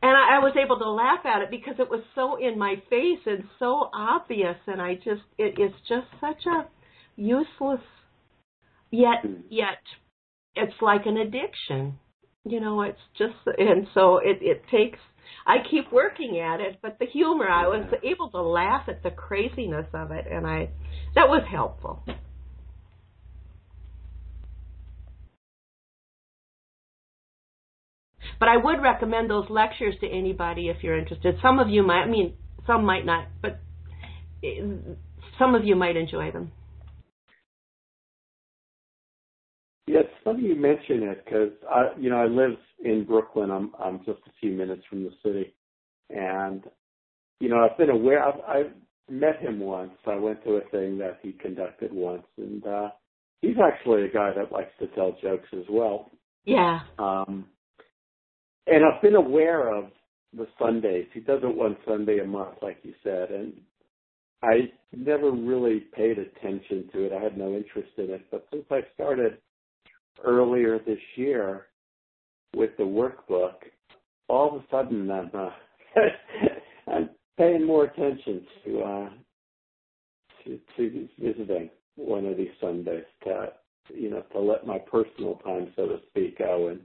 and 0.03 0.11
I, 0.15 0.37
I 0.37 0.39
was 0.41 0.55
able 0.63 0.79
to 0.79 0.91
laugh 0.91 1.25
at 1.25 1.41
it 1.41 1.51
because 1.51 1.77
it 1.79 1.89
was 1.89 2.03
so 2.15 2.37
in 2.37 2.59
my 2.59 2.75
face 2.91 3.21
and 3.27 3.45
so 3.59 3.89
obvious 3.95 4.57
and 4.67 4.81
I 4.81 4.97
just 4.97 5.23
it 5.39 5.59
is 5.59 5.73
just 5.89 6.07
such 6.21 6.45
a 6.47 6.67
useless 7.17 7.81
yet 8.91 9.23
Hmm. 9.23 9.35
yet 9.51 9.83
it's 10.57 10.81
like 10.81 11.07
an 11.07 11.17
addiction 11.19 11.99
you 12.45 12.61
know 12.61 12.83
it's 12.83 13.01
just 13.19 13.35
and 13.59 13.87
so 13.95 14.19
it 14.19 14.39
it 14.41 14.63
takes 14.71 14.99
i 15.47 15.57
keep 15.71 15.93
working 15.93 16.39
at 16.41 16.61
it 16.61 16.79
but 16.83 16.99
the 16.99 17.07
humor 17.07 17.49
i 17.49 17.67
was 17.67 17.85
able 18.03 18.31
to 18.31 18.41
laugh 18.41 18.89
at 18.89 19.03
the 19.03 19.11
craziness 19.11 19.87
of 19.95 20.11
it 20.11 20.27
and 20.31 20.47
i 20.47 20.69
that 21.15 21.29
was 21.29 21.45
helpful. 21.51 22.03
But 28.41 28.49
i 28.49 28.57
would 28.57 28.83
recommend 28.83 29.31
those 29.31 29.49
lectures 29.49 29.95
to 30.01 30.09
anybody 30.09 30.69
if 30.69 30.83
you're 30.83 30.99
interested. 30.99 31.37
Some 31.41 31.59
of 31.61 31.69
you 31.69 31.83
might 31.83 32.03
i 32.03 32.07
mean 32.07 32.35
some 32.67 32.85
might 32.85 33.07
not 33.07 33.27
but 33.41 33.61
eh, 34.43 34.61
some 35.39 35.55
of 35.55 35.65
you 35.65 35.77
might 35.77 35.97
enjoy 35.97 36.31
them 36.31 36.51
Yeah, 39.87 40.01
it's 40.01 40.11
funny 40.25 40.45
you 40.45 40.57
mention 40.57 41.03
it 41.05 41.25
because 41.25 41.53
I, 41.71 41.99
you 41.99 42.11
know, 42.11 42.17
I 42.17 42.27
live 42.27 42.57
in 42.85 43.05
Brooklyn. 43.05 43.51
I'm 43.51 43.73
I'm 43.83 43.99
just 43.99 44.21
a 44.27 44.33
few 44.41 44.53
minutes 44.53 44.83
from 44.89 45.05
the 45.05 45.11
city, 45.23 45.55
and 46.11 46.65
you 47.41 47.49
know, 47.49 47.59
I've 47.69 47.77
been 47.79 47.91
aware. 47.91 48.27
I've, 48.27 48.41
I've 48.49 48.73
met 49.11 49.41
him 49.41 49.61
once. 49.61 49.93
I 50.07 50.17
went 50.17 50.43
to 50.45 50.53
a 50.57 50.69
thing 50.71 50.99
that 50.99 51.19
he 51.23 51.33
conducted 51.33 51.93
once, 51.93 52.27
and 52.39 52.67
uh, 52.67 52.91
he's 53.43 53.57
actually 53.63 54.05
a 54.05 54.13
guy 54.13 54.33
that 54.37 54.53
likes 54.53 54.73
to 54.81 54.87
tell 54.89 55.17
jokes 55.23 55.49
as 55.53 55.65
well. 55.71 56.11
yeah 56.45 56.81
Um, 56.99 57.47
and 58.67 58.85
I've 58.85 59.03
been 59.03 59.17
aware 59.17 59.75
of 59.75 59.91
the 60.37 60.47
Sundays. 60.59 61.07
He 61.13 61.21
does 61.21 61.41
it 61.43 61.57
one 61.57 61.77
Sunday 61.87 62.21
a 62.21 62.27
month, 62.27 62.57
like 62.63 62.79
you 62.83 62.95
said, 63.03 63.31
and 63.31 63.61
I 64.43 64.73
never 64.97 65.31
really 65.31 65.81
paid 65.95 66.19
attention 66.19 66.89
to 66.93 67.07
it. 67.07 67.13
I 67.13 67.23
had 67.23 67.37
no 67.39 67.55
interest 67.55 67.91
in 67.99 68.11
it. 68.11 68.27
But 68.31 68.47
since 68.51 68.65
I 68.71 68.81
started 68.95 69.39
earlier 70.23 70.79
this 70.79 70.99
year 71.17 71.67
with 72.55 72.71
the 72.77 72.85
workbook, 72.85 73.55
all 74.29 74.57
of 74.57 74.63
a 74.63 74.65
sudden 74.71 75.11
I'm 75.11 75.31
uh, 75.35 75.51
I'm 76.93 77.11
paying 77.37 77.65
more 77.65 77.85
attention 77.85 78.47
to 78.65 78.81
uh, 78.81 79.11
to, 80.45 80.61
to 80.77 81.09
visiting 81.19 81.71
one 81.97 82.27
of 82.27 82.37
these 82.37 82.49
Sundays 82.61 83.05
to 83.25 83.53
you 83.95 84.11
know 84.11 84.23
to 84.33 84.41
let 84.41 84.67
my 84.67 84.79
personal 84.79 85.37
time, 85.45 85.73
so 85.77 85.87
to 85.87 85.99
speak, 86.11 86.39
go 86.39 86.69
and 86.69 86.81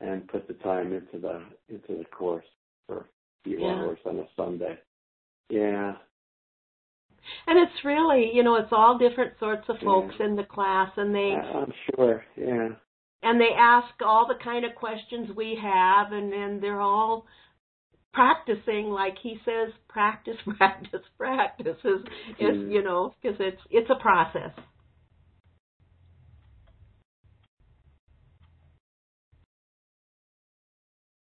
and 0.00 0.26
put 0.28 0.48
the 0.48 0.54
time 0.54 0.92
into 0.92 1.18
the 1.18 1.42
into 1.68 1.98
the 1.98 2.04
course 2.06 2.44
for 2.86 2.98
a 2.98 3.04
few 3.44 3.60
Yeah. 3.60 3.74
hours 3.74 3.98
on 4.04 4.18
a 4.18 4.26
Sunday. 4.36 4.78
Yeah. 5.48 5.96
And 7.46 7.58
it's 7.58 7.84
really, 7.84 8.30
you 8.34 8.42
know, 8.42 8.56
it's 8.56 8.72
all 8.72 8.98
different 8.98 9.32
sorts 9.38 9.64
of 9.68 9.76
folks 9.84 10.14
Yeah. 10.18 10.26
in 10.26 10.36
the 10.36 10.44
class 10.44 10.90
and 10.96 11.14
they 11.14 11.34
I'm 11.36 11.72
sure. 11.94 12.24
Yeah. 12.36 12.70
and 13.22 13.40
they 13.40 13.50
ask 13.56 13.88
all 14.04 14.26
the 14.26 14.42
kind 14.42 14.64
of 14.64 14.74
questions 14.74 15.30
we 15.36 15.56
have 15.60 16.12
and 16.12 16.32
and 16.32 16.62
they're 16.62 16.80
all 16.80 17.26
practicing 18.12 18.90
like 18.90 19.16
he 19.22 19.38
says 19.44 19.72
practice 19.88 20.36
practice 20.58 21.00
practice 21.16 21.78
is, 21.84 22.00
is 22.38 22.56
Mm. 22.56 22.72
you 22.72 22.82
know 22.82 23.14
because 23.22 23.36
it's 23.40 23.60
it's 23.70 23.90
a 23.90 23.94
process 24.02 24.52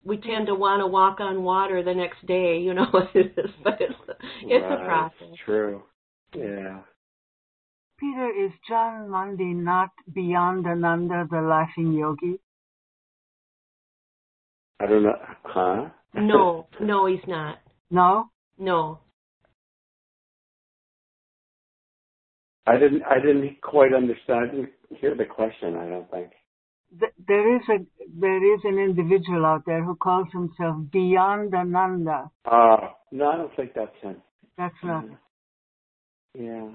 we 0.07 0.17
tend 0.17 0.47
to 0.47 0.55
want 0.55 0.79
to 0.81 0.87
walk 0.87 1.19
on 1.19 1.43
water 1.43 1.83
the 1.83 1.93
next 1.93 2.25
day 2.25 2.59
you 2.59 2.73
know 2.73 2.87
but 2.93 3.11
it's 3.13 3.95
it's 4.43 4.65
a 4.65 4.77
Right. 4.77 4.87
process 4.87 5.37
True. 5.45 5.83
Yeah. 6.35 6.81
Peter, 7.99 8.29
is 8.45 8.51
John 8.69 9.09
Mundy 9.09 9.53
not 9.53 9.89
beyond 10.13 10.65
and 10.67 10.85
under 10.85 11.25
the 11.29 11.41
laughing 11.41 11.93
yogi? 11.93 12.39
I 14.79 14.85
don't 14.85 15.03
know. 15.03 15.15
Huh? 15.43 15.89
no 16.13 16.67
no 16.81 17.05
he's 17.07 17.27
not 17.27 17.59
No? 17.89 18.29
no 18.57 18.99
I 22.67 22.77
didn't. 22.77 23.01
I 23.03 23.15
didn't 23.25 23.61
quite 23.61 23.93
understand. 23.93 24.39
I 24.43 24.45
didn't 24.53 24.69
hear 24.99 25.15
the 25.15 25.23
question. 25.25 25.77
I 25.77 25.87
don't 25.87 26.11
think. 26.11 26.31
Th- 26.99 27.13
there 27.27 27.55
is 27.55 27.61
a 27.69 27.85
there 28.19 28.53
is 28.53 28.61
an 28.63 28.79
individual 28.79 29.45
out 29.45 29.63
there 29.65 29.83
who 29.83 29.95
calls 29.95 30.27
himself 30.31 30.77
Beyondananda. 30.93 32.29
Uh, 32.45 32.89
no, 33.11 33.29
I 33.29 33.37
don't 33.37 33.55
think 33.55 33.73
that's 33.73 33.95
him. 34.01 34.21
That's 34.57 34.75
not. 34.83 35.05
Yeah. 36.33 36.69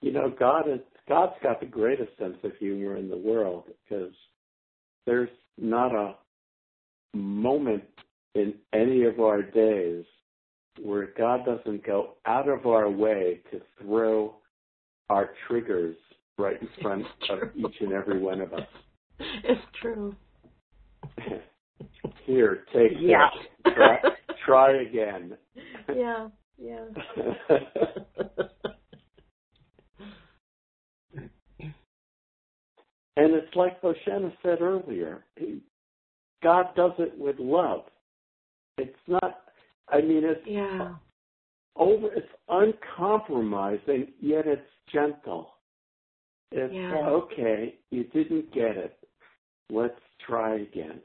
You 0.00 0.12
know, 0.12 0.32
God 0.38 0.68
is 0.68 0.80
God's 1.08 1.34
got 1.42 1.60
the 1.60 1.66
greatest 1.66 2.16
sense 2.18 2.36
of 2.44 2.52
humor 2.58 2.96
in 2.96 3.08
the 3.08 3.16
world 3.16 3.64
because 3.88 4.12
there's 5.06 5.30
not 5.56 5.94
a 5.94 6.14
moment 7.16 7.82
in 8.34 8.54
any 8.72 9.04
of 9.04 9.18
our 9.20 9.42
days 9.42 10.04
where 10.80 11.08
God 11.16 11.44
doesn't 11.44 11.84
go 11.84 12.14
out 12.26 12.48
of 12.48 12.66
our 12.66 12.88
way 12.90 13.40
to 13.50 13.60
throw 13.80 14.36
our 15.10 15.30
triggers 15.46 15.96
right 16.36 16.60
in 16.60 16.68
front 16.80 17.04
of 17.30 17.38
each 17.56 17.80
and 17.80 17.92
every 17.92 18.20
one 18.20 18.40
of 18.40 18.52
us. 18.52 18.66
It's 19.18 19.60
true. 19.80 20.14
Here, 22.24 22.64
take 22.72 22.92
Yeah. 23.00 23.28
this. 23.64 23.74
Try, 23.74 24.00
try 24.46 24.82
again. 24.82 25.36
Yeah, 25.96 26.28
yeah. 26.58 26.84
And 33.18 33.34
it's 33.34 33.56
like 33.56 33.82
Boshana 33.82 34.32
said 34.44 34.62
earlier, 34.62 35.24
God 36.40 36.66
does 36.76 36.92
it 36.98 37.18
with 37.18 37.34
love. 37.40 37.82
It's 38.78 38.94
not, 39.08 39.40
I 39.88 40.00
mean, 40.00 40.22
it's 40.22 40.40
yeah. 40.46 40.94
over, 41.74 42.14
it's 42.14 42.28
uncompromising, 42.48 44.12
yet 44.20 44.46
it's 44.46 44.62
gentle. 44.92 45.50
It's 46.52 46.72
Yeah. 46.72 46.94
Uh, 46.94 47.10
okay, 47.10 47.74
you 47.90 48.04
didn't 48.04 48.54
get 48.54 48.76
it. 48.76 48.96
Let's 49.68 50.00
try 50.24 50.60
again. 50.60 51.00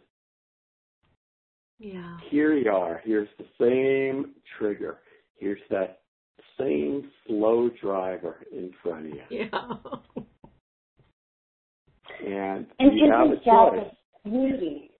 Yeah. 1.80 2.20
Here 2.30 2.54
you 2.54 2.70
are. 2.70 3.02
Here's 3.04 3.28
the 3.40 3.48
same 3.60 4.36
trigger. 4.60 5.00
Here's 5.36 5.60
that 5.72 6.02
same 6.60 7.10
slow 7.26 7.72
driver 7.82 8.38
in 8.52 8.72
front 8.84 9.08
of 9.08 9.14
you. 9.14 9.24
Yeah. 9.32 10.24
And, 12.26 12.66
And 12.80 12.98
you 12.98 13.12
have 13.12 13.28
a 13.28 13.36
choice. 13.44 13.94
beauty, 14.24 14.92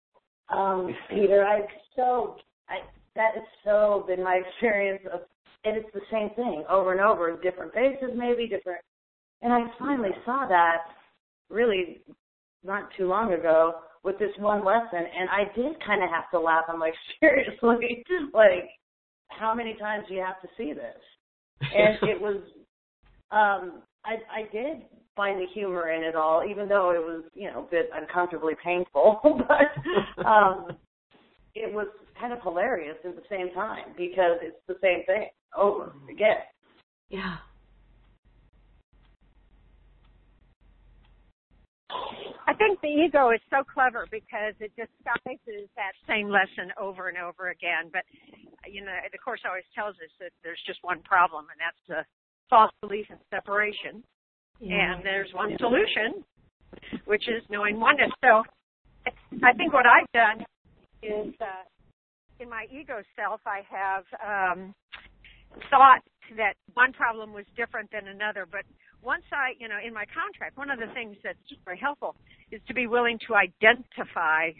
um, 0.50 0.94
Peter? 1.10 1.46
I've 1.46 1.70
so 1.96 2.36
I, 2.70 2.80
that 3.16 3.36
has 3.36 3.44
so 3.64 4.06
been 4.08 4.24
my 4.24 4.42
experience 4.48 5.04
of, 5.14 5.22
and 5.64 5.78
it's 5.78 5.94
the 5.94 6.02
same 6.12 6.30
thing 6.36 6.64
over 6.70 6.92
and 6.92 7.02
over, 7.02 7.36
different 7.42 7.74
faces, 7.74 8.10
maybe 8.16 8.48
different. 8.48 8.82
And 9.42 9.54
I 9.54 9.62
finally 9.78 10.12
saw 10.26 10.46
that 10.48 10.78
really 11.50 12.02
not 12.64 12.90
too 12.98 13.08
long 13.08 13.34
ago 13.34 13.76
with 14.04 14.18
this 14.20 14.32
one 14.40 14.66
lesson, 14.66 15.00
and 15.00 15.30
I 15.30 15.54
did 15.56 15.76
kind 15.86 16.04
of 16.04 16.10
have 16.10 16.30
to 16.32 16.40
laugh. 16.40 16.66
I'm 16.68 16.80
like, 16.80 16.94
seriously, 17.20 18.04
like, 18.34 18.70
how 19.30 19.54
many 19.54 19.76
times 19.76 20.06
do 20.08 20.16
you 20.16 20.24
have 20.26 20.42
to 20.42 20.48
see 20.58 20.74
this? 20.74 20.98
And 21.62 21.98
it 22.10 22.20
was, 22.20 22.42
um, 23.32 23.84
I 24.06 24.16
I 24.32 24.42
did 24.52 24.84
find 25.16 25.40
the 25.40 25.46
humor 25.54 25.92
in 25.92 26.04
it 26.04 26.16
all, 26.16 26.44
even 26.50 26.68
though 26.68 26.92
it 26.92 27.00
was, 27.00 27.24
you 27.36 27.52
know, 27.52 27.66
a 27.68 27.72
bit 27.72 27.90
uncomfortably 27.94 28.54
painful. 28.64 29.20
but 29.48 30.26
um, 30.26 30.68
it 31.56 31.72
was 31.72 31.88
kind 32.20 32.34
of 32.34 32.42
hilarious 32.42 32.98
at 33.06 33.16
the 33.16 33.24
same 33.30 33.52
time 33.54 33.94
because 33.96 34.38
it's 34.42 34.58
the 34.68 34.78
same 34.82 35.06
thing 35.06 35.28
over 35.56 35.94
again. 36.10 36.42
yeah. 37.10 37.38
I 42.46 42.54
think 42.54 42.82
the 42.82 42.92
ego 42.92 43.32
is 43.32 43.40
so 43.50 43.64
clever 43.64 44.06
because 44.12 44.54
it 44.60 44.72
disguises 44.76 45.70
that 45.80 45.96
same 46.08 46.28
lesson 46.28 46.76
over 46.78 47.08
and 47.08 47.18
over 47.18 47.50
again. 47.50 47.90
But 47.92 48.04
you 48.70 48.84
know, 48.84 48.94
the 49.12 49.18
course 49.18 49.42
always 49.48 49.68
tells 49.74 49.96
us 49.96 50.12
that 50.20 50.32
there's 50.44 50.62
just 50.68 50.80
one 50.84 51.02
problem, 51.02 51.48
and 51.50 51.60
that's 51.60 51.84
the 51.88 52.02
false 52.54 52.72
belief 52.82 53.08
in 53.10 53.18
separation. 53.34 54.04
Yeah. 54.60 54.94
And 54.94 55.04
there's 55.04 55.34
one 55.34 55.58
solution, 55.58 56.24
which 57.06 57.28
is 57.28 57.42
knowing 57.50 57.80
oneness. 57.80 58.12
So 58.24 58.44
I 59.44 59.54
think 59.54 59.74
what 59.74 59.86
I've 59.88 60.12
done 60.14 60.46
is 61.02 61.34
uh, 61.42 61.66
in 62.40 62.48
my 62.50 62.68
ego 62.72 63.02
self, 63.16 63.42
I 63.48 63.62
have 63.66 64.06
um, 64.22 64.76
thought 65.72 66.02
that 66.38 66.54
one 66.76 66.94
problem 66.94 67.34
was 67.34 67.46
different 67.58 67.90
than 67.92 68.08
another. 68.08 68.46
But 68.50 68.66
once 69.02 69.24
I, 69.34 69.54
you 69.60 69.68
know, 69.68 69.80
in 69.84 69.94
my 69.94 70.06
contract, 70.14 70.56
one 70.56 70.70
of 70.70 70.78
the 70.78 70.94
things 70.94 71.18
that's 71.24 71.38
very 71.66 71.80
helpful 71.80 72.16
is 72.52 72.62
to 72.68 72.74
be 72.74 72.86
willing 72.86 73.18
to 73.28 73.36
identify 73.36 74.52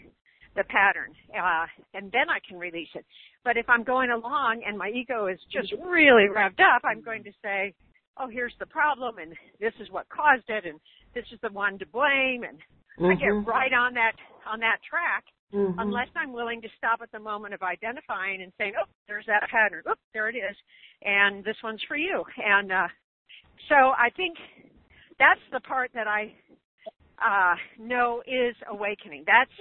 the 0.56 0.64
pattern, 0.64 1.14
uh, 1.34 1.66
and 1.94 2.10
then 2.12 2.28
I 2.28 2.38
can 2.46 2.58
release 2.58 2.90
it. 2.94 3.04
But 3.44 3.56
if 3.56 3.68
I'm 3.68 3.84
going 3.84 4.10
along 4.10 4.62
and 4.66 4.78
my 4.78 4.88
ego 4.88 5.26
is 5.26 5.38
just 5.52 5.72
really 5.84 6.28
revved 6.34 6.60
up, 6.60 6.82
I'm 6.82 7.02
going 7.02 7.22
to 7.24 7.32
say, 7.42 7.74
oh, 8.18 8.28
here's 8.28 8.54
the 8.58 8.66
problem, 8.66 9.18
and 9.18 9.34
this 9.60 9.74
is 9.80 9.90
what 9.90 10.08
caused 10.08 10.48
it, 10.48 10.64
and 10.64 10.80
this 11.14 11.24
is 11.32 11.38
the 11.42 11.50
one 11.50 11.78
to 11.78 11.86
blame, 11.86 12.44
and 12.44 12.58
I 13.04 13.14
get 13.14 13.28
Mhm. 13.28 13.46
right 13.46 13.72
on 13.72 13.94
that 13.94 14.14
on 14.46 14.60
that 14.60 14.82
track 14.82 15.24
Mhm. 15.52 15.74
unless 15.78 16.08
I'm 16.14 16.32
willing 16.32 16.60
to 16.62 16.68
stop 16.76 17.00
at 17.02 17.10
the 17.10 17.18
moment 17.18 17.54
of 17.54 17.62
identifying 17.62 18.42
and 18.42 18.52
saying, 18.56 18.74
oh, 18.78 18.84
there's 19.08 19.26
that 19.26 19.48
pattern. 19.48 19.82
Oh, 19.86 19.94
there 20.12 20.28
it 20.28 20.36
is. 20.36 20.56
And 21.02 21.42
this 21.44 21.60
one's 21.62 21.82
for 21.84 21.96
you. 21.96 22.24
And 22.36 22.70
uh, 22.70 22.88
so 23.68 23.74
I 23.74 24.10
think 24.10 24.38
that's 25.18 25.40
the 25.50 25.60
part 25.60 25.92
that 25.94 26.06
I 26.06 26.34
uh, 27.18 27.56
know 27.78 28.22
is 28.26 28.54
awakening. 28.68 29.24
That's 29.26 29.52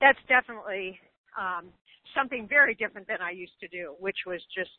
that's 0.00 0.18
definitely 0.28 0.98
um, 1.36 1.72
something 2.16 2.46
very 2.48 2.74
different 2.74 3.06
than 3.08 3.18
I 3.22 3.30
used 3.30 3.58
to 3.60 3.68
do, 3.68 3.94
which 3.98 4.18
was 4.26 4.40
just 4.56 4.70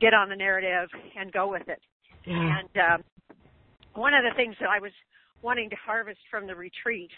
get 0.00 0.14
on 0.14 0.28
the 0.28 0.36
narrative 0.36 0.88
and 1.18 1.32
go 1.32 1.50
with 1.50 1.68
it. 1.68 1.80
Yeah. 2.26 2.58
And 2.58 2.94
um, 2.94 3.04
one 3.94 4.14
of 4.14 4.22
the 4.22 4.34
things 4.36 4.56
that 4.60 4.68
I 4.68 4.80
was 4.80 4.92
wanting 5.42 5.70
to 5.70 5.76
harvest 5.76 6.20
from 6.30 6.46
the 6.46 6.54
retreat 6.54 7.10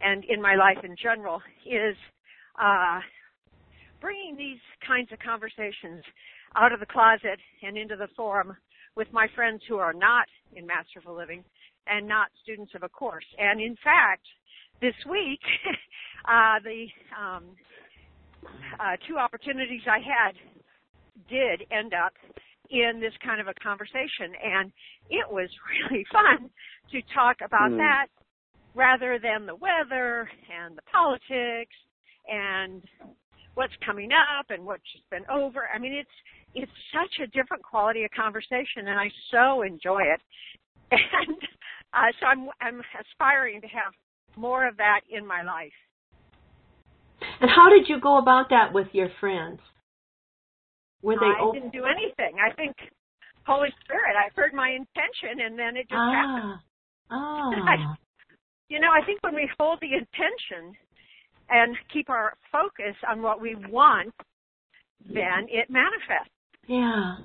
and 0.00 0.24
in 0.24 0.42
my 0.42 0.56
life 0.56 0.78
in 0.82 0.96
general 1.00 1.40
is 1.64 1.96
uh, 2.60 3.00
bringing 4.00 4.36
these 4.36 4.58
kinds 4.86 5.10
of 5.12 5.18
conversations 5.20 6.02
out 6.56 6.72
of 6.72 6.80
the 6.80 6.86
closet 6.86 7.38
and 7.62 7.78
into 7.78 7.96
the 7.96 8.08
forum 8.16 8.56
with 8.96 9.08
my 9.12 9.26
friends 9.34 9.62
who 9.68 9.76
are 9.76 9.92
not 9.94 10.26
in 10.54 10.66
Masterful 10.66 11.16
Living 11.16 11.44
and 11.86 12.06
not 12.06 12.28
students 12.42 12.72
of 12.74 12.82
a 12.82 12.88
course. 12.88 13.24
And 13.38 13.60
in 13.60 13.76
fact, 13.82 14.26
this 14.80 14.94
week, 15.08 15.40
uh, 16.28 16.58
the 16.62 16.86
um, 17.18 17.44
uh, 18.80 18.96
two 19.08 19.18
opportunities 19.18 19.82
I 19.86 19.98
had 19.98 20.34
did 21.28 21.66
end 21.70 21.92
up 21.94 22.12
in 22.70 23.00
this 23.00 23.12
kind 23.24 23.40
of 23.40 23.48
a 23.48 23.54
conversation, 23.62 24.32
and 24.42 24.72
it 25.10 25.30
was 25.30 25.48
really 25.90 26.04
fun 26.12 26.50
to 26.90 27.02
talk 27.14 27.36
about 27.44 27.70
Mm. 27.70 27.78
that 27.78 28.06
rather 28.74 29.18
than 29.18 29.46
the 29.46 29.54
weather 29.54 30.28
and 30.50 30.76
the 30.76 30.82
politics 30.90 31.76
and 32.26 32.82
what's 33.54 33.74
coming 33.84 34.10
up 34.12 34.46
and 34.48 34.64
what's 34.64 34.82
just 34.92 35.08
been 35.10 35.24
over. 35.30 35.68
I 35.74 35.78
mean, 35.78 35.92
it's 35.92 36.16
it's 36.54 36.72
such 36.92 37.20
a 37.22 37.26
different 37.28 37.62
quality 37.62 38.04
of 38.04 38.10
conversation, 38.10 38.88
and 38.88 38.98
I 38.98 39.10
so 39.30 39.62
enjoy 39.62 40.02
it. 40.02 40.20
And 40.98 41.36
uh, 41.94 42.12
so 42.20 42.26
I'm 42.26 42.48
I'm 42.60 42.82
aspiring 43.00 43.60
to 43.60 43.66
have 43.68 43.92
more 44.36 44.66
of 44.66 44.76
that 44.78 45.00
in 45.10 45.26
my 45.26 45.42
life. 45.42 45.72
And 47.40 47.50
how 47.50 47.68
did 47.70 47.88
you 47.88 48.00
go 48.00 48.18
about 48.18 48.50
that 48.50 48.72
with 48.72 48.88
your 48.92 49.08
friends? 49.20 49.60
Were 51.02 51.16
they 51.18 51.26
I 51.26 51.42
open? 51.42 51.60
didn't 51.60 51.72
do 51.72 51.84
anything. 51.84 52.36
I 52.38 52.54
think 52.54 52.76
Holy 53.46 53.68
Spirit. 53.84 54.14
I 54.16 54.30
heard 54.34 54.54
my 54.54 54.70
intention, 54.70 55.44
and 55.44 55.58
then 55.58 55.76
it 55.76 55.88
just 55.88 55.98
happened. 55.98 56.54
Ah. 56.54 56.60
Ah. 57.14 57.96
You 58.70 58.80
know, 58.80 58.88
I 58.90 59.04
think 59.04 59.22
when 59.22 59.34
we 59.34 59.46
hold 59.60 59.78
the 59.82 59.92
intention 59.92 60.74
and 61.50 61.76
keep 61.92 62.08
our 62.08 62.32
focus 62.50 62.96
on 63.06 63.20
what 63.20 63.38
we 63.38 63.54
want, 63.68 64.14
then 65.06 65.46
it 65.50 65.68
manifests. 65.68 66.32
Yeah. 66.66 67.16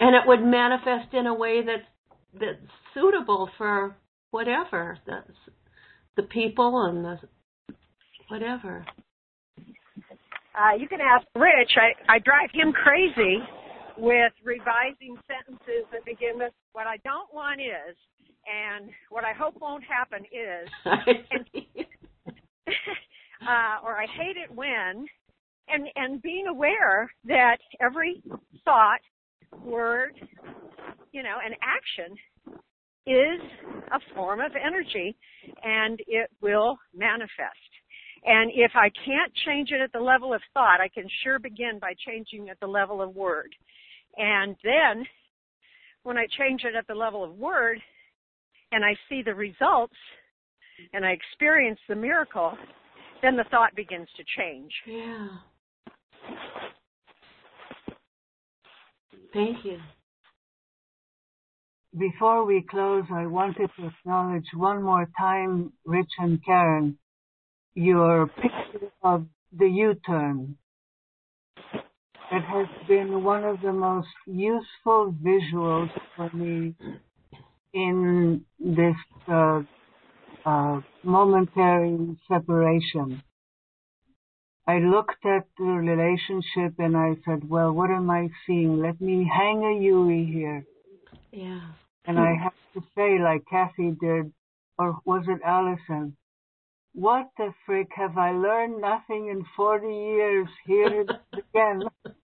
And 0.00 0.16
it 0.16 0.22
would 0.26 0.42
manifest 0.42 1.14
in 1.14 1.26
a 1.28 1.34
way 1.34 1.62
that's 1.64 1.86
that's 2.34 2.72
suitable 2.94 3.48
for 3.56 3.94
whatever 4.32 4.98
the 5.06 5.22
the 6.16 6.24
people 6.24 6.86
and 6.86 7.04
the 7.04 7.20
whatever. 8.32 8.82
Uh, 10.56 10.74
you 10.78 10.88
can 10.88 11.00
ask 11.02 11.26
Rich. 11.34 11.72
I, 11.76 12.14
I 12.14 12.18
drive 12.18 12.48
him 12.52 12.72
crazy 12.72 13.38
with 13.98 14.32
revising 14.42 15.18
sentences 15.28 15.84
that 15.92 16.04
begin 16.06 16.38
with 16.38 16.52
what 16.72 16.86
I 16.86 16.96
don't 17.04 17.32
want 17.32 17.60
is, 17.60 17.94
and 18.48 18.88
what 19.10 19.24
I 19.24 19.34
hope 19.34 19.60
won't 19.60 19.84
happen 19.84 20.24
is, 20.32 20.68
and, 20.86 21.04
uh, 23.46 23.84
or 23.84 24.00
I 24.00 24.06
hate 24.06 24.38
it 24.38 24.50
when, 24.54 25.06
and 25.68 25.88
and 25.94 26.22
being 26.22 26.46
aware 26.46 27.10
that 27.26 27.58
every 27.80 28.22
thought, 28.64 29.00
word, 29.62 30.14
you 31.12 31.22
know, 31.22 31.36
and 31.44 31.54
action 31.62 32.16
is 33.06 33.40
a 33.92 34.14
form 34.14 34.40
of 34.40 34.52
energy, 34.56 35.16
and 35.62 36.00
it 36.06 36.30
will 36.40 36.78
manifest. 36.94 37.71
And 38.24 38.52
if 38.54 38.72
I 38.74 38.88
can't 39.04 39.32
change 39.46 39.70
it 39.72 39.80
at 39.80 39.92
the 39.92 40.00
level 40.00 40.32
of 40.32 40.40
thought, 40.54 40.80
I 40.80 40.88
can 40.88 41.08
sure 41.24 41.38
begin 41.38 41.78
by 41.80 41.94
changing 42.06 42.48
at 42.50 42.60
the 42.60 42.66
level 42.66 43.02
of 43.02 43.14
word. 43.16 43.52
And 44.16 44.54
then 44.62 45.04
when 46.04 46.16
I 46.16 46.26
change 46.38 46.62
it 46.64 46.76
at 46.76 46.86
the 46.86 46.94
level 46.94 47.24
of 47.24 47.36
word 47.36 47.78
and 48.70 48.84
I 48.84 48.94
see 49.08 49.22
the 49.22 49.34
results 49.34 49.96
and 50.92 51.04
I 51.04 51.10
experience 51.10 51.80
the 51.88 51.96
miracle, 51.96 52.56
then 53.22 53.36
the 53.36 53.44
thought 53.50 53.74
begins 53.74 54.08
to 54.16 54.24
change. 54.36 54.72
Yeah. 54.86 55.28
Thank 59.32 59.64
you. 59.64 59.78
Before 61.98 62.44
we 62.44 62.64
close, 62.70 63.04
I 63.12 63.26
wanted 63.26 63.70
to 63.78 63.86
acknowledge 63.86 64.46
one 64.54 64.82
more 64.82 65.08
time, 65.18 65.72
Rich 65.84 66.10
and 66.18 66.42
Karen, 66.44 66.98
your 67.74 68.26
picture 68.26 68.90
of 69.02 69.26
the 69.56 69.66
U-turn. 69.66 70.56
It 72.30 72.42
has 72.42 72.66
been 72.88 73.22
one 73.22 73.44
of 73.44 73.60
the 73.60 73.72
most 73.72 74.08
useful 74.26 75.14
visuals 75.22 75.90
for 76.16 76.30
me 76.32 76.74
in 77.74 78.44
this 78.58 78.96
uh, 79.28 79.60
uh, 80.46 80.80
momentary 81.02 82.16
separation. 82.28 83.22
I 84.66 84.78
looked 84.78 85.26
at 85.26 85.46
the 85.58 85.64
relationship 85.64 86.78
and 86.78 86.96
I 86.96 87.16
said, 87.24 87.48
well, 87.48 87.72
what 87.72 87.90
am 87.90 88.10
I 88.10 88.28
seeing? 88.46 88.80
Let 88.80 89.00
me 89.00 89.28
hang 89.30 89.64
a 89.64 89.82
Yui 89.82 90.24
here. 90.24 90.64
Yeah. 91.32 91.60
And 92.04 92.18
I 92.18 92.34
have 92.42 92.52
to 92.74 92.80
say, 92.96 93.18
like 93.18 93.44
Kathy 93.50 93.90
did, 94.00 94.32
or 94.78 94.98
was 95.04 95.24
it 95.28 95.40
Allison? 95.44 96.16
What 96.94 97.30
the 97.38 97.52
frick 97.64 97.88
have 97.96 98.18
I 98.18 98.32
learned 98.32 98.80
nothing 98.80 99.28
in 99.28 99.44
40 99.56 99.86
years? 99.86 100.48
Here 100.66 101.00
it 101.00 101.10
is 101.10 101.42
again. 101.54 101.82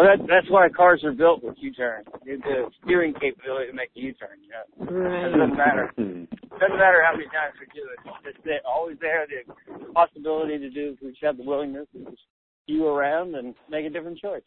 Well, 0.00 0.16
that, 0.16 0.26
that's 0.28 0.48
why 0.48 0.66
cars 0.70 1.04
are 1.04 1.12
built 1.12 1.44
with 1.44 1.56
U-turn. 1.58 2.04
The 2.24 2.70
steering 2.82 3.12
capability 3.12 3.66
to 3.66 3.74
make 3.74 3.90
a 3.94 4.00
U-turn. 4.00 4.38
You 4.40 4.48
know? 4.48 4.98
Right. 4.98 5.26
It 5.26 5.36
doesn't 5.36 5.56
matter. 5.58 5.92
Hmm. 5.94 6.24
doesn't 6.58 6.78
matter 6.78 7.04
how 7.04 7.12
many 7.12 7.26
times 7.26 7.52
we 7.60 7.66
do 7.74 7.86
it. 7.92 7.98
It's 8.24 8.38
there, 8.42 8.60
always 8.64 8.96
there. 8.98 9.26
The 9.28 9.92
possibility 9.92 10.56
to 10.56 10.70
do. 10.70 10.96
We 11.02 11.10
just 11.10 11.22
have 11.22 11.36
the 11.36 11.44
willingness 11.44 11.86
to 11.92 12.04
just 12.04 12.22
you 12.66 12.86
around 12.86 13.34
and 13.34 13.54
make 13.68 13.84
a 13.84 13.90
different 13.90 14.18
choice. 14.18 14.40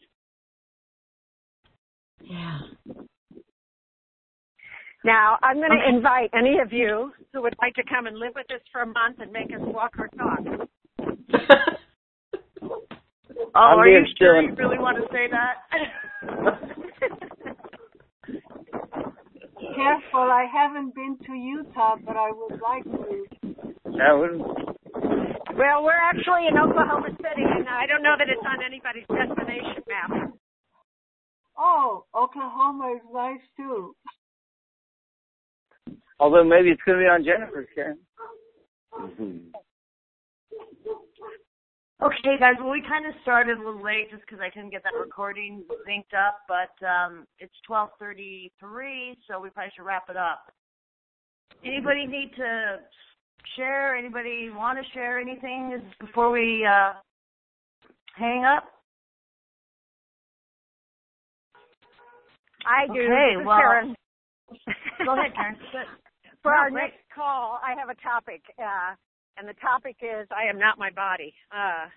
Yeah. 2.20 2.58
Now, 5.04 5.36
I'm 5.42 5.56
going 5.56 5.70
to 5.70 5.96
invite 5.96 6.30
any 6.32 6.58
of 6.58 6.72
you 6.72 7.12
who 7.32 7.42
would 7.42 7.54
like 7.60 7.74
to 7.74 7.82
come 7.84 8.06
and 8.06 8.16
live 8.18 8.32
with 8.34 8.50
us 8.50 8.62
for 8.72 8.80
a 8.80 8.86
month 8.86 9.18
and 9.20 9.30
make 9.30 9.52
us 9.52 9.60
walk 9.60 9.92
our 9.98 10.08
talk. 10.08 10.40
Oh, 13.56 13.60
I'm 13.60 13.78
are 13.78 13.86
you 13.86 14.04
sure 14.18 14.42
you 14.42 14.52
really 14.56 14.78
want 14.78 14.98
to 14.98 15.06
say 15.12 15.28
that? 15.30 15.62
Careful, 19.76 20.26
I 20.26 20.46
haven't 20.52 20.92
been 20.94 21.16
to 21.24 21.32
Utah, 21.32 21.94
but 22.04 22.16
I 22.16 22.32
would 22.32 22.60
like 22.60 22.82
to. 22.82 23.26
That 23.84 24.18
wouldn't. 24.18 24.42
Well, 25.56 25.84
we're 25.84 25.92
actually 25.92 26.48
in 26.48 26.58
Oklahoma 26.58 27.10
City, 27.16 27.44
and 27.46 27.68
I 27.68 27.86
don't 27.86 28.02
know 28.02 28.16
that 28.18 28.28
it's 28.28 28.42
on 28.44 28.58
anybody's 28.64 29.06
destination 29.06 29.84
map. 29.86 30.32
Oh, 31.56 32.06
Oklahoma 32.12 32.94
is 32.96 33.02
nice 33.12 33.40
too. 33.56 33.94
Although 36.20 36.44
maybe 36.44 36.70
it's 36.70 36.82
going 36.86 36.98
to 36.98 37.04
be 37.04 37.08
on 37.08 37.24
Jennifer's, 37.24 37.68
Karen. 37.74 37.98
Mhm. 38.94 39.50
okay, 42.02 42.38
guys. 42.38 42.54
Well, 42.60 42.70
we 42.70 42.80
kind 42.82 43.06
of 43.06 43.14
started 43.22 43.56
a 43.58 43.64
little 43.64 43.82
late 43.82 44.10
just 44.10 44.22
because 44.22 44.38
I 44.40 44.50
couldn't 44.50 44.70
get 44.70 44.84
that 44.84 44.94
recording 44.94 45.64
synced 45.88 46.14
up, 46.16 46.38
but 46.46 46.70
um, 46.86 47.26
it's 47.40 47.54
12:33, 47.68 49.16
so 49.26 49.40
we 49.40 49.50
probably 49.50 49.72
should 49.74 49.84
wrap 49.84 50.08
it 50.08 50.16
up. 50.16 50.52
Anybody 51.64 52.06
need 52.06 52.30
to 52.36 52.78
share? 53.56 53.96
Anybody 53.96 54.50
want 54.50 54.78
to 54.78 54.84
share 54.92 55.18
anything 55.18 55.82
before 56.00 56.30
we 56.30 56.64
uh, 56.64 56.92
hang 58.14 58.44
up? 58.44 58.64
I 62.66 62.86
do. 62.86 63.00
Okay, 63.00 63.44
well- 63.44 63.56
Karen. 63.60 63.94
Go 65.04 65.12
ahead, 65.18 65.34
Karen. 65.34 65.56
Good. 66.44 66.50
For 66.50 66.52
No, 66.52 66.58
our 66.60 66.70
great. 66.70 66.92
next 66.92 67.02
call, 67.14 67.58
I 67.64 67.74
have 67.78 67.88
a 67.88 67.96
topic, 68.02 68.42
uh, 68.58 68.94
and 69.38 69.48
the 69.48 69.54
topic 69.60 69.96
is 70.02 70.28
I 70.30 70.44
am 70.48 70.58
not 70.58 70.78
my 70.78 70.90
body. 70.90 71.34
Uh, 71.50 71.88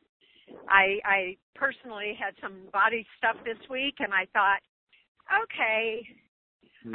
I, 0.69 0.99
I 1.05 1.37
personally 1.55 2.15
had 2.19 2.33
some 2.41 2.69
body 2.71 3.05
stuff 3.17 3.35
this 3.45 3.59
week, 3.69 3.95
and 3.99 4.13
I 4.13 4.25
thought, 4.33 4.61
okay, 5.43 6.01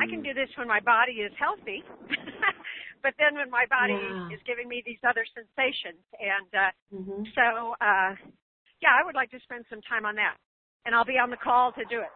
I 0.00 0.06
can 0.08 0.22
do 0.22 0.32
this 0.34 0.48
when 0.56 0.68
my 0.68 0.80
body 0.80 1.20
is 1.20 1.32
healthy, 1.38 1.84
but 3.02 3.14
then 3.18 3.36
when 3.36 3.50
my 3.50 3.66
body 3.68 4.16
Yeah. 4.16 4.28
is 4.30 4.40
giving 4.46 4.68
me 4.68 4.82
these 4.86 5.00
other 5.04 5.24
sensations, 5.36 6.00
and 6.18 6.48
uh, 6.56 6.70
hmm 6.92 7.24
so 7.36 7.74
uh, 7.80 8.16
yeah, 8.80 8.96
I 8.96 9.04
would 9.04 9.14
like 9.14 9.30
to 9.32 9.40
spend 9.44 9.64
some 9.70 9.82
time 9.82 10.06
on 10.06 10.16
that, 10.16 10.36
and 10.86 10.94
I'll 10.94 11.04
be 11.04 11.18
on 11.20 11.30
the 11.30 11.36
call 11.36 11.72
to 11.72 11.84
do 11.86 12.00
it. 12.00 12.12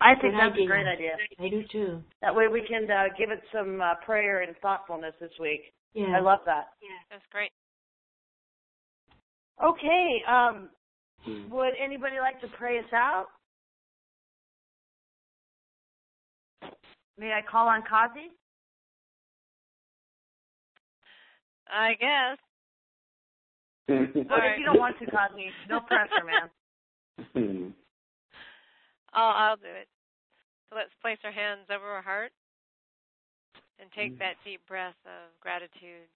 I 0.00 0.14
think 0.14 0.34
Good 0.34 0.40
that's 0.40 0.52
idea. 0.52 0.64
a 0.64 0.66
great 0.68 0.86
idea. 0.86 1.16
I 1.40 1.48
do 1.48 1.62
too. 1.70 2.02
That 2.22 2.34
way 2.34 2.46
we 2.48 2.62
can 2.66 2.88
uh, 2.90 3.04
give 3.18 3.30
it 3.30 3.42
some 3.52 3.80
uh, 3.80 3.94
prayer 4.04 4.42
and 4.42 4.54
thoughtfulness 4.62 5.14
this 5.20 5.32
week. 5.40 5.72
Yeah. 5.94 6.14
I 6.16 6.20
love 6.20 6.40
that. 6.46 6.68
Yeah, 6.80 6.88
that's 7.10 7.24
great. 7.32 7.50
Okay. 9.62 10.22
Um, 10.28 10.68
Hmm. 11.24 11.50
would 11.50 11.72
anybody 11.82 12.20
like 12.20 12.40
to 12.42 12.46
pray 12.56 12.78
us 12.78 12.84
out? 12.94 13.26
May 17.18 17.32
I 17.32 17.40
call 17.50 17.66
on 17.66 17.82
Kazi? 17.82 18.30
I 21.68 21.94
guess. 21.94 22.38
Well, 23.88 23.98
All 24.30 24.52
if 24.52 24.58
you 24.60 24.64
don't 24.64 24.78
want 24.78 24.96
to, 25.00 25.06
Kazi, 25.06 25.50
no 25.68 25.80
pressure, 25.80 26.24
man. 27.34 27.74
I'll 29.12 29.34
I'll 29.34 29.56
do 29.56 29.68
it. 29.70 29.88
So 30.68 30.76
let's 30.76 30.92
place 31.00 31.18
our 31.24 31.32
hands 31.32 31.66
over 31.70 31.86
our 31.86 32.02
heart 32.02 32.32
and 33.80 33.90
take 33.92 34.12
Mm. 34.14 34.18
that 34.18 34.36
deep 34.44 34.64
breath 34.66 34.98
of 35.06 35.38
gratitude 35.40 36.08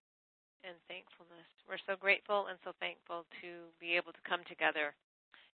and 0.64 0.76
thankfulness. 0.88 1.46
We're 1.68 1.78
so 1.86 1.96
grateful 1.96 2.46
and 2.48 2.58
so 2.64 2.72
thankful 2.80 3.24
to 3.40 3.72
be 3.80 3.96
able 3.96 4.12
to 4.12 4.20
come 4.22 4.44
together 4.44 4.94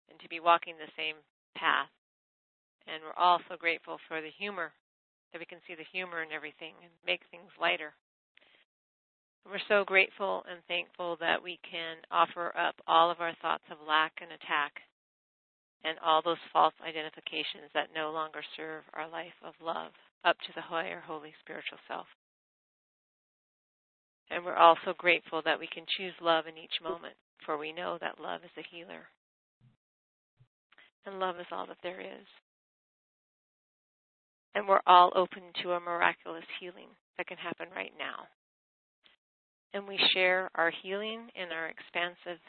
and 0.09 0.19
to 0.19 0.29
be 0.29 0.39
walking 0.39 0.77
the 0.77 0.91
same 0.95 1.17
path. 1.55 1.89
And 2.87 3.03
we're 3.03 3.13
all 3.17 3.41
so 3.49 3.57
grateful 3.57 3.99
for 4.07 4.21
the 4.21 4.29
humor 4.29 4.71
that 5.31 5.39
we 5.39 5.45
can 5.45 5.59
see 5.67 5.75
the 5.75 5.83
humor 5.91 6.21
in 6.21 6.31
everything 6.31 6.73
and 6.81 6.91
make 7.05 7.21
things 7.31 7.51
lighter. 7.59 7.93
We're 9.45 9.59
so 9.67 9.83
grateful 9.83 10.43
and 10.49 10.63
thankful 10.67 11.17
that 11.17 11.41
we 11.41 11.59
can 11.69 11.97
offer 12.09 12.55
up 12.57 12.75
all 12.87 13.11
of 13.11 13.21
our 13.21 13.33
thoughts 13.41 13.63
of 13.69 13.77
lack 13.87 14.13
and 14.21 14.31
attack 14.31 14.81
and 15.85 15.97
all 16.03 16.21
those 16.21 16.41
false 16.51 16.73
identifications 16.81 17.69
that 17.73 17.93
no 17.95 18.11
longer 18.11 18.41
serve 18.57 18.83
our 18.93 19.07
life 19.07 19.37
of 19.45 19.53
love 19.61 19.91
up 20.25 20.35
to 20.41 20.51
the 20.55 20.61
higher 20.61 21.01
holy 21.05 21.33
spiritual 21.39 21.77
self. 21.87 22.07
And 24.31 24.43
we're 24.43 24.57
also 24.57 24.95
grateful 24.97 25.41
that 25.45 25.59
we 25.59 25.67
can 25.67 25.85
choose 25.97 26.13
love 26.19 26.47
in 26.47 26.57
each 26.57 26.81
moment, 26.81 27.13
for 27.45 27.57
we 27.57 27.71
know 27.71 27.99
that 28.01 28.19
love 28.19 28.41
is 28.43 28.49
a 28.57 28.75
healer. 28.75 29.05
And 31.05 31.19
love 31.19 31.39
is 31.39 31.45
all 31.51 31.67
that 31.67 31.77
there 31.83 32.01
is. 32.01 32.25
And 34.55 34.67
we're 34.67 34.81
all 34.87 35.11
open 35.15 35.43
to 35.61 35.73
a 35.73 35.79
miraculous 35.79 36.45
healing 36.59 36.89
that 37.17 37.27
can 37.27 37.37
happen 37.37 37.67
right 37.75 37.93
now. 37.99 38.25
And 39.73 39.87
we 39.87 39.99
share 40.13 40.49
our 40.55 40.71
healing 40.81 41.27
in 41.35 41.51
our 41.51 41.67
expansive 41.67 42.41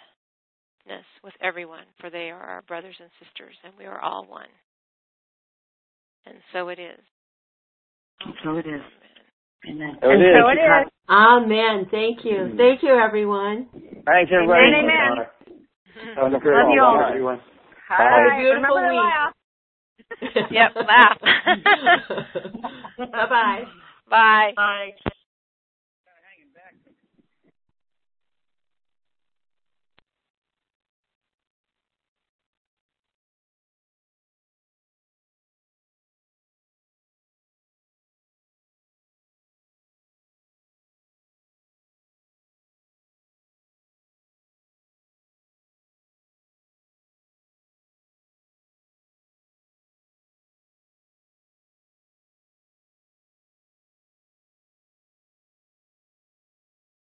oneness 0.86 1.04
with 1.22 1.34
everyone, 1.42 1.84
for 2.00 2.10
they 2.10 2.30
are 2.30 2.40
our 2.40 2.62
brothers 2.62 2.94
and 3.00 3.10
sisters, 3.20 3.54
and 3.64 3.72
we 3.78 3.84
are 3.84 4.00
all 4.00 4.26
one. 4.28 4.46
And 6.26 6.36
so 6.52 6.68
it 6.68 6.78
is. 6.78 6.98
So 8.42 8.56
it 8.56 8.66
is. 8.66 8.80
Amen. 9.68 9.96
So 10.00 10.10
it 10.10 10.14
and 10.14 10.22
is. 10.22 10.28
so 10.40 10.48
it 10.48 10.54
is. 10.54 10.90
Amen. 11.08 11.86
Thank 11.90 12.24
you. 12.24 12.50
Mm. 12.52 12.56
Thank 12.56 12.82
you, 12.82 12.98
everyone. 12.98 13.68
Thanks, 14.04 14.30
everybody. 14.34 14.62
Amen, 14.68 14.84
amen. 14.84 16.16
Have 16.16 16.32
a 16.32 16.38
great 16.38 16.54
Love 16.56 16.70
you 16.72 16.82
all. 16.82 16.96
one, 16.96 17.08
everyone. 17.08 17.40
All 17.90 17.98
Bye. 17.98 18.04
right. 18.04 18.40
Beautiful 18.40 18.76
Remember 18.76 18.90
week. 18.90 19.00
laugh. 19.00 19.32
Yep, 20.50 20.86
laugh. 20.86 21.18
Bye-bye. 22.98 23.64
Bye. 24.10 24.52
Bye. 24.56 24.90